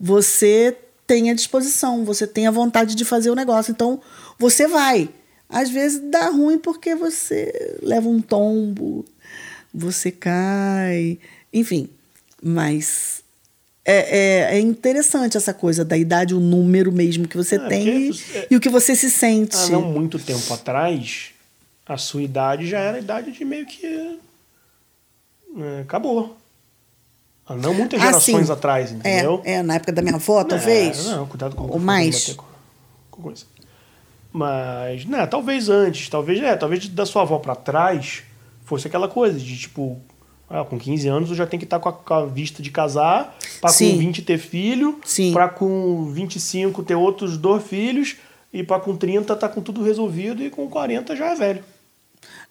Você 0.00 0.76
tem 1.06 1.30
a 1.30 1.34
disposição, 1.34 2.04
você 2.04 2.26
tem 2.26 2.46
a 2.46 2.50
vontade 2.50 2.94
de 2.94 3.04
fazer 3.04 3.30
o 3.30 3.34
negócio. 3.34 3.70
Então, 3.70 4.00
você 4.38 4.66
vai. 4.66 5.10
Às 5.48 5.68
vezes 5.68 6.00
dá 6.10 6.30
ruim 6.30 6.58
porque 6.58 6.94
você 6.94 7.78
leva 7.82 8.08
um 8.08 8.22
tombo, 8.22 9.04
você 9.74 10.10
cai, 10.10 11.18
enfim. 11.52 11.90
Mas 12.42 13.21
é, 13.84 13.94
é, 13.94 14.56
é, 14.56 14.60
interessante 14.60 15.36
essa 15.36 15.52
coisa 15.52 15.84
da 15.84 15.96
idade, 15.96 16.34
o 16.34 16.40
número 16.40 16.92
mesmo 16.92 17.26
que 17.26 17.36
você 17.36 17.56
é, 17.56 17.68
tem 17.68 18.10
e, 18.10 18.20
é, 18.34 18.46
e, 18.50 18.56
o 18.56 18.60
que 18.60 18.68
você 18.68 18.94
se 18.94 19.10
sente. 19.10 19.56
Há 19.56 19.68
não 19.70 19.82
muito 19.82 20.20
tempo 20.20 20.54
atrás, 20.54 21.30
a 21.84 21.96
sua 21.96 22.22
idade 22.22 22.66
já 22.68 22.78
era 22.78 22.98
a 22.98 23.00
idade 23.00 23.32
de 23.32 23.44
meio 23.44 23.66
que. 23.66 24.20
É, 25.58 25.80
acabou. 25.80 26.36
Há 27.44 27.56
não 27.56 27.74
muitas 27.74 28.00
ah, 28.00 28.06
gerações 28.06 28.50
ah, 28.50 28.52
atrás, 28.52 28.92
entendeu? 28.92 29.42
É, 29.44 29.54
é, 29.54 29.62
na 29.62 29.74
época 29.74 29.92
da 29.92 30.00
minha 30.00 30.14
avó, 30.14 30.44
talvez. 30.44 31.06
Não, 31.06 31.26
cuidado 31.26 31.56
com 31.56 31.64
Ou 31.64 31.80
mais. 31.80 32.34
Com, 32.34 32.44
com 33.10 33.34
Mas, 34.32 35.04
né, 35.06 35.26
talvez 35.26 35.68
antes, 35.68 36.08
talvez, 36.08 36.40
é, 36.40 36.56
talvez 36.56 36.88
da 36.88 37.04
sua 37.04 37.22
avó 37.22 37.38
para 37.40 37.56
trás 37.56 38.22
fosse 38.64 38.86
aquela 38.86 39.08
coisa 39.08 39.38
de 39.38 39.58
tipo, 39.58 40.00
ah, 40.52 40.64
com 40.64 40.78
15 40.78 41.08
anos 41.08 41.30
eu 41.30 41.36
já 41.36 41.46
tenho 41.46 41.58
que 41.58 41.64
estar 41.64 41.78
tá 41.78 41.82
com 41.82 41.88
a, 41.88 41.92
com 41.92 42.14
a 42.14 42.26
vista 42.26 42.62
de 42.62 42.70
casar, 42.70 43.36
para 43.60 43.72
com 43.72 43.98
20 43.98 44.22
ter 44.22 44.38
filho, 44.38 45.00
para 45.32 45.48
com 45.48 46.10
25 46.12 46.82
ter 46.82 46.94
outros 46.94 47.38
dois 47.38 47.64
filhos, 47.64 48.16
e 48.52 48.62
para 48.62 48.78
com 48.78 48.94
30 48.94 49.34
tá 49.34 49.48
com 49.48 49.62
tudo 49.62 49.82
resolvido 49.82 50.42
e 50.42 50.50
com 50.50 50.68
40 50.68 51.16
já 51.16 51.32
é 51.32 51.34
velho. 51.34 51.64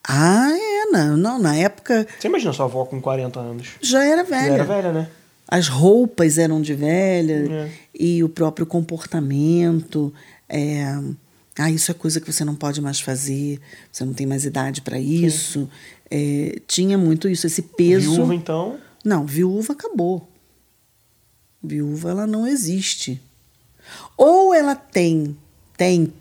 Ah, 0.03 0.49
é, 0.51 0.85
não, 0.91 1.15
não, 1.15 1.39
na 1.39 1.55
época. 1.55 2.07
Você 2.19 2.27
imagina 2.27 2.51
sua 2.53 2.65
avó 2.65 2.85
com 2.85 2.99
40 2.99 3.39
anos? 3.39 3.67
Já 3.79 4.03
era 4.03 4.23
velha. 4.23 4.47
Já 4.47 4.53
era 4.53 4.63
velha, 4.63 4.91
né? 4.91 5.07
As 5.47 5.67
roupas 5.67 6.39
eram 6.39 6.59
de 6.59 6.73
velha 6.73 7.45
é. 7.51 7.69
e 7.93 8.23
o 8.23 8.29
próprio 8.29 8.65
comportamento. 8.65 10.11
É, 10.49 10.97
ah, 11.57 11.69
isso 11.69 11.91
é 11.91 11.93
coisa 11.93 12.21
que 12.21 12.31
você 12.31 12.45
não 12.45 12.55
pode 12.55 12.79
mais 12.81 12.99
fazer, 12.99 13.59
você 13.91 14.05
não 14.05 14.13
tem 14.13 14.25
mais 14.25 14.45
idade 14.45 14.81
para 14.81 14.99
isso. 14.99 15.69
É, 16.09 16.61
tinha 16.65 16.97
muito 16.97 17.27
isso, 17.27 17.45
esse 17.45 17.61
peso. 17.61 18.15
Viúva, 18.15 18.35
então? 18.35 18.79
Não, 19.03 19.25
viúva 19.25 19.73
acabou. 19.73 20.29
Viúva, 21.61 22.11
ela 22.11 22.25
não 22.27 22.47
existe. 22.47 23.21
Ou 24.17 24.53
ela 24.53 24.75
tem, 24.75 25.37
tem 25.75 26.13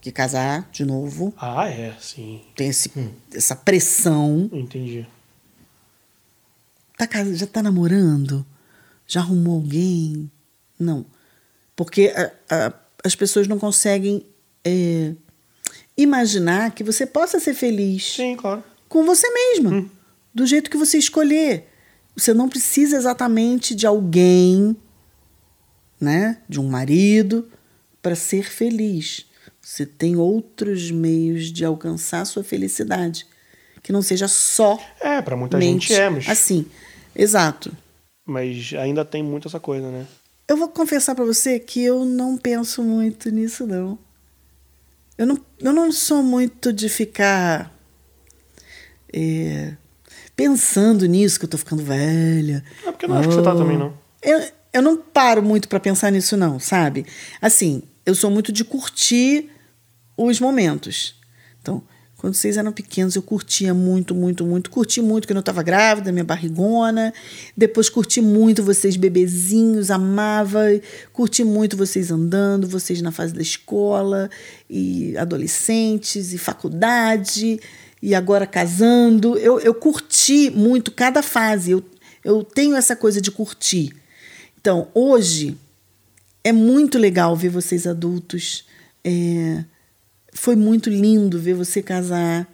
que 0.00 0.12
casar 0.12 0.68
de 0.70 0.84
novo. 0.84 1.32
Ah, 1.38 1.68
é, 1.68 1.94
sim. 1.98 2.42
Tem 2.54 2.68
esse, 2.68 2.90
hum. 2.96 3.10
essa 3.32 3.56
pressão. 3.56 4.50
Entendi. 4.52 5.06
Tá, 6.96 7.08
já 7.32 7.46
tá 7.46 7.62
namorando? 7.62 8.44
Já 9.06 9.20
arrumou 9.20 9.56
alguém? 9.56 10.30
Não. 10.78 11.06
Porque 11.74 12.12
a, 12.14 12.32
a, 12.54 12.72
as 13.02 13.14
pessoas 13.14 13.48
não 13.48 13.58
conseguem 13.58 14.24
é, 14.64 15.12
imaginar 15.96 16.72
que 16.72 16.82
você 16.82 17.06
possa 17.06 17.38
ser 17.38 17.54
feliz. 17.54 18.14
Sim, 18.14 18.36
claro. 18.36 18.62
Com 18.88 19.04
você 19.04 19.28
mesma. 19.30 19.70
Hum. 19.70 19.90
Do 20.34 20.46
jeito 20.46 20.70
que 20.70 20.76
você 20.76 20.98
escolher. 20.98 21.68
Você 22.16 22.32
não 22.32 22.48
precisa 22.48 22.96
exatamente 22.96 23.74
de 23.74 23.86
alguém, 23.86 24.76
né? 26.00 26.38
De 26.48 26.60
um 26.60 26.68
marido, 26.68 27.48
para 28.00 28.14
ser 28.14 28.44
feliz. 28.44 29.26
Você 29.60 29.84
tem 29.86 30.16
outros 30.16 30.90
meios 30.90 31.52
de 31.52 31.64
alcançar 31.64 32.20
a 32.20 32.24
sua 32.24 32.44
felicidade. 32.44 33.26
Que 33.82 33.92
não 33.92 34.02
seja 34.02 34.28
só. 34.28 34.78
É, 35.00 35.20
para 35.20 35.36
muita 35.36 35.60
gente 35.60 35.92
é, 35.92 36.08
mas. 36.08 36.28
Assim, 36.28 36.66
exato. 37.14 37.76
Mas 38.24 38.72
ainda 38.78 39.04
tem 39.04 39.22
muito 39.22 39.48
essa 39.48 39.60
coisa, 39.60 39.90
né? 39.90 40.06
Eu 40.46 40.56
vou 40.56 40.68
confessar 40.68 41.14
para 41.14 41.24
você 41.24 41.58
que 41.58 41.82
eu 41.82 42.04
não 42.04 42.36
penso 42.36 42.82
muito 42.82 43.30
nisso, 43.30 43.66
não. 43.66 43.98
Eu 45.16 45.26
não, 45.26 45.38
eu 45.60 45.72
não 45.72 45.92
sou 45.92 46.22
muito 46.22 46.72
de 46.72 46.88
ficar. 46.88 47.72
É, 49.12 49.76
pensando 50.34 51.06
nisso, 51.06 51.38
que 51.38 51.44
eu 51.44 51.50
tô 51.50 51.58
ficando 51.58 51.82
velha. 51.82 52.64
É 52.84 52.90
porque 52.90 53.04
eu 53.04 53.08
não 53.08 53.16
oh, 53.16 53.20
acho 53.20 53.28
que 53.28 53.34
você 53.36 53.42
tá 53.42 53.54
também, 53.54 53.78
não. 53.78 53.96
Eu, 54.22 54.42
eu 54.72 54.82
não 54.82 54.96
paro 54.96 55.42
muito 55.42 55.68
para 55.68 55.78
pensar 55.78 56.10
nisso, 56.10 56.36
não, 56.36 56.58
sabe? 56.58 57.06
Assim, 57.40 57.82
eu 58.04 58.14
sou 58.14 58.30
muito 58.30 58.52
de 58.52 58.64
curtir 58.64 59.50
os 60.16 60.40
momentos. 60.40 61.14
Então, 61.60 61.82
quando 62.24 62.36
vocês 62.36 62.56
eram 62.56 62.72
pequenos, 62.72 63.14
eu 63.16 63.22
curtia 63.22 63.74
muito, 63.74 64.14
muito, 64.14 64.46
muito. 64.46 64.70
Curti 64.70 65.02
muito 65.02 65.28
quando 65.28 65.36
eu 65.36 65.40
estava 65.40 65.62
grávida, 65.62 66.10
minha 66.10 66.24
barrigona. 66.24 67.12
Depois 67.54 67.90
curti 67.90 68.22
muito 68.22 68.62
vocês 68.62 68.96
bebezinhos, 68.96 69.90
amava. 69.90 70.62
Curti 71.12 71.44
muito 71.44 71.76
vocês 71.76 72.10
andando, 72.10 72.66
vocês 72.66 73.02
na 73.02 73.12
fase 73.12 73.34
da 73.34 73.42
escola, 73.42 74.30
e 74.70 75.14
adolescentes, 75.18 76.32
e 76.32 76.38
faculdade, 76.38 77.60
e 78.00 78.14
agora 78.14 78.46
casando. 78.46 79.36
Eu, 79.36 79.60
eu 79.60 79.74
curti 79.74 80.48
muito 80.48 80.92
cada 80.92 81.22
fase. 81.22 81.72
Eu, 81.72 81.84
eu 82.24 82.42
tenho 82.42 82.74
essa 82.74 82.96
coisa 82.96 83.20
de 83.20 83.30
curtir. 83.30 83.94
Então, 84.58 84.88
hoje 84.94 85.58
é 86.42 86.52
muito 86.52 86.96
legal 86.96 87.36
ver 87.36 87.50
vocês 87.50 87.86
adultos. 87.86 88.64
É, 89.04 89.62
foi 90.34 90.56
muito 90.56 90.90
lindo 90.90 91.38
ver 91.38 91.54
você 91.54 91.80
casar, 91.80 92.46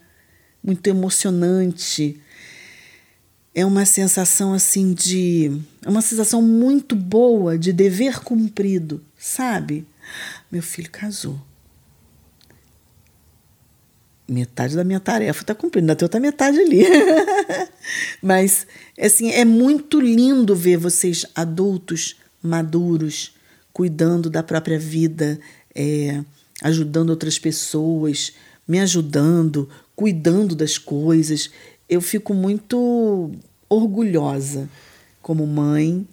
muito 0.62 0.86
emocionante. 0.86 2.20
É 3.54 3.64
uma 3.64 3.84
sensação 3.84 4.52
assim 4.52 4.92
de. 4.92 5.50
É 5.84 5.88
uma 5.88 6.02
sensação 6.02 6.40
muito 6.40 6.94
boa 6.94 7.58
de 7.58 7.72
dever 7.72 8.20
cumprido, 8.20 9.02
sabe? 9.18 9.86
Meu 10.52 10.62
filho 10.62 10.90
casou. 10.90 11.40
Metade 14.28 14.76
da 14.76 14.84
minha 14.84 15.00
tarefa 15.00 15.40
está 15.40 15.54
cumprindo, 15.56 15.84
ainda 15.84 15.96
tem 15.96 16.04
outra 16.04 16.20
metade 16.20 16.60
ali. 16.60 16.84
Mas, 18.22 18.64
assim, 18.96 19.32
é 19.32 19.44
muito 19.44 19.98
lindo 19.98 20.54
ver 20.54 20.76
vocês 20.76 21.26
adultos, 21.34 22.14
maduros, 22.40 23.34
cuidando 23.72 24.30
da 24.30 24.40
própria 24.40 24.78
vida, 24.78 25.40
é, 25.74 26.22
ajudando 26.60 27.10
outras 27.10 27.38
pessoas, 27.38 28.32
me 28.66 28.78
ajudando, 28.80 29.68
cuidando 29.96 30.54
das 30.54 30.78
coisas. 30.78 31.50
Eu 31.88 32.00
fico 32.00 32.32
muito 32.34 33.30
orgulhosa 33.68 34.68
como 35.22 35.46
mãe, 35.46 36.06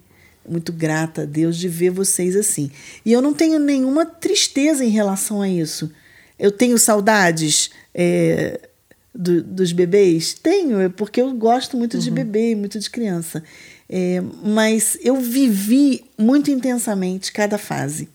muito 0.48 0.72
grata 0.72 1.22
a 1.22 1.24
Deus 1.24 1.56
de 1.56 1.68
ver 1.68 1.90
vocês 1.90 2.34
assim. 2.36 2.70
E 3.04 3.12
eu 3.12 3.20
não 3.20 3.34
tenho 3.34 3.58
nenhuma 3.58 4.06
tristeza 4.06 4.84
em 4.84 4.90
relação 4.90 5.42
a 5.42 5.48
isso. 5.48 5.90
Eu 6.38 6.50
tenho 6.50 6.78
saudades 6.78 7.70
é, 7.94 8.68
do, 9.14 9.42
dos 9.42 9.72
bebês? 9.72 10.34
Tenho, 10.34 10.80
é 10.80 10.88
porque 10.88 11.20
eu 11.20 11.32
gosto 11.32 11.76
muito 11.76 11.94
uhum. 11.94 12.00
de 12.00 12.10
bebê, 12.10 12.54
muito 12.54 12.78
de 12.78 12.88
criança. 12.88 13.42
É, 13.88 14.22
mas 14.44 14.98
eu 15.02 15.16
vivi 15.16 16.04
muito 16.16 16.50
intensamente 16.50 17.32
cada 17.32 17.58
fase. 17.58 18.08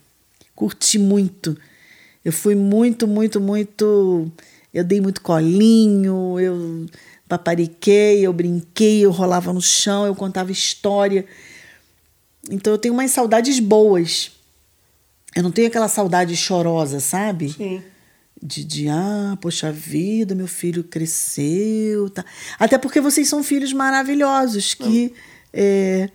Curti 0.56 0.98
muito 1.00 1.58
eu 2.24 2.32
fui 2.32 2.56
muito, 2.56 3.08
muito, 3.08 3.40
muito. 3.40 4.32
Eu 4.74 4.84
dei 4.84 5.02
muito 5.02 5.22
colinho, 5.22 6.40
eu 6.40 6.86
papariquei, 7.28 8.26
eu 8.26 8.34
brinquei, 8.34 9.06
eu 9.06 9.12
rolava 9.12 9.52
no 9.52 9.62
chão, 9.62 10.06
eu 10.06 10.16
contava 10.16 10.52
história. 10.52 11.26
Então 12.50 12.74
eu 12.74 12.78
tenho 12.78 12.94
umas 12.94 13.12
saudades 13.12 13.60
boas. 13.60 14.32
Eu 15.36 15.44
não 15.44 15.52
tenho 15.52 15.68
aquela 15.68 15.88
saudade 15.88 16.36
chorosa, 16.36 17.00
sabe? 17.00 17.50
Sim. 17.50 17.82
De, 18.42 18.64
de 18.64 18.90
ah, 18.90 19.38
poxa 19.42 19.72
vida, 19.72 20.36
meu 20.36 20.48
filho 20.48 20.84
cresceu. 20.84 22.10
Tá. 22.10 22.26
Até 22.60 22.78
porque 22.78 23.00
vocês 23.02 23.28
são 23.28 23.44
filhos 23.44 23.74
maravilhosos 23.74 24.74
que. 24.74 25.14
É, 25.52 26.10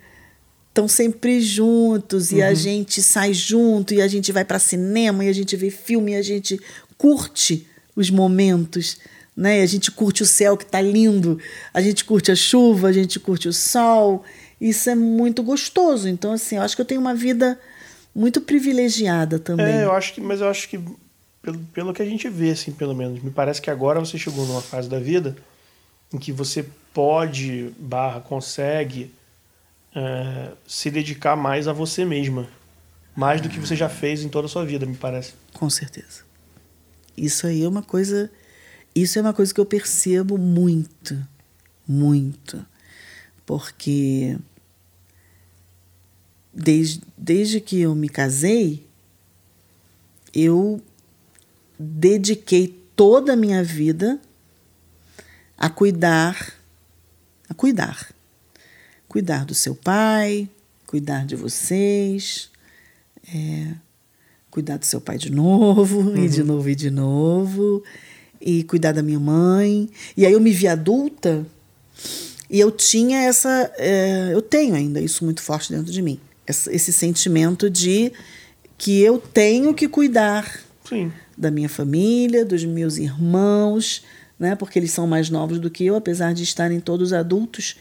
estão 0.79 0.87
sempre 0.87 1.41
juntos 1.41 2.31
e 2.31 2.41
a 2.41 2.49
uhum. 2.49 2.55
gente 2.55 3.03
sai 3.03 3.33
junto 3.33 3.93
e 3.93 4.01
a 4.01 4.07
gente 4.07 4.31
vai 4.31 4.45
para 4.45 4.57
cinema 4.57 5.25
e 5.25 5.27
a 5.29 5.33
gente 5.33 5.55
vê 5.57 5.69
filme 5.69 6.13
e 6.13 6.15
a 6.15 6.21
gente 6.21 6.59
curte 6.97 7.67
os 7.95 8.09
momentos, 8.09 8.97
né? 9.35 9.61
A 9.61 9.65
gente 9.65 9.91
curte 9.91 10.23
o 10.23 10.25
céu 10.25 10.55
que 10.55 10.63
está 10.63 10.81
lindo, 10.81 11.37
a 11.73 11.81
gente 11.81 12.05
curte 12.05 12.31
a 12.31 12.35
chuva, 12.35 12.87
a 12.87 12.93
gente 12.93 13.19
curte 13.19 13.49
o 13.49 13.53
sol. 13.53 14.23
Isso 14.59 14.89
é 14.89 14.95
muito 14.95 15.43
gostoso. 15.43 16.07
Então 16.07 16.31
assim, 16.31 16.55
eu 16.55 16.61
acho 16.61 16.75
que 16.75 16.81
eu 16.81 16.85
tenho 16.85 17.01
uma 17.01 17.13
vida 17.13 17.59
muito 18.15 18.39
privilegiada 18.39 19.37
também. 19.37 19.65
É, 19.65 19.83
eu 19.83 19.91
acho 19.91 20.13
que, 20.13 20.21
mas 20.21 20.39
eu 20.39 20.47
acho 20.47 20.69
que 20.69 20.79
pelo, 21.41 21.59
pelo 21.73 21.93
que 21.93 22.01
a 22.01 22.05
gente 22.05 22.29
vê 22.29 22.51
assim, 22.51 22.71
pelo 22.71 22.95
menos, 22.95 23.21
me 23.21 23.31
parece 23.31 23.61
que 23.61 23.69
agora 23.69 23.99
você 23.99 24.17
chegou 24.17 24.45
numa 24.45 24.61
fase 24.61 24.87
da 24.87 24.99
vida 24.99 25.35
em 26.13 26.17
que 26.17 26.31
você 26.31 26.65
pode 26.93 27.71
barra 27.77 28.21
consegue 28.21 29.11
é, 29.95 30.51
se 30.67 30.89
dedicar 30.91 31.35
mais 31.35 31.67
a 31.67 31.73
você 31.73 32.05
mesma. 32.05 32.47
Mais 33.15 33.41
do 33.41 33.49
que 33.49 33.59
você 33.59 33.75
já 33.75 33.89
fez 33.89 34.23
em 34.23 34.29
toda 34.29 34.45
a 34.45 34.49
sua 34.49 34.65
vida, 34.65 34.85
me 34.85 34.95
parece. 34.95 35.33
Com 35.53 35.69
certeza. 35.69 36.23
Isso 37.17 37.47
aí 37.47 37.63
é 37.63 37.67
uma 37.67 37.81
coisa. 37.81 38.31
Isso 38.95 39.19
é 39.19 39.21
uma 39.21 39.33
coisa 39.33 39.53
que 39.53 39.59
eu 39.59 39.65
percebo 39.65 40.37
muito. 40.37 41.17
Muito. 41.87 42.65
Porque 43.45 44.37
desde, 46.53 47.01
desde 47.17 47.59
que 47.59 47.81
eu 47.81 47.93
me 47.95 48.07
casei, 48.07 48.85
eu 50.33 50.81
dediquei 51.77 52.67
toda 52.95 53.33
a 53.33 53.35
minha 53.35 53.63
vida 53.63 54.19
a 55.57 55.69
cuidar, 55.69 56.53
a 57.49 57.53
cuidar 57.53 58.13
cuidar 59.09 59.43
do 59.43 59.55
seu 59.55 59.75
pai, 59.75 60.47
cuidar 60.85 61.25
de 61.25 61.35
vocês, 61.35 62.49
é, 63.27 63.73
cuidar 64.49 64.77
do 64.77 64.85
seu 64.85 65.01
pai 65.01 65.17
de 65.17 65.31
novo, 65.31 65.99
uhum. 65.99 66.15
e 66.23 66.29
de 66.29 66.43
novo, 66.43 66.69
e 66.69 66.75
de 66.75 66.91
novo, 66.91 67.83
e 68.39 68.63
cuidar 68.63 68.93
da 68.93 69.01
minha 69.01 69.19
mãe. 69.19 69.89
E 70.15 70.25
aí 70.25 70.31
eu 70.31 70.39
me 70.39 70.51
vi 70.51 70.67
adulta 70.67 71.45
e 72.49 72.59
eu 72.59 72.71
tinha 72.71 73.19
essa. 73.23 73.71
É, 73.77 74.29
eu 74.31 74.41
tenho 74.41 74.75
ainda 74.75 75.01
isso 75.01 75.25
muito 75.25 75.41
forte 75.41 75.73
dentro 75.73 75.91
de 75.91 76.01
mim. 76.01 76.19
Esse, 76.47 76.71
esse 76.71 76.93
sentimento 76.93 77.69
de 77.69 78.13
que 78.77 79.01
eu 79.01 79.17
tenho 79.17 79.73
que 79.73 79.87
cuidar 79.87 80.61
Sim. 80.87 81.11
da 81.37 81.51
minha 81.51 81.67
família, 81.67 82.45
dos 82.45 82.63
meus 82.63 82.97
irmãos, 82.97 84.03
né? 84.39 84.55
porque 84.55 84.79
eles 84.79 84.91
são 84.91 85.05
mais 85.05 85.29
novos 85.29 85.59
do 85.59 85.69
que 85.69 85.85
eu, 85.85 85.95
apesar 85.95 86.33
de 86.33 86.43
estarem 86.43 86.79
todos 86.79 87.11
adultos 87.11 87.75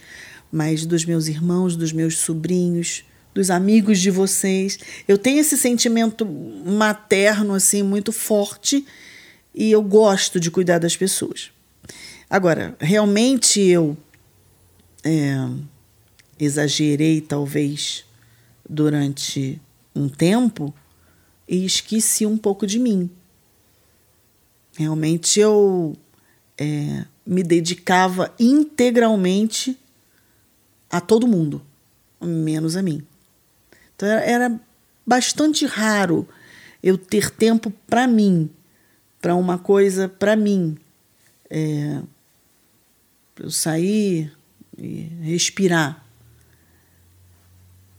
mas 0.50 0.86
dos 0.86 1.04
meus 1.04 1.26
irmãos, 1.28 1.76
dos 1.76 1.92
meus 1.92 2.18
sobrinhos, 2.18 3.04
dos 3.34 3.50
amigos 3.50 4.00
de 4.00 4.10
vocês. 4.10 4.78
Eu 5.06 5.16
tenho 5.16 5.40
esse 5.40 5.56
sentimento 5.56 6.26
materno 6.26 7.54
assim 7.54 7.82
muito 7.82 8.12
forte 8.12 8.84
e 9.54 9.70
eu 9.70 9.82
gosto 9.82 10.40
de 10.40 10.50
cuidar 10.50 10.78
das 10.78 10.96
pessoas. 10.96 11.50
Agora, 12.28 12.76
realmente 12.80 13.60
eu 13.60 13.96
é, 15.04 15.48
exagerei 16.38 17.20
talvez 17.20 18.04
durante 18.68 19.60
um 19.94 20.08
tempo 20.08 20.74
e 21.48 21.64
esqueci 21.64 22.26
um 22.26 22.36
pouco 22.36 22.66
de 22.66 22.78
mim. 22.78 23.10
Realmente 24.76 25.40
eu 25.40 25.96
é, 26.58 27.04
me 27.26 27.42
dedicava 27.42 28.34
integralmente 28.38 29.78
a 30.90 31.00
todo 31.00 31.26
mundo, 31.26 31.62
menos 32.20 32.76
a 32.76 32.82
mim. 32.82 33.02
Então 33.94 34.08
era 34.08 34.60
bastante 35.06 35.66
raro 35.66 36.28
eu 36.82 36.96
ter 36.96 37.30
tempo 37.30 37.72
para 37.86 38.06
mim, 38.06 38.50
para 39.20 39.34
uma 39.34 39.58
coisa 39.58 40.08
para 40.08 40.36
mim. 40.36 40.76
É, 41.50 42.00
eu 43.40 43.50
sair 43.50 44.32
e 44.76 45.10
respirar. 45.22 46.04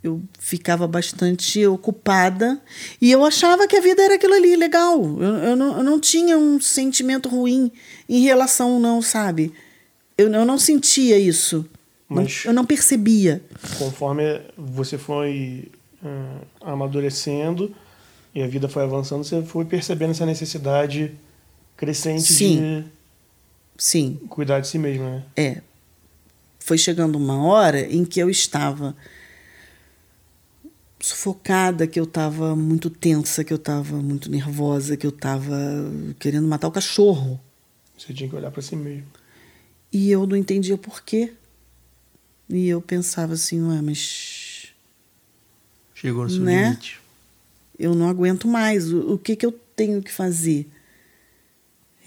Eu 0.02 0.22
ficava 0.40 0.88
bastante 0.88 1.66
ocupada 1.68 2.62
e 3.02 3.12
eu 3.12 3.26
achava 3.26 3.68
que 3.68 3.76
a 3.76 3.82
vida 3.82 4.02
era 4.02 4.16
aquilo 4.16 4.34
ali, 4.34 4.56
legal. 4.56 5.02
Eu, 5.20 5.36
eu, 5.36 5.56
não, 5.58 5.78
eu 5.78 5.84
não 5.84 6.00
tinha 6.00 6.38
um 6.38 6.60
sentimento 6.62 7.28
ruim 7.28 7.70
em 8.08 8.22
relação, 8.22 8.80
não, 8.80 9.02
sabe? 9.02 9.52
Eu, 10.18 10.32
eu 10.32 10.46
não 10.46 10.58
sentia 10.58 11.20
isso. 11.20 11.66
Mas 12.10 12.44
eu 12.46 12.54
não 12.54 12.66
percebia. 12.66 13.42
Conforme 13.78 14.42
você 14.58 14.98
foi 14.98 15.72
uh, 16.04 16.46
amadurecendo 16.62 17.74
e 18.34 18.42
a 18.42 18.48
vida 18.48 18.68
foi 18.68 18.84
avançando, 18.84 19.24
você 19.24 19.44
foi 19.44 19.64
percebendo 19.64 20.12
essa 20.12 20.26
necessidade 20.26 21.12
crescente 21.78 22.34
Sim. 22.34 22.58
de 22.58 22.86
Sim. 23.78 24.20
cuidar 24.28 24.60
de 24.60 24.68
si 24.68 24.80
mesmo, 24.80 25.04
né? 25.04 25.24
É. 25.38 25.62
Foi 26.60 26.78
chegando 26.78 27.16
uma 27.16 27.46
hora 27.46 27.82
em 27.82 28.04
que 28.04 28.20
eu 28.20 28.30
estava 28.30 28.96
sufocada, 31.00 31.88
que 31.88 32.00
eu 32.00 32.04
estava 32.04 32.56
muito 32.56 32.90
tensa, 32.90 33.44
que 33.44 33.54
eu 33.54 33.58
estava 33.58 33.96
muito 33.98 34.30
nervosa, 34.30 34.98
que 34.98 35.06
eu 35.06 35.12
estava 35.12 35.56
querendo 36.20 36.48
matar 36.48 36.68
o 36.68 36.72
cachorro. 36.72 37.40
Você 37.98 38.14
tinha 38.14 38.30
que 38.30 38.36
olhar 38.36 38.52
para 38.52 38.62
si 38.62 38.76
mesmo. 38.76 39.08
E 39.92 40.12
eu 40.12 40.28
não 40.28 40.36
entendia 40.36 40.78
por 40.78 41.02
quê. 41.02 41.34
E 42.50 42.68
eu 42.68 42.82
pensava 42.82 43.34
assim, 43.34 43.62
ué, 43.62 43.80
mas. 43.82 44.70
Chegou 45.94 46.24
no 46.24 46.30
seu 46.30 46.42
né? 46.42 46.70
limite. 46.70 47.00
Eu 47.78 47.94
não 47.94 48.10
aguento 48.10 48.48
mais. 48.48 48.92
O, 48.92 49.14
o 49.14 49.18
que, 49.18 49.36
que 49.36 49.46
eu 49.46 49.52
tenho 49.76 50.02
que 50.02 50.12
fazer? 50.12 50.68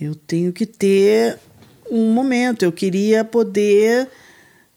Eu 0.01 0.17
tenho 0.17 0.53
que 0.53 0.67
ter 0.67 1.39
um 1.89 2.13
momento. 2.13 2.65
Eu 2.65 2.73
queria 2.73 3.25
poder 3.25 4.09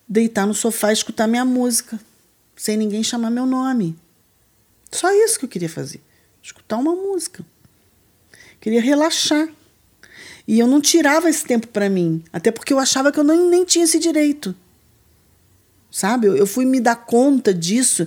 deitar 0.08 0.46
no 0.46 0.54
sofá 0.54 0.90
e 0.90 0.92
escutar 0.92 1.26
minha 1.26 1.44
música, 1.44 1.98
sem 2.54 2.76
ninguém 2.76 3.02
chamar 3.02 3.30
meu 3.30 3.44
nome. 3.44 3.96
Só 4.92 5.12
isso 5.12 5.36
que 5.36 5.46
eu 5.46 5.48
queria 5.48 5.68
fazer. 5.68 6.00
Escutar 6.40 6.76
uma 6.76 6.94
música. 6.94 7.44
Queria 8.60 8.80
relaxar. 8.80 9.48
E 10.46 10.60
eu 10.60 10.68
não 10.68 10.80
tirava 10.80 11.28
esse 11.28 11.44
tempo 11.44 11.66
para 11.66 11.90
mim, 11.90 12.22
até 12.32 12.52
porque 12.52 12.72
eu 12.72 12.78
achava 12.78 13.10
que 13.10 13.18
eu 13.18 13.24
nem, 13.24 13.50
nem 13.50 13.64
tinha 13.64 13.84
esse 13.84 13.98
direito 13.98 14.54
sabe? 15.96 16.26
Eu, 16.26 16.36
eu 16.36 16.46
fui 16.46 16.66
me 16.66 16.78
dar 16.78 16.94
conta 16.94 17.54
disso, 17.54 18.06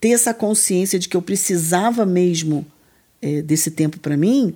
ter 0.00 0.08
essa 0.08 0.34
consciência 0.34 0.98
de 0.98 1.08
que 1.08 1.16
eu 1.16 1.22
precisava 1.22 2.04
mesmo 2.04 2.66
é, 3.22 3.40
desse 3.40 3.70
tempo 3.70 4.00
para 4.00 4.16
mim. 4.16 4.52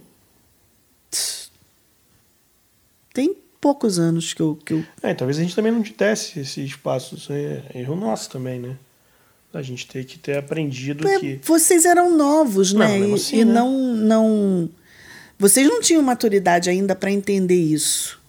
Tem 3.15 3.37
poucos 3.61 3.97
anos 3.97 4.35
que 4.35 4.43
eu. 4.43 4.59
Que 4.65 4.75
eu... 4.75 4.85
É, 5.05 5.15
talvez 5.15 5.39
a 5.39 5.43
gente 5.43 5.55
também 5.55 5.71
não 5.71 5.83
desse 5.83 6.41
esse 6.41 6.65
espaço. 6.65 7.15
Isso 7.15 7.33
é 7.33 7.63
erro 7.77 7.95
nosso 7.95 8.29
também, 8.29 8.59
né? 8.59 8.77
A 9.55 9.63
gente 9.63 9.87
tem 9.87 10.03
que 10.03 10.19
ter 10.19 10.37
aprendido 10.37 11.07
é, 11.07 11.21
que. 11.21 11.41
Vocês 11.45 11.85
eram 11.85 12.17
novos, 12.17 12.73
né? 12.73 12.99
Não, 12.99 13.15
assim, 13.15 13.37
e, 13.37 13.45
né? 13.45 13.53
não, 13.53 13.95
não. 13.95 14.69
Vocês 15.39 15.69
não 15.69 15.81
tinham 15.81 16.03
maturidade 16.03 16.69
ainda 16.69 16.97
para 16.97 17.13
entender 17.13 17.63
isso. 17.63 18.21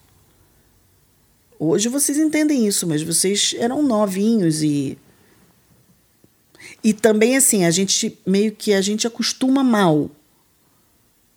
Hoje 1.65 1.87
vocês 1.87 2.17
entendem 2.17 2.67
isso, 2.67 2.85
mas 2.85 3.01
vocês 3.01 3.55
eram 3.57 3.81
novinhos 3.81 4.61
e. 4.61 4.97
E 6.83 6.91
também, 6.91 7.37
assim, 7.37 7.63
a 7.63 7.71
gente 7.71 8.19
meio 8.25 8.51
que 8.51 8.73
a 8.73 8.81
gente 8.81 9.07
acostuma 9.07 9.63
mal 9.63 10.11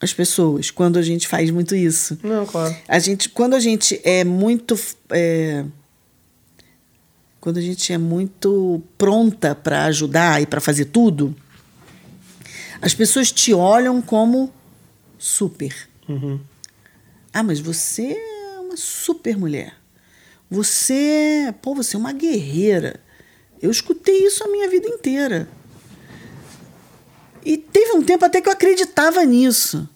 as 0.01 0.13
pessoas 0.13 0.71
quando 0.71 0.99
a 0.99 1.03
gente 1.03 1.29
faz 1.29 1.51
muito 1.51 1.75
isso. 1.75 2.19
Não, 2.23 2.45
claro. 2.45 2.75
A 2.89 2.99
gente, 2.99 3.29
quando 3.29 3.55
a 3.55 3.61
gente 3.61 4.01
é 4.03 4.25
muito. 4.25 4.79
É, 5.11 5.65
quando 7.41 7.59
a 7.59 7.63
gente 7.63 7.93
é 7.93 7.99
muito 7.99 8.83
pronta 8.99 9.55
para 9.55 9.85
ajudar 9.85 10.43
e 10.43 10.47
para 10.47 10.61
fazer 10.61 10.87
tudo, 10.87 11.35
as 12.83 12.93
pessoas 12.93 13.31
te 13.31 13.55
olham 13.55 14.03
como 14.03 14.53
super. 15.19 15.89
Uhum. 16.09 16.41
Ah, 17.33 17.45
mas 17.45 17.61
você 17.61 18.13
é 18.13 18.59
uma 18.61 18.77
super 18.77 19.37
mulher. 19.37 19.75
Você, 20.51 21.55
pô, 21.61 21.75
você 21.75 21.97
é 21.97 21.99
uma 21.99 22.13
guerreira. 22.13 23.01
Eu 23.61 23.71
escutei 23.71 24.27
isso 24.27 24.45
a 24.45 24.49
minha 24.49 24.69
vida 24.69 24.89
inteira. 24.89 25.49
E 27.45 27.57
teve 27.57 27.93
um 27.93 28.03
tempo 28.03 28.25
até 28.25 28.41
que 28.41 28.49
eu 28.49 28.53
acreditava 28.53 29.25
nisso. 29.25 29.89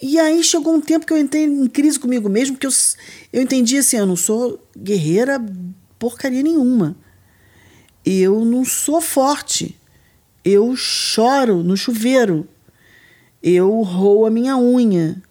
E 0.00 0.18
aí 0.18 0.42
chegou 0.42 0.74
um 0.74 0.80
tempo 0.80 1.06
que 1.06 1.12
eu 1.12 1.18
entrei 1.18 1.44
em 1.44 1.66
crise 1.66 1.98
comigo 1.98 2.28
mesmo, 2.28 2.56
que 2.56 2.66
eu, 2.66 2.70
eu 3.32 3.40
entendi 3.40 3.78
assim, 3.78 3.96
eu 3.96 4.06
não 4.06 4.16
sou 4.16 4.62
guerreira 4.76 5.42
porcaria 5.98 6.42
nenhuma. 6.42 6.96
Eu 8.04 8.44
não 8.44 8.64
sou 8.64 9.00
forte. 9.00 9.80
Eu 10.44 10.76
choro 10.76 11.62
no 11.62 11.76
chuveiro. 11.76 12.46
Eu 13.42 13.80
roo 13.80 14.26
a 14.26 14.30
minha 14.30 14.58
unha. 14.58 15.22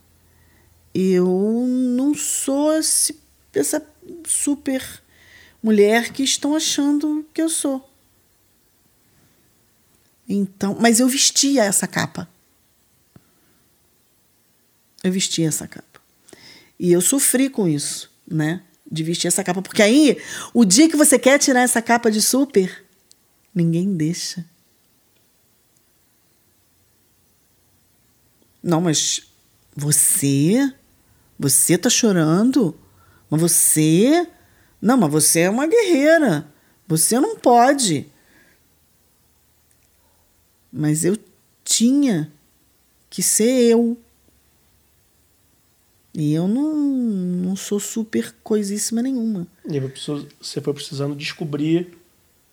Eu 0.96 1.66
não 1.68 2.16
sou 2.16 2.74
esse, 2.74 3.16
essa 3.60 3.86
super 4.26 5.02
mulher 5.62 6.12
que 6.12 6.24
estão 6.24 6.56
achando 6.56 7.26
que 7.34 7.42
eu 7.42 7.50
sou. 7.50 7.90
Então, 10.28 10.78
mas 10.80 11.00
eu 11.00 11.08
vestia 11.08 11.64
essa 11.64 11.88
capa. 11.88 12.28
Eu 15.04 15.12
vestia 15.12 15.48
essa 15.48 15.68
capa. 15.68 16.02
E 16.80 16.92
eu 16.92 17.02
sofri 17.02 17.50
com 17.50 17.68
isso, 17.68 18.10
né? 18.28 18.64
De 18.90 19.04
vestir 19.04 19.28
essa 19.28 19.44
capa. 19.44 19.62
Porque 19.62 19.82
aí, 19.82 20.18
o 20.54 20.66
dia 20.66 20.90
que 20.90 20.96
você 20.96 21.20
quer 21.20 21.38
tirar 21.40 21.62
essa 21.62 21.82
capa 21.82 22.10
de 22.10 22.22
super, 22.22 22.86
ninguém 23.54 23.96
deixa. 23.96 24.46
Não, 28.62 28.80
mas 28.80 29.28
você. 29.76 30.74
Você 31.38 31.78
tá 31.78 31.90
chorando? 31.90 32.78
Mas 33.34 33.42
você. 33.42 34.28
Não, 34.80 34.96
mas 34.96 35.12
você 35.12 35.40
é 35.40 35.50
uma 35.50 35.66
guerreira. 35.66 36.46
Você 36.88 37.20
não 37.20 37.36
pode. 37.36 38.06
Mas 40.72 41.04
eu 41.04 41.18
tinha 41.64 42.32
que 43.10 43.24
ser 43.24 43.72
eu. 43.72 43.98
E 46.14 46.32
eu 46.32 46.48
não, 46.48 46.76
não 46.76 47.56
sou 47.56 47.80
super 47.80 48.36
coisíssima 48.44 49.02
nenhuma. 49.02 49.48
E 49.68 49.80
você 49.80 50.62
foi 50.62 50.74
precisando 50.74 51.16
descobrir 51.16 51.98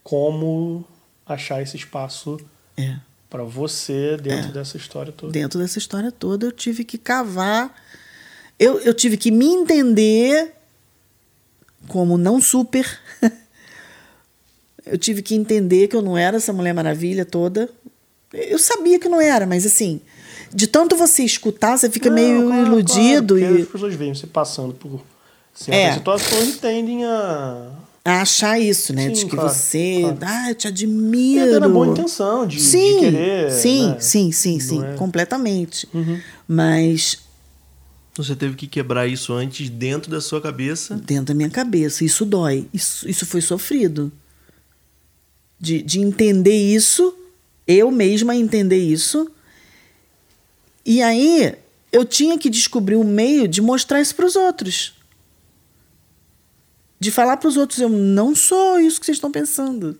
como 0.02 0.82
achar 1.26 1.60
esse 1.60 1.76
espaço 1.76 2.40
é. 2.78 2.96
para 3.28 3.44
você 3.44 4.16
dentro 4.16 4.48
é. 4.48 4.52
dessa 4.52 4.78
história 4.78 5.12
toda. 5.12 5.30
Dentro 5.30 5.58
dessa 5.58 5.78
história 5.78 6.10
toda, 6.10 6.46
eu 6.46 6.52
tive 6.52 6.84
que 6.84 6.96
cavar. 6.96 7.74
Eu, 8.58 8.80
eu 8.80 8.94
tive 8.94 9.18
que 9.18 9.30
me 9.30 9.44
entender 9.44 10.56
como 11.88 12.16
não 12.16 12.40
super. 12.40 12.86
eu 14.86 14.98
tive 14.98 15.22
que 15.22 15.34
entender 15.34 15.88
que 15.88 15.96
eu 15.96 16.02
não 16.02 16.16
era 16.16 16.36
essa 16.36 16.52
Mulher 16.52 16.74
Maravilha 16.74 17.24
toda. 17.24 17.68
Eu 18.32 18.58
sabia 18.58 18.98
que 18.98 19.08
não 19.08 19.20
era, 19.20 19.44
mas 19.46 19.66
assim, 19.66 20.00
de 20.52 20.66
tanto 20.66 20.96
você 20.96 21.24
escutar, 21.24 21.78
você 21.78 21.90
fica 21.90 22.08
não, 22.08 22.16
meio 22.16 22.46
claro, 22.46 22.66
iludido. 22.66 23.38
Claro, 23.38 23.58
e 23.58 23.62
as 23.62 23.68
pessoas 23.68 23.94
veem 23.94 24.14
você 24.14 24.26
passando 24.26 24.74
por 24.74 25.00
certas 25.54 25.80
é. 25.80 25.92
situações 25.92 26.48
e 26.54 26.58
tendem 26.58 27.04
a. 27.04 27.72
A 28.02 28.22
achar 28.22 28.58
isso, 28.58 28.94
né? 28.94 29.08
Sim, 29.08 29.12
de 29.12 29.26
que 29.26 29.36
claro, 29.36 29.48
você. 29.48 30.02
Ah, 30.22 30.50
eu 30.50 30.54
te 30.54 30.66
admiro. 30.66 31.56
É 31.56 31.60
na 31.60 31.68
boa 31.68 31.86
intenção 31.86 32.46
de, 32.46 32.58
sim, 32.58 32.94
de 32.94 33.00
querer. 33.00 33.52
Sim, 33.52 33.88
né? 33.88 33.96
sim, 34.00 34.32
sim, 34.32 34.58
sim. 34.58 34.84
É. 34.84 34.94
Completamente. 34.94 35.86
Uhum. 35.92 36.18
Mas. 36.48 37.18
Você 38.14 38.34
teve 38.34 38.56
que 38.56 38.66
quebrar 38.66 39.06
isso 39.06 39.32
antes 39.32 39.68
dentro 39.70 40.10
da 40.10 40.20
sua 40.20 40.40
cabeça? 40.40 40.96
Dentro 40.96 41.26
da 41.26 41.34
minha 41.34 41.50
cabeça. 41.50 42.04
Isso 42.04 42.24
dói. 42.24 42.68
Isso, 42.72 43.08
isso 43.08 43.24
foi 43.24 43.40
sofrido. 43.40 44.12
De, 45.58 45.82
de 45.82 46.00
entender 46.00 46.56
isso, 46.56 47.14
eu 47.66 47.90
mesma 47.90 48.34
entender 48.34 48.78
isso 48.78 49.30
e 50.84 51.02
aí 51.02 51.54
eu 51.92 52.04
tinha 52.04 52.38
que 52.38 52.48
descobrir 52.48 52.96
um 52.96 53.04
meio 53.04 53.46
de 53.46 53.60
mostrar 53.60 54.00
isso 54.00 54.14
para 54.14 54.26
os 54.26 54.36
outros. 54.36 54.94
De 56.98 57.10
falar 57.10 57.36
para 57.36 57.48
os 57.48 57.56
outros, 57.56 57.78
eu 57.80 57.88
não 57.88 58.34
sou 58.34 58.78
isso 58.78 59.00
que 59.00 59.06
vocês 59.06 59.16
estão 59.16 59.30
pensando. 59.30 59.98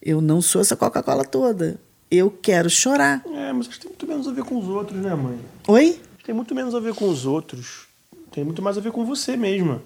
Eu 0.00 0.20
não 0.20 0.40
sou 0.40 0.60
essa 0.60 0.76
Coca-Cola 0.76 1.24
toda. 1.24 1.80
Eu 2.10 2.30
quero 2.30 2.68
chorar. 2.68 3.22
É, 3.26 3.52
mas 3.52 3.68
acho 3.68 3.78
que 3.78 3.86
tem 3.86 3.90
muito 3.90 4.06
menos 4.06 4.28
a 4.28 4.32
ver 4.32 4.44
com 4.44 4.58
os 4.58 4.68
outros, 4.68 5.00
né, 5.00 5.14
mãe? 5.14 5.38
Oi? 5.66 6.00
Tem 6.24 6.34
muito 6.34 6.54
menos 6.54 6.74
a 6.74 6.80
ver 6.80 6.94
com 6.94 7.08
os 7.08 7.26
outros. 7.26 7.86
Tem 8.30 8.44
muito 8.44 8.62
mais 8.62 8.78
a 8.78 8.80
ver 8.80 8.92
com 8.92 9.04
você 9.04 9.36
mesma. 9.36 9.82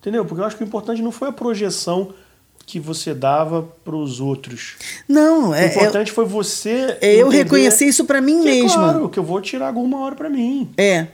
Entendeu? 0.00 0.24
Porque 0.24 0.40
eu 0.40 0.44
acho 0.44 0.56
que 0.56 0.62
o 0.62 0.66
importante 0.66 1.00
não 1.00 1.10
foi 1.10 1.28
a 1.28 1.32
projeção 1.32 2.14
que 2.66 2.78
você 2.78 3.14
dava 3.14 3.62
para 3.62 3.96
os 3.96 4.20
outros. 4.20 4.76
Não, 5.08 5.54
é. 5.54 5.66
O 5.66 5.70
importante 5.70 6.10
é, 6.10 6.14
foi 6.14 6.24
você. 6.24 6.98
É 7.00 7.14
eu 7.16 7.28
reconhecer 7.28 7.86
isso 7.86 8.04
para 8.04 8.20
mim 8.20 8.38
que, 8.40 8.44
mesma. 8.44 8.74
Claro, 8.74 9.08
que 9.08 9.18
eu 9.18 9.22
vou 9.22 9.40
tirar 9.40 9.68
alguma 9.68 10.00
hora 10.00 10.14
para 10.14 10.28
mim. 10.30 10.70
É. 10.76 11.08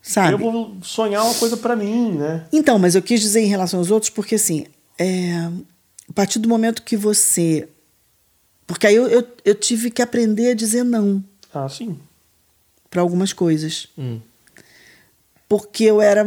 Sabe? 0.00 0.34
Eu 0.34 0.38
vou 0.38 0.76
sonhar 0.82 1.24
uma 1.24 1.34
coisa 1.34 1.56
para 1.56 1.74
mim, 1.74 2.12
né? 2.12 2.46
Então, 2.52 2.78
mas 2.78 2.94
eu 2.94 3.02
quis 3.02 3.20
dizer 3.20 3.40
em 3.40 3.48
relação 3.48 3.80
aos 3.80 3.90
outros, 3.90 4.08
porque 4.08 4.36
assim, 4.36 4.66
é, 4.98 5.50
a 6.08 6.12
partir 6.14 6.38
do 6.38 6.48
momento 6.48 6.82
que 6.82 6.96
você. 6.96 7.68
Porque 8.66 8.86
aí 8.86 8.94
eu, 8.94 9.08
eu, 9.08 9.26
eu 9.44 9.54
tive 9.54 9.90
que 9.90 10.00
aprender 10.00 10.50
a 10.50 10.54
dizer 10.54 10.84
não. 10.84 11.22
Ah, 11.52 11.68
sim. 11.68 11.98
Para 12.96 13.02
algumas 13.02 13.34
coisas. 13.34 13.88
Hum. 13.98 14.20
Porque 15.46 15.84
eu 15.84 16.00
era 16.00 16.24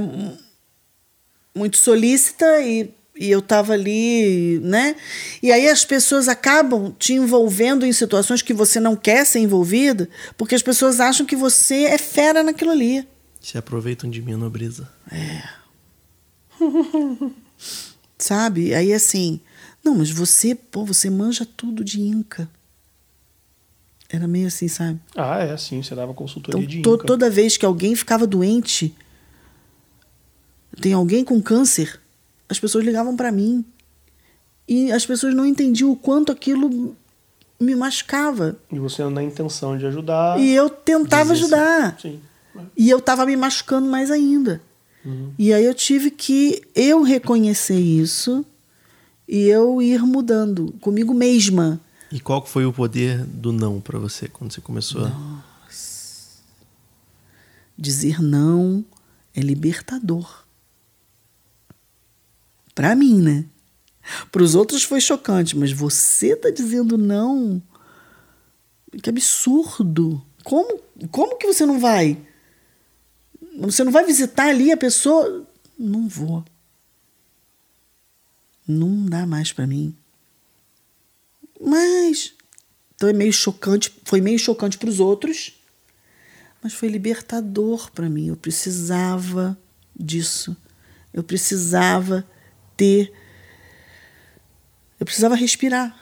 muito 1.56 1.78
solícita 1.78 2.62
e 2.62 2.94
e 3.20 3.32
eu 3.32 3.40
estava 3.40 3.74
ali, 3.74 4.60
né? 4.60 4.96
E 5.42 5.52
aí 5.52 5.68
as 5.68 5.84
pessoas 5.84 6.28
acabam 6.28 6.96
te 6.98 7.14
envolvendo 7.14 7.88
em 7.88 7.92
situações 7.92 8.44
que 8.44 8.54
você 8.54 8.80
não 8.80 8.96
quer 8.96 9.26
ser 9.26 9.40
envolvido, 9.40 10.08
porque 10.38 10.54
as 10.54 10.62
pessoas 10.62 11.00
acham 11.00 11.26
que 11.26 11.36
você 11.36 11.86
é 11.86 11.98
fera 11.98 12.44
naquilo 12.44 12.70
ali. 12.70 13.06
Se 13.42 13.58
aproveitam 13.58 14.08
de 14.08 14.22
mim, 14.22 14.36
nobreza. 14.36 14.88
É. 15.12 15.42
Sabe? 18.16 18.76
Aí 18.76 18.94
assim, 18.94 19.42
não, 19.84 19.96
mas 19.96 20.12
você, 20.12 20.54
pô, 20.54 20.86
você 20.86 21.10
manja 21.10 21.46
tudo 21.46 21.84
de 21.84 22.00
Inca. 22.00 22.48
Era 24.12 24.28
meio 24.28 24.48
assim, 24.48 24.68
sabe? 24.68 25.00
Ah, 25.16 25.40
é, 25.40 25.56
sim, 25.56 25.84
você 25.84 25.94
dava 25.94 26.14
consultoria 26.14 26.60
então, 26.60 26.70
de 26.70 26.82
to. 26.82 26.98
Toda 27.06 27.30
vez 27.30 27.58
que 27.58 27.66
alguém 27.66 27.96
ficava 27.96 28.26
doente, 28.26 28.96
tem 30.82 30.94
alguém 30.94 31.24
com 31.24 31.40
câncer, 31.42 32.00
as 32.48 32.60
pessoas 32.60 32.84
ligavam 32.84 33.16
para 33.16 33.32
mim 33.32 33.64
e 34.68 34.92
as 34.92 35.06
pessoas 35.06 35.36
não 35.36 35.46
entendiam 35.46 35.92
o 35.92 35.96
quanto 35.96 36.32
aquilo 36.32 36.96
me 37.60 37.76
machucava. 37.76 38.58
E 38.72 38.80
você 38.80 39.04
na 39.10 39.22
intenção 39.22 39.78
de 39.78 39.86
ajudar. 39.86 40.40
E 40.40 40.54
eu 40.54 40.70
tentava 40.70 41.34
ajudar. 41.34 41.98
Sim. 42.02 42.20
E 42.76 42.90
eu 42.90 43.00
tava 43.00 43.26
me 43.26 43.36
machucando 43.36 43.88
mais 43.88 44.10
ainda. 44.10 44.62
Uhum. 45.06 45.34
E 45.38 45.54
aí 45.54 45.66
eu 45.66 45.74
tive 45.74 46.12
que 46.12 46.62
eu 46.76 47.04
reconhecer 47.04 47.80
isso 47.80 48.46
e 49.28 49.48
eu 49.48 49.82
ir 49.82 50.02
mudando 50.02 50.74
comigo 50.82 51.14
mesma. 51.14 51.80
E 52.12 52.20
qual 52.20 52.46
foi 52.46 52.66
o 52.66 52.74
poder 52.74 53.24
do 53.26 53.52
não 53.52 53.80
para 53.80 54.00
você 54.00 54.28
quando 54.28 54.52
você 54.52 54.62
começou? 54.62 55.08
Nossa. 55.08 56.40
Dizer 57.78 58.22
não 58.22 58.84
é 59.34 59.42
libertador. 59.42 60.44
Para 62.74 62.96
mim, 62.96 63.22
né? 63.22 63.46
Para 64.32 64.42
os 64.42 64.56
outros 64.56 64.84
foi 64.84 65.00
chocante, 65.00 65.56
mas 65.56 65.72
você 65.72 66.36
tá 66.36 66.50
dizendo 66.50 66.98
não. 66.98 67.62
Que 69.04 69.10
absurdo. 69.10 70.24
Como, 70.44 70.80
como 71.12 71.38
que 71.38 71.46
você 71.46 71.66
não 71.66 71.80
vai? 71.80 72.18
Você 73.60 73.84
não 73.84 73.92
vai 73.92 74.06
visitar 74.06 74.48
ali 74.48 74.72
a 74.72 74.78
pessoa? 74.78 75.46
Não 75.78 76.08
vou. 76.08 76.44
Não 78.68 79.06
dá 79.06 79.28
mais 79.28 79.52
para 79.52 79.68
mim. 79.68 79.96
Mas 81.60 82.34
então 82.96 83.10
é 83.10 83.14
meio 83.14 83.34
chocante, 83.34 83.94
foi 84.04 84.22
meio 84.22 84.40
chocante 84.40 84.78
para 84.78 84.90
os 84.90 85.00
outros, 85.00 85.54
mas 86.62 86.74
foi 86.74 86.90
libertador 86.90 87.92
para 87.92 88.10
mim. 88.10 88.28
Eu 88.28 88.36
precisava 88.36 89.58
disso. 89.96 90.56
Eu 91.14 91.24
precisava 91.24 92.28
ter 92.76 93.12
eu 95.00 95.06
precisava 95.06 95.36
respirar. 95.36 95.96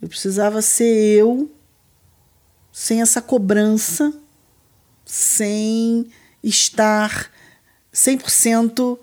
Eu 0.00 0.08
precisava 0.08 0.62
ser 0.62 1.18
eu 1.18 1.50
sem 2.72 3.02
essa 3.02 3.20
cobrança, 3.20 4.14
sem 5.04 6.08
estar 6.42 7.28
100% 7.92 8.98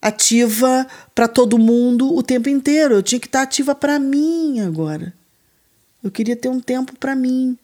ativa 0.00 0.86
para 1.14 1.26
todo 1.26 1.58
mundo 1.58 2.14
o 2.14 2.22
tempo 2.22 2.48
inteiro. 2.48 2.94
Eu 2.94 3.02
tinha 3.02 3.20
que 3.20 3.26
estar 3.26 3.42
ativa 3.42 3.74
para 3.74 3.98
mim 3.98 4.60
agora. 4.60 5.14
Eu 6.02 6.10
queria 6.10 6.36
ter 6.36 6.48
um 6.48 6.60
tempo 6.60 6.96
para 6.98 7.16
mim, 7.16 7.58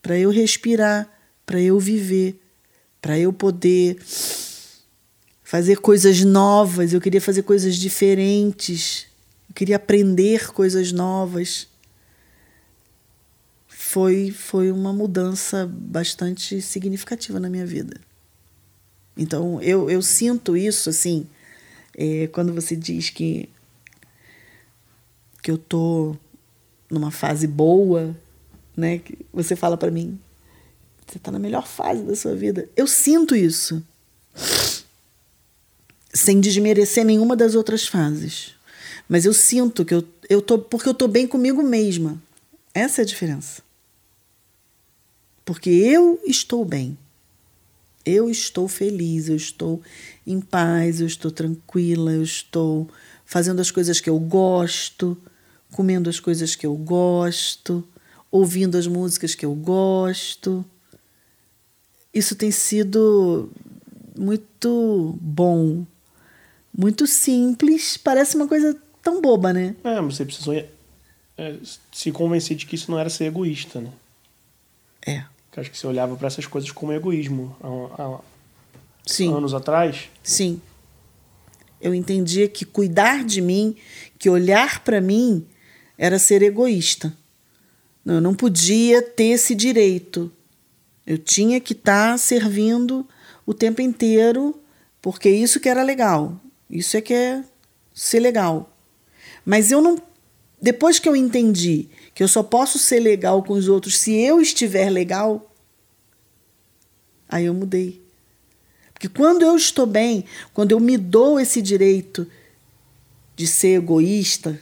para 0.00 0.18
eu 0.18 0.30
respirar, 0.30 1.08
para 1.44 1.60
eu 1.60 1.78
viver, 1.78 2.40
para 3.00 3.18
eu 3.18 3.32
poder 3.32 3.98
fazer 5.42 5.78
coisas 5.78 6.22
novas. 6.22 6.92
Eu 6.92 7.00
queria 7.00 7.20
fazer 7.20 7.42
coisas 7.42 7.76
diferentes. 7.76 9.06
Eu 9.48 9.54
queria 9.54 9.76
aprender 9.76 10.50
coisas 10.52 10.92
novas. 10.92 11.68
Foi, 13.68 14.30
foi 14.30 14.72
uma 14.72 14.90
mudança 14.90 15.68
bastante 15.70 16.62
significativa 16.62 17.38
na 17.38 17.50
minha 17.50 17.66
vida. 17.66 18.00
Então, 19.16 19.60
eu, 19.60 19.90
eu 19.90 20.00
sinto 20.00 20.56
isso, 20.56 20.88
assim, 20.88 21.26
é, 21.96 22.26
quando 22.28 22.52
você 22.52 22.74
diz 22.74 23.10
que, 23.10 23.48
que 25.42 25.50
eu 25.50 25.58
tô 25.58 26.16
numa 26.90 27.10
fase 27.10 27.46
boa, 27.46 28.16
né? 28.76 28.98
Que 28.98 29.18
você 29.32 29.54
fala 29.56 29.76
para 29.76 29.90
mim, 29.90 30.18
você 31.06 31.18
tá 31.18 31.30
na 31.30 31.38
melhor 31.38 31.66
fase 31.66 32.02
da 32.02 32.14
sua 32.14 32.34
vida. 32.34 32.68
Eu 32.76 32.86
sinto 32.86 33.34
isso. 33.34 33.82
Sem 36.14 36.40
desmerecer 36.40 37.04
nenhuma 37.04 37.34
das 37.34 37.54
outras 37.54 37.86
fases. 37.86 38.54
Mas 39.08 39.24
eu 39.24 39.32
sinto 39.32 39.84
que 39.84 39.94
eu, 39.94 40.04
eu 40.28 40.40
tô. 40.40 40.58
Porque 40.58 40.88
eu 40.88 40.94
tô 40.94 41.08
bem 41.08 41.26
comigo 41.26 41.62
mesma. 41.62 42.22
Essa 42.74 43.00
é 43.00 43.02
a 43.02 43.06
diferença. 43.06 43.62
Porque 45.44 45.70
eu 45.70 46.20
estou 46.26 46.64
bem. 46.64 46.96
Eu 48.04 48.28
estou 48.28 48.66
feliz, 48.68 49.28
eu 49.28 49.36
estou 49.36 49.80
em 50.26 50.40
paz, 50.40 51.00
eu 51.00 51.06
estou 51.06 51.30
tranquila, 51.30 52.12
eu 52.12 52.22
estou 52.22 52.88
fazendo 53.24 53.60
as 53.60 53.70
coisas 53.70 54.00
que 54.00 54.10
eu 54.10 54.18
gosto, 54.18 55.16
comendo 55.72 56.10
as 56.10 56.20
coisas 56.20 56.54
que 56.54 56.66
eu 56.66 56.74
gosto, 56.74 57.86
ouvindo 58.30 58.76
as 58.76 58.86
músicas 58.86 59.34
que 59.34 59.44
eu 59.44 59.54
gosto. 59.54 60.64
Isso 62.12 62.34
tem 62.34 62.50
sido 62.50 63.50
muito 64.18 65.16
bom, 65.20 65.86
muito 66.76 67.06
simples, 67.06 67.96
parece 67.96 68.36
uma 68.36 68.46
coisa 68.46 68.76
tão 69.02 69.20
boba, 69.20 69.52
né? 69.52 69.74
É, 69.82 70.00
mas 70.00 70.16
você 70.16 70.24
precisou 70.24 70.54
é, 70.54 71.56
se 71.90 72.12
convencer 72.12 72.56
de 72.56 72.66
que 72.66 72.74
isso 72.74 72.90
não 72.90 72.98
era 72.98 73.08
ser 73.08 73.24
egoísta, 73.24 73.80
né? 73.80 73.90
É. 75.06 75.31
Eu 75.54 75.60
acho 75.60 75.70
que 75.70 75.76
você 75.76 75.86
olhava 75.86 76.16
para 76.16 76.26
essas 76.26 76.46
coisas 76.46 76.70
como 76.70 76.92
egoísmo 76.92 77.54
há, 77.62 78.02
há 78.02 78.20
Sim. 79.06 79.32
anos 79.34 79.52
atrás. 79.52 80.08
Sim. 80.22 80.60
Eu 81.80 81.94
entendia 81.94 82.48
que 82.48 82.64
cuidar 82.64 83.24
de 83.24 83.40
mim, 83.40 83.76
que 84.18 84.30
olhar 84.30 84.82
para 84.84 85.00
mim, 85.00 85.46
era 85.98 86.18
ser 86.18 86.42
egoísta. 86.42 87.12
Eu 88.04 88.20
não 88.20 88.34
podia 88.34 89.02
ter 89.02 89.24
esse 89.24 89.54
direito. 89.54 90.30
Eu 91.06 91.18
tinha 91.18 91.60
que 91.60 91.72
estar 91.72 92.12
tá 92.12 92.18
servindo 92.18 93.06
o 93.44 93.52
tempo 93.52 93.80
inteiro, 93.80 94.60
porque 95.00 95.28
isso 95.28 95.60
que 95.60 95.68
era 95.68 95.82
legal. 95.82 96.40
Isso 96.70 96.96
é 96.96 97.00
que 97.00 97.12
é 97.12 97.44
ser 97.92 98.20
legal. 98.20 98.74
Mas 99.44 99.70
eu 99.70 99.80
não. 99.80 100.00
Depois 100.62 101.00
que 101.00 101.08
eu 101.08 101.16
entendi 101.16 101.88
que 102.14 102.22
eu 102.22 102.28
só 102.28 102.40
posso 102.40 102.78
ser 102.78 103.00
legal 103.00 103.42
com 103.42 103.54
os 103.54 103.66
outros 103.66 103.98
se 103.98 104.12
eu 104.12 104.40
estiver 104.40 104.88
legal, 104.90 105.52
aí 107.28 107.46
eu 107.46 107.52
mudei. 107.52 108.00
Porque 108.94 109.08
quando 109.08 109.42
eu 109.42 109.56
estou 109.56 109.86
bem, 109.86 110.24
quando 110.54 110.70
eu 110.70 110.78
me 110.78 110.96
dou 110.96 111.40
esse 111.40 111.60
direito 111.60 112.24
de 113.34 113.44
ser 113.44 113.78
egoísta 113.78 114.60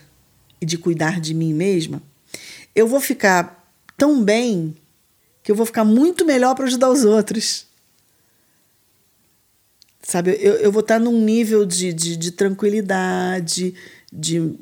e 0.59 0.65
de 0.65 0.75
cuidar 0.75 1.21
de 1.21 1.35
mim 1.35 1.53
mesma, 1.53 2.01
eu 2.73 2.87
vou 2.87 2.99
ficar 2.99 3.71
tão 3.95 4.23
bem 4.23 4.75
que 5.43 5.51
eu 5.51 5.55
vou 5.55 5.67
ficar 5.67 5.85
muito 5.85 6.25
melhor 6.25 6.55
para 6.55 6.65
ajudar 6.65 6.89
os 6.89 7.05
outros. 7.05 7.67
Sabe, 10.01 10.31
eu, 10.41 10.55
eu 10.55 10.71
vou 10.71 10.81
estar 10.81 10.99
num 10.99 11.21
nível 11.21 11.63
de, 11.63 11.93
de, 11.93 12.17
de 12.17 12.31
tranquilidade, 12.31 13.75
de 14.11 14.57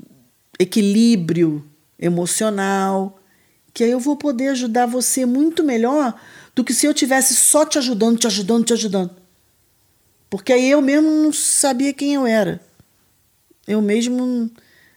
equilíbrio 0.60 1.66
emocional, 1.98 3.18
que 3.74 3.84
aí 3.84 3.92
eu 3.92 4.00
vou 4.00 4.18
poder 4.18 4.50
ajudar 4.50 4.86
você 4.86 5.26
muito 5.26 5.64
melhor 5.64 6.20
do 6.54 6.64
que 6.64 6.74
se 6.74 6.86
eu 6.86 6.94
tivesse 6.94 7.34
só 7.34 7.66
te 7.66 7.78
ajudando, 7.78 8.20
te 8.20 8.28
ajudando, 8.28 8.66
te 8.66 8.74
ajudando. 8.74 9.16
Porque 10.30 10.52
aí 10.52 10.70
eu 10.70 10.82
mesmo 10.82 11.10
não 11.10 11.34
sabia 11.34 11.94
quem 11.94 12.14
eu 12.14 12.28
era. 12.28 12.62
Eu 13.66 13.82
mesmo, 13.82 14.52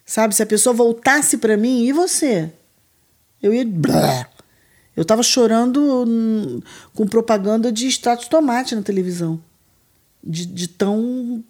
sabe, 0.05 0.35
se 0.35 0.43
a 0.43 0.47
pessoa 0.47 0.75
voltasse 0.75 1.39
para 1.39 1.57
mim, 1.57 1.85
e 1.85 1.93
você? 1.93 2.53
Eu 3.43 3.55
ia. 3.55 3.65
Eu 4.97 5.05
tava 5.05 5.23
chorando 5.23 6.63
com 6.95 7.07
propaganda 7.07 7.73
de 7.73 7.87
extrato 7.87 8.25
de 8.25 8.31
tomate 8.31 8.75
na 8.75 8.83
televisão. 8.83 9.43
De, 10.23 10.45
de 10.45 10.69
tão. 10.69 11.43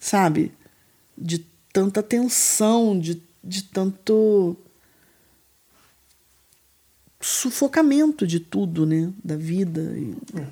Sabe? 0.00 0.52
De 1.16 1.38
tanta 1.72 2.02
tensão, 2.02 2.98
de, 2.98 3.20
de 3.48 3.62
tanto 3.62 4.56
sufocamento 7.20 8.26
de 8.26 8.38
tudo, 8.38 8.84
né? 8.84 9.12
Da 9.24 9.36
vida. 9.36 9.80
É. 10.38 10.46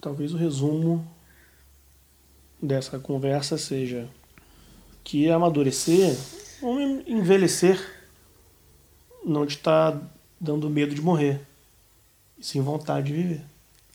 Talvez 0.00 0.32
o 0.32 0.36
resumo 0.36 1.06
dessa 2.62 2.98
conversa 2.98 3.56
seja 3.56 4.08
que 5.02 5.30
amadurecer, 5.30 6.16
ou 6.60 6.78
envelhecer, 7.06 7.80
não 9.24 9.46
te 9.46 9.56
está 9.56 10.00
dando 10.38 10.68
medo 10.68 10.94
de 10.94 11.00
morrer, 11.00 11.40
e 12.38 12.44
sim 12.44 12.60
vontade 12.60 13.08
de 13.08 13.12
viver. 13.14 13.42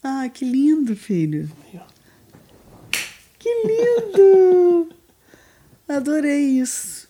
Ah, 0.03 0.28
que 0.30 0.45
lindo, 0.45 0.95
filho. 0.95 1.49
Que 3.39 3.49
lindo! 3.65 4.89
Adorei 5.88 6.59
isso. 6.59 7.05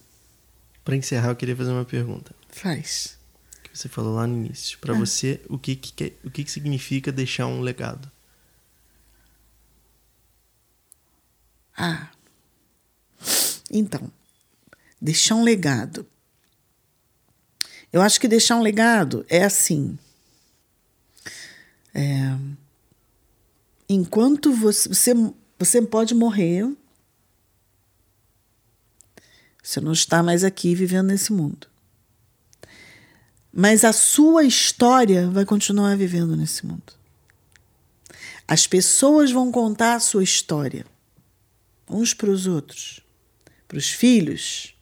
Para 0.85 0.95
encerrar, 0.95 1.29
eu 1.29 1.35
queria 1.35 1.55
fazer 1.55 1.71
uma 1.71 1.83
pergunta. 1.83 2.33
Faz 2.47 3.17
você 3.75 3.89
falou 3.89 4.15
lá 4.15 4.25
no 4.25 4.37
início. 4.37 4.79
Para 4.79 4.93
ah. 4.93 4.97
você, 4.97 5.41
o 5.49 5.59
que, 5.59 5.75
que, 5.75 6.13
o 6.23 6.31
que, 6.31 6.43
que 6.43 6.51
significa 6.51 7.11
deixar 7.11 7.45
um 7.47 7.59
legado? 7.59 8.09
Ah. 11.77 12.09
Então, 13.69 14.09
deixar 15.01 15.35
um 15.35 15.43
legado. 15.43 16.07
Eu 17.91 18.01
acho 18.01 18.19
que 18.19 18.27
deixar 18.27 18.55
um 18.55 18.61
legado 18.61 19.25
é 19.27 19.43
assim. 19.43 19.97
É, 21.93 22.37
enquanto 23.89 24.53
você, 24.53 24.87
você, 24.89 25.13
você 25.59 25.81
pode 25.81 26.13
morrer, 26.13 26.65
você 29.65 29.81
não 29.81 29.93
está 29.93 30.21
mais 30.21 30.43
aqui 30.43 30.75
vivendo 30.75 31.07
nesse 31.07 31.33
mundo. 31.33 31.67
Mas 33.51 33.83
a 33.83 33.91
sua 33.91 34.43
história 34.43 35.27
vai 35.27 35.43
continuar 35.43 35.97
vivendo 35.97 36.35
nesse 36.35 36.67
mundo. 36.67 36.93
As 38.47 38.67
pessoas 38.67 39.31
vão 39.31 39.51
contar 39.51 39.95
a 39.95 39.99
sua 39.99 40.23
história, 40.23 40.85
uns 41.89 42.13
para 42.13 42.29
os 42.29 42.45
outros, 42.45 42.99
para 43.67 43.79
os 43.79 43.89
filhos. 43.89 44.75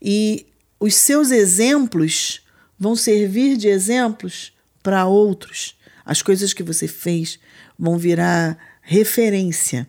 E 0.00 0.46
os 0.78 0.94
seus 0.94 1.32
exemplos 1.32 2.42
vão 2.78 2.94
servir 2.94 3.56
de 3.56 3.66
exemplos 3.66 4.52
para 4.84 5.04
outros. 5.04 5.76
As 6.04 6.22
coisas 6.22 6.52
que 6.52 6.62
você 6.62 6.86
fez 6.86 7.40
vão 7.76 7.98
virar 7.98 8.56
referência. 8.82 9.88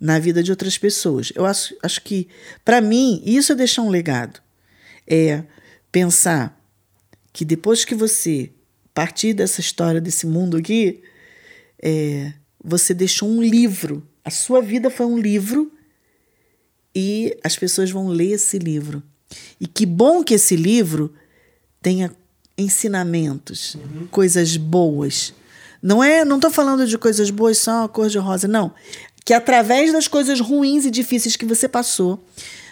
Na 0.00 0.18
vida 0.18 0.42
de 0.42 0.50
outras 0.50 0.78
pessoas. 0.78 1.32
Eu 1.34 1.44
acho, 1.44 1.74
acho 1.82 2.02
que, 2.02 2.28
para 2.64 2.80
mim, 2.80 3.22
isso 3.24 3.52
é 3.52 3.54
deixar 3.54 3.82
um 3.82 3.90
legado. 3.90 4.40
É 5.06 5.42
pensar 5.90 6.58
que 7.32 7.44
depois 7.44 7.84
que 7.84 7.94
você 7.94 8.50
partir 8.94 9.32
dessa 9.32 9.60
história, 9.60 10.00
desse 10.00 10.26
mundo 10.26 10.56
aqui, 10.56 11.02
é, 11.82 12.32
você 12.62 12.92
deixou 12.92 13.28
um 13.28 13.42
livro. 13.42 14.06
A 14.24 14.30
sua 14.30 14.60
vida 14.60 14.90
foi 14.90 15.06
um 15.06 15.18
livro 15.18 15.72
e 16.94 17.36
as 17.44 17.56
pessoas 17.56 17.90
vão 17.90 18.08
ler 18.08 18.32
esse 18.32 18.58
livro. 18.58 19.02
E 19.60 19.66
que 19.66 19.86
bom 19.86 20.24
que 20.24 20.34
esse 20.34 20.56
livro 20.56 21.14
tenha 21.80 22.12
ensinamentos, 22.56 23.76
uhum. 23.76 24.06
coisas 24.08 24.56
boas. 24.56 25.32
Não 25.80 26.02
é, 26.02 26.24
não 26.24 26.36
estou 26.36 26.50
falando 26.50 26.86
de 26.86 26.98
coisas 26.98 27.30
boas 27.30 27.58
só 27.58 27.84
a 27.84 27.88
cor 27.88 28.08
de 28.08 28.18
rosa, 28.18 28.48
não. 28.48 28.74
Que 29.28 29.34
através 29.34 29.92
das 29.92 30.08
coisas 30.08 30.40
ruins 30.40 30.86
e 30.86 30.90
difíceis 30.90 31.36
que 31.36 31.44
você 31.44 31.68
passou, 31.68 32.24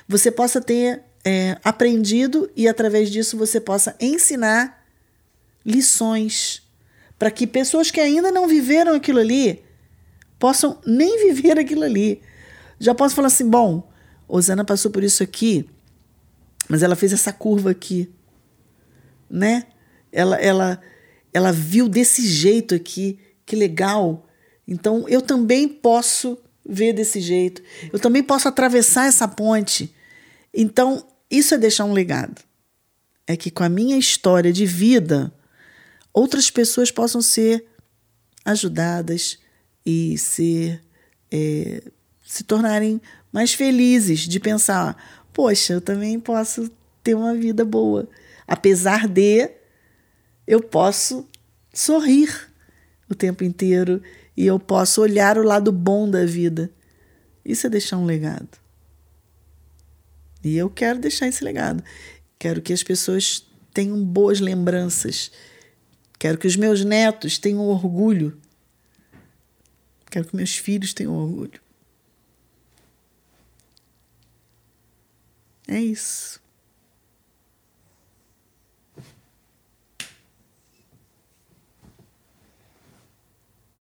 você 0.08 0.30
possa 0.30 0.58
ter 0.58 1.02
é, 1.22 1.58
aprendido 1.62 2.50
e 2.56 2.66
através 2.66 3.10
disso 3.10 3.36
você 3.36 3.60
possa 3.60 3.94
ensinar 4.00 4.82
lições 5.62 6.62
para 7.18 7.30
que 7.30 7.46
pessoas 7.46 7.90
que 7.90 8.00
ainda 8.00 8.32
não 8.32 8.48
viveram 8.48 8.94
aquilo 8.94 9.18
ali 9.18 9.62
possam 10.38 10.80
nem 10.86 11.18
viver 11.30 11.58
aquilo 11.58 11.82
ali. 11.82 12.22
Já 12.80 12.94
posso 12.94 13.14
falar 13.14 13.26
assim, 13.26 13.50
bom, 13.50 13.86
Osana 14.26 14.64
passou 14.64 14.90
por 14.90 15.04
isso 15.04 15.22
aqui, 15.22 15.68
mas 16.70 16.82
ela 16.82 16.96
fez 16.96 17.12
essa 17.12 17.34
curva 17.34 17.72
aqui, 17.72 18.10
né? 19.28 19.64
Ela, 20.10 20.36
ela, 20.36 20.80
ela 21.34 21.52
viu 21.52 21.86
desse 21.86 22.26
jeito 22.26 22.74
aqui, 22.74 23.18
que 23.44 23.54
legal. 23.54 24.26
Então 24.66 25.06
eu 25.06 25.20
também 25.20 25.68
posso 25.68 26.38
ver 26.68 26.92
desse 26.92 27.20
jeito. 27.20 27.62
Eu 27.92 27.98
também 27.98 28.22
posso 28.22 28.48
atravessar 28.48 29.06
essa 29.06 29.26
ponte. 29.26 29.94
Então 30.52 31.06
isso 31.30 31.54
é 31.54 31.58
deixar 31.58 31.84
um 31.84 31.92
legado. 31.92 32.42
É 33.26 33.36
que 33.36 33.50
com 33.50 33.64
a 33.64 33.68
minha 33.68 33.96
história 33.98 34.52
de 34.52 34.66
vida, 34.66 35.32
outras 36.12 36.50
pessoas 36.50 36.90
possam 36.90 37.20
ser 37.20 37.66
ajudadas 38.44 39.38
e 39.84 40.16
ser 40.16 40.82
é, 41.30 41.82
se 42.24 42.44
tornarem 42.44 43.00
mais 43.32 43.52
felizes 43.52 44.20
de 44.20 44.40
pensar, 44.40 44.96
poxa, 45.32 45.74
eu 45.74 45.80
também 45.80 46.18
posso 46.18 46.70
ter 47.02 47.14
uma 47.14 47.34
vida 47.34 47.64
boa. 47.64 48.08
Apesar 48.46 49.06
de 49.06 49.50
eu 50.46 50.60
posso 50.60 51.28
sorrir 51.72 52.30
o 53.08 53.14
tempo 53.14 53.44
inteiro 53.44 54.02
e 54.36 54.46
eu 54.46 54.58
posso 54.58 55.00
olhar 55.00 55.38
o 55.38 55.42
lado 55.42 55.72
bom 55.72 56.08
da 56.08 56.24
vida. 56.24 56.70
Isso 57.44 57.66
é 57.66 57.70
deixar 57.70 57.96
um 57.96 58.04
legado. 58.04 58.58
E 60.44 60.56
eu 60.56 60.68
quero 60.68 60.98
deixar 60.98 61.26
esse 61.26 61.42
legado. 61.42 61.82
Quero 62.38 62.60
que 62.60 62.72
as 62.72 62.82
pessoas 62.82 63.46
tenham 63.72 64.04
boas 64.04 64.40
lembranças. 64.40 65.30
Quero 66.18 66.38
que 66.38 66.46
os 66.46 66.56
meus 66.56 66.84
netos 66.84 67.38
tenham 67.38 67.66
orgulho. 67.66 68.38
Quero 70.10 70.26
que 70.26 70.36
meus 70.36 70.56
filhos 70.56 70.92
tenham 70.92 71.14
orgulho. 71.14 71.60
É 75.66 75.80
isso. 75.80 76.40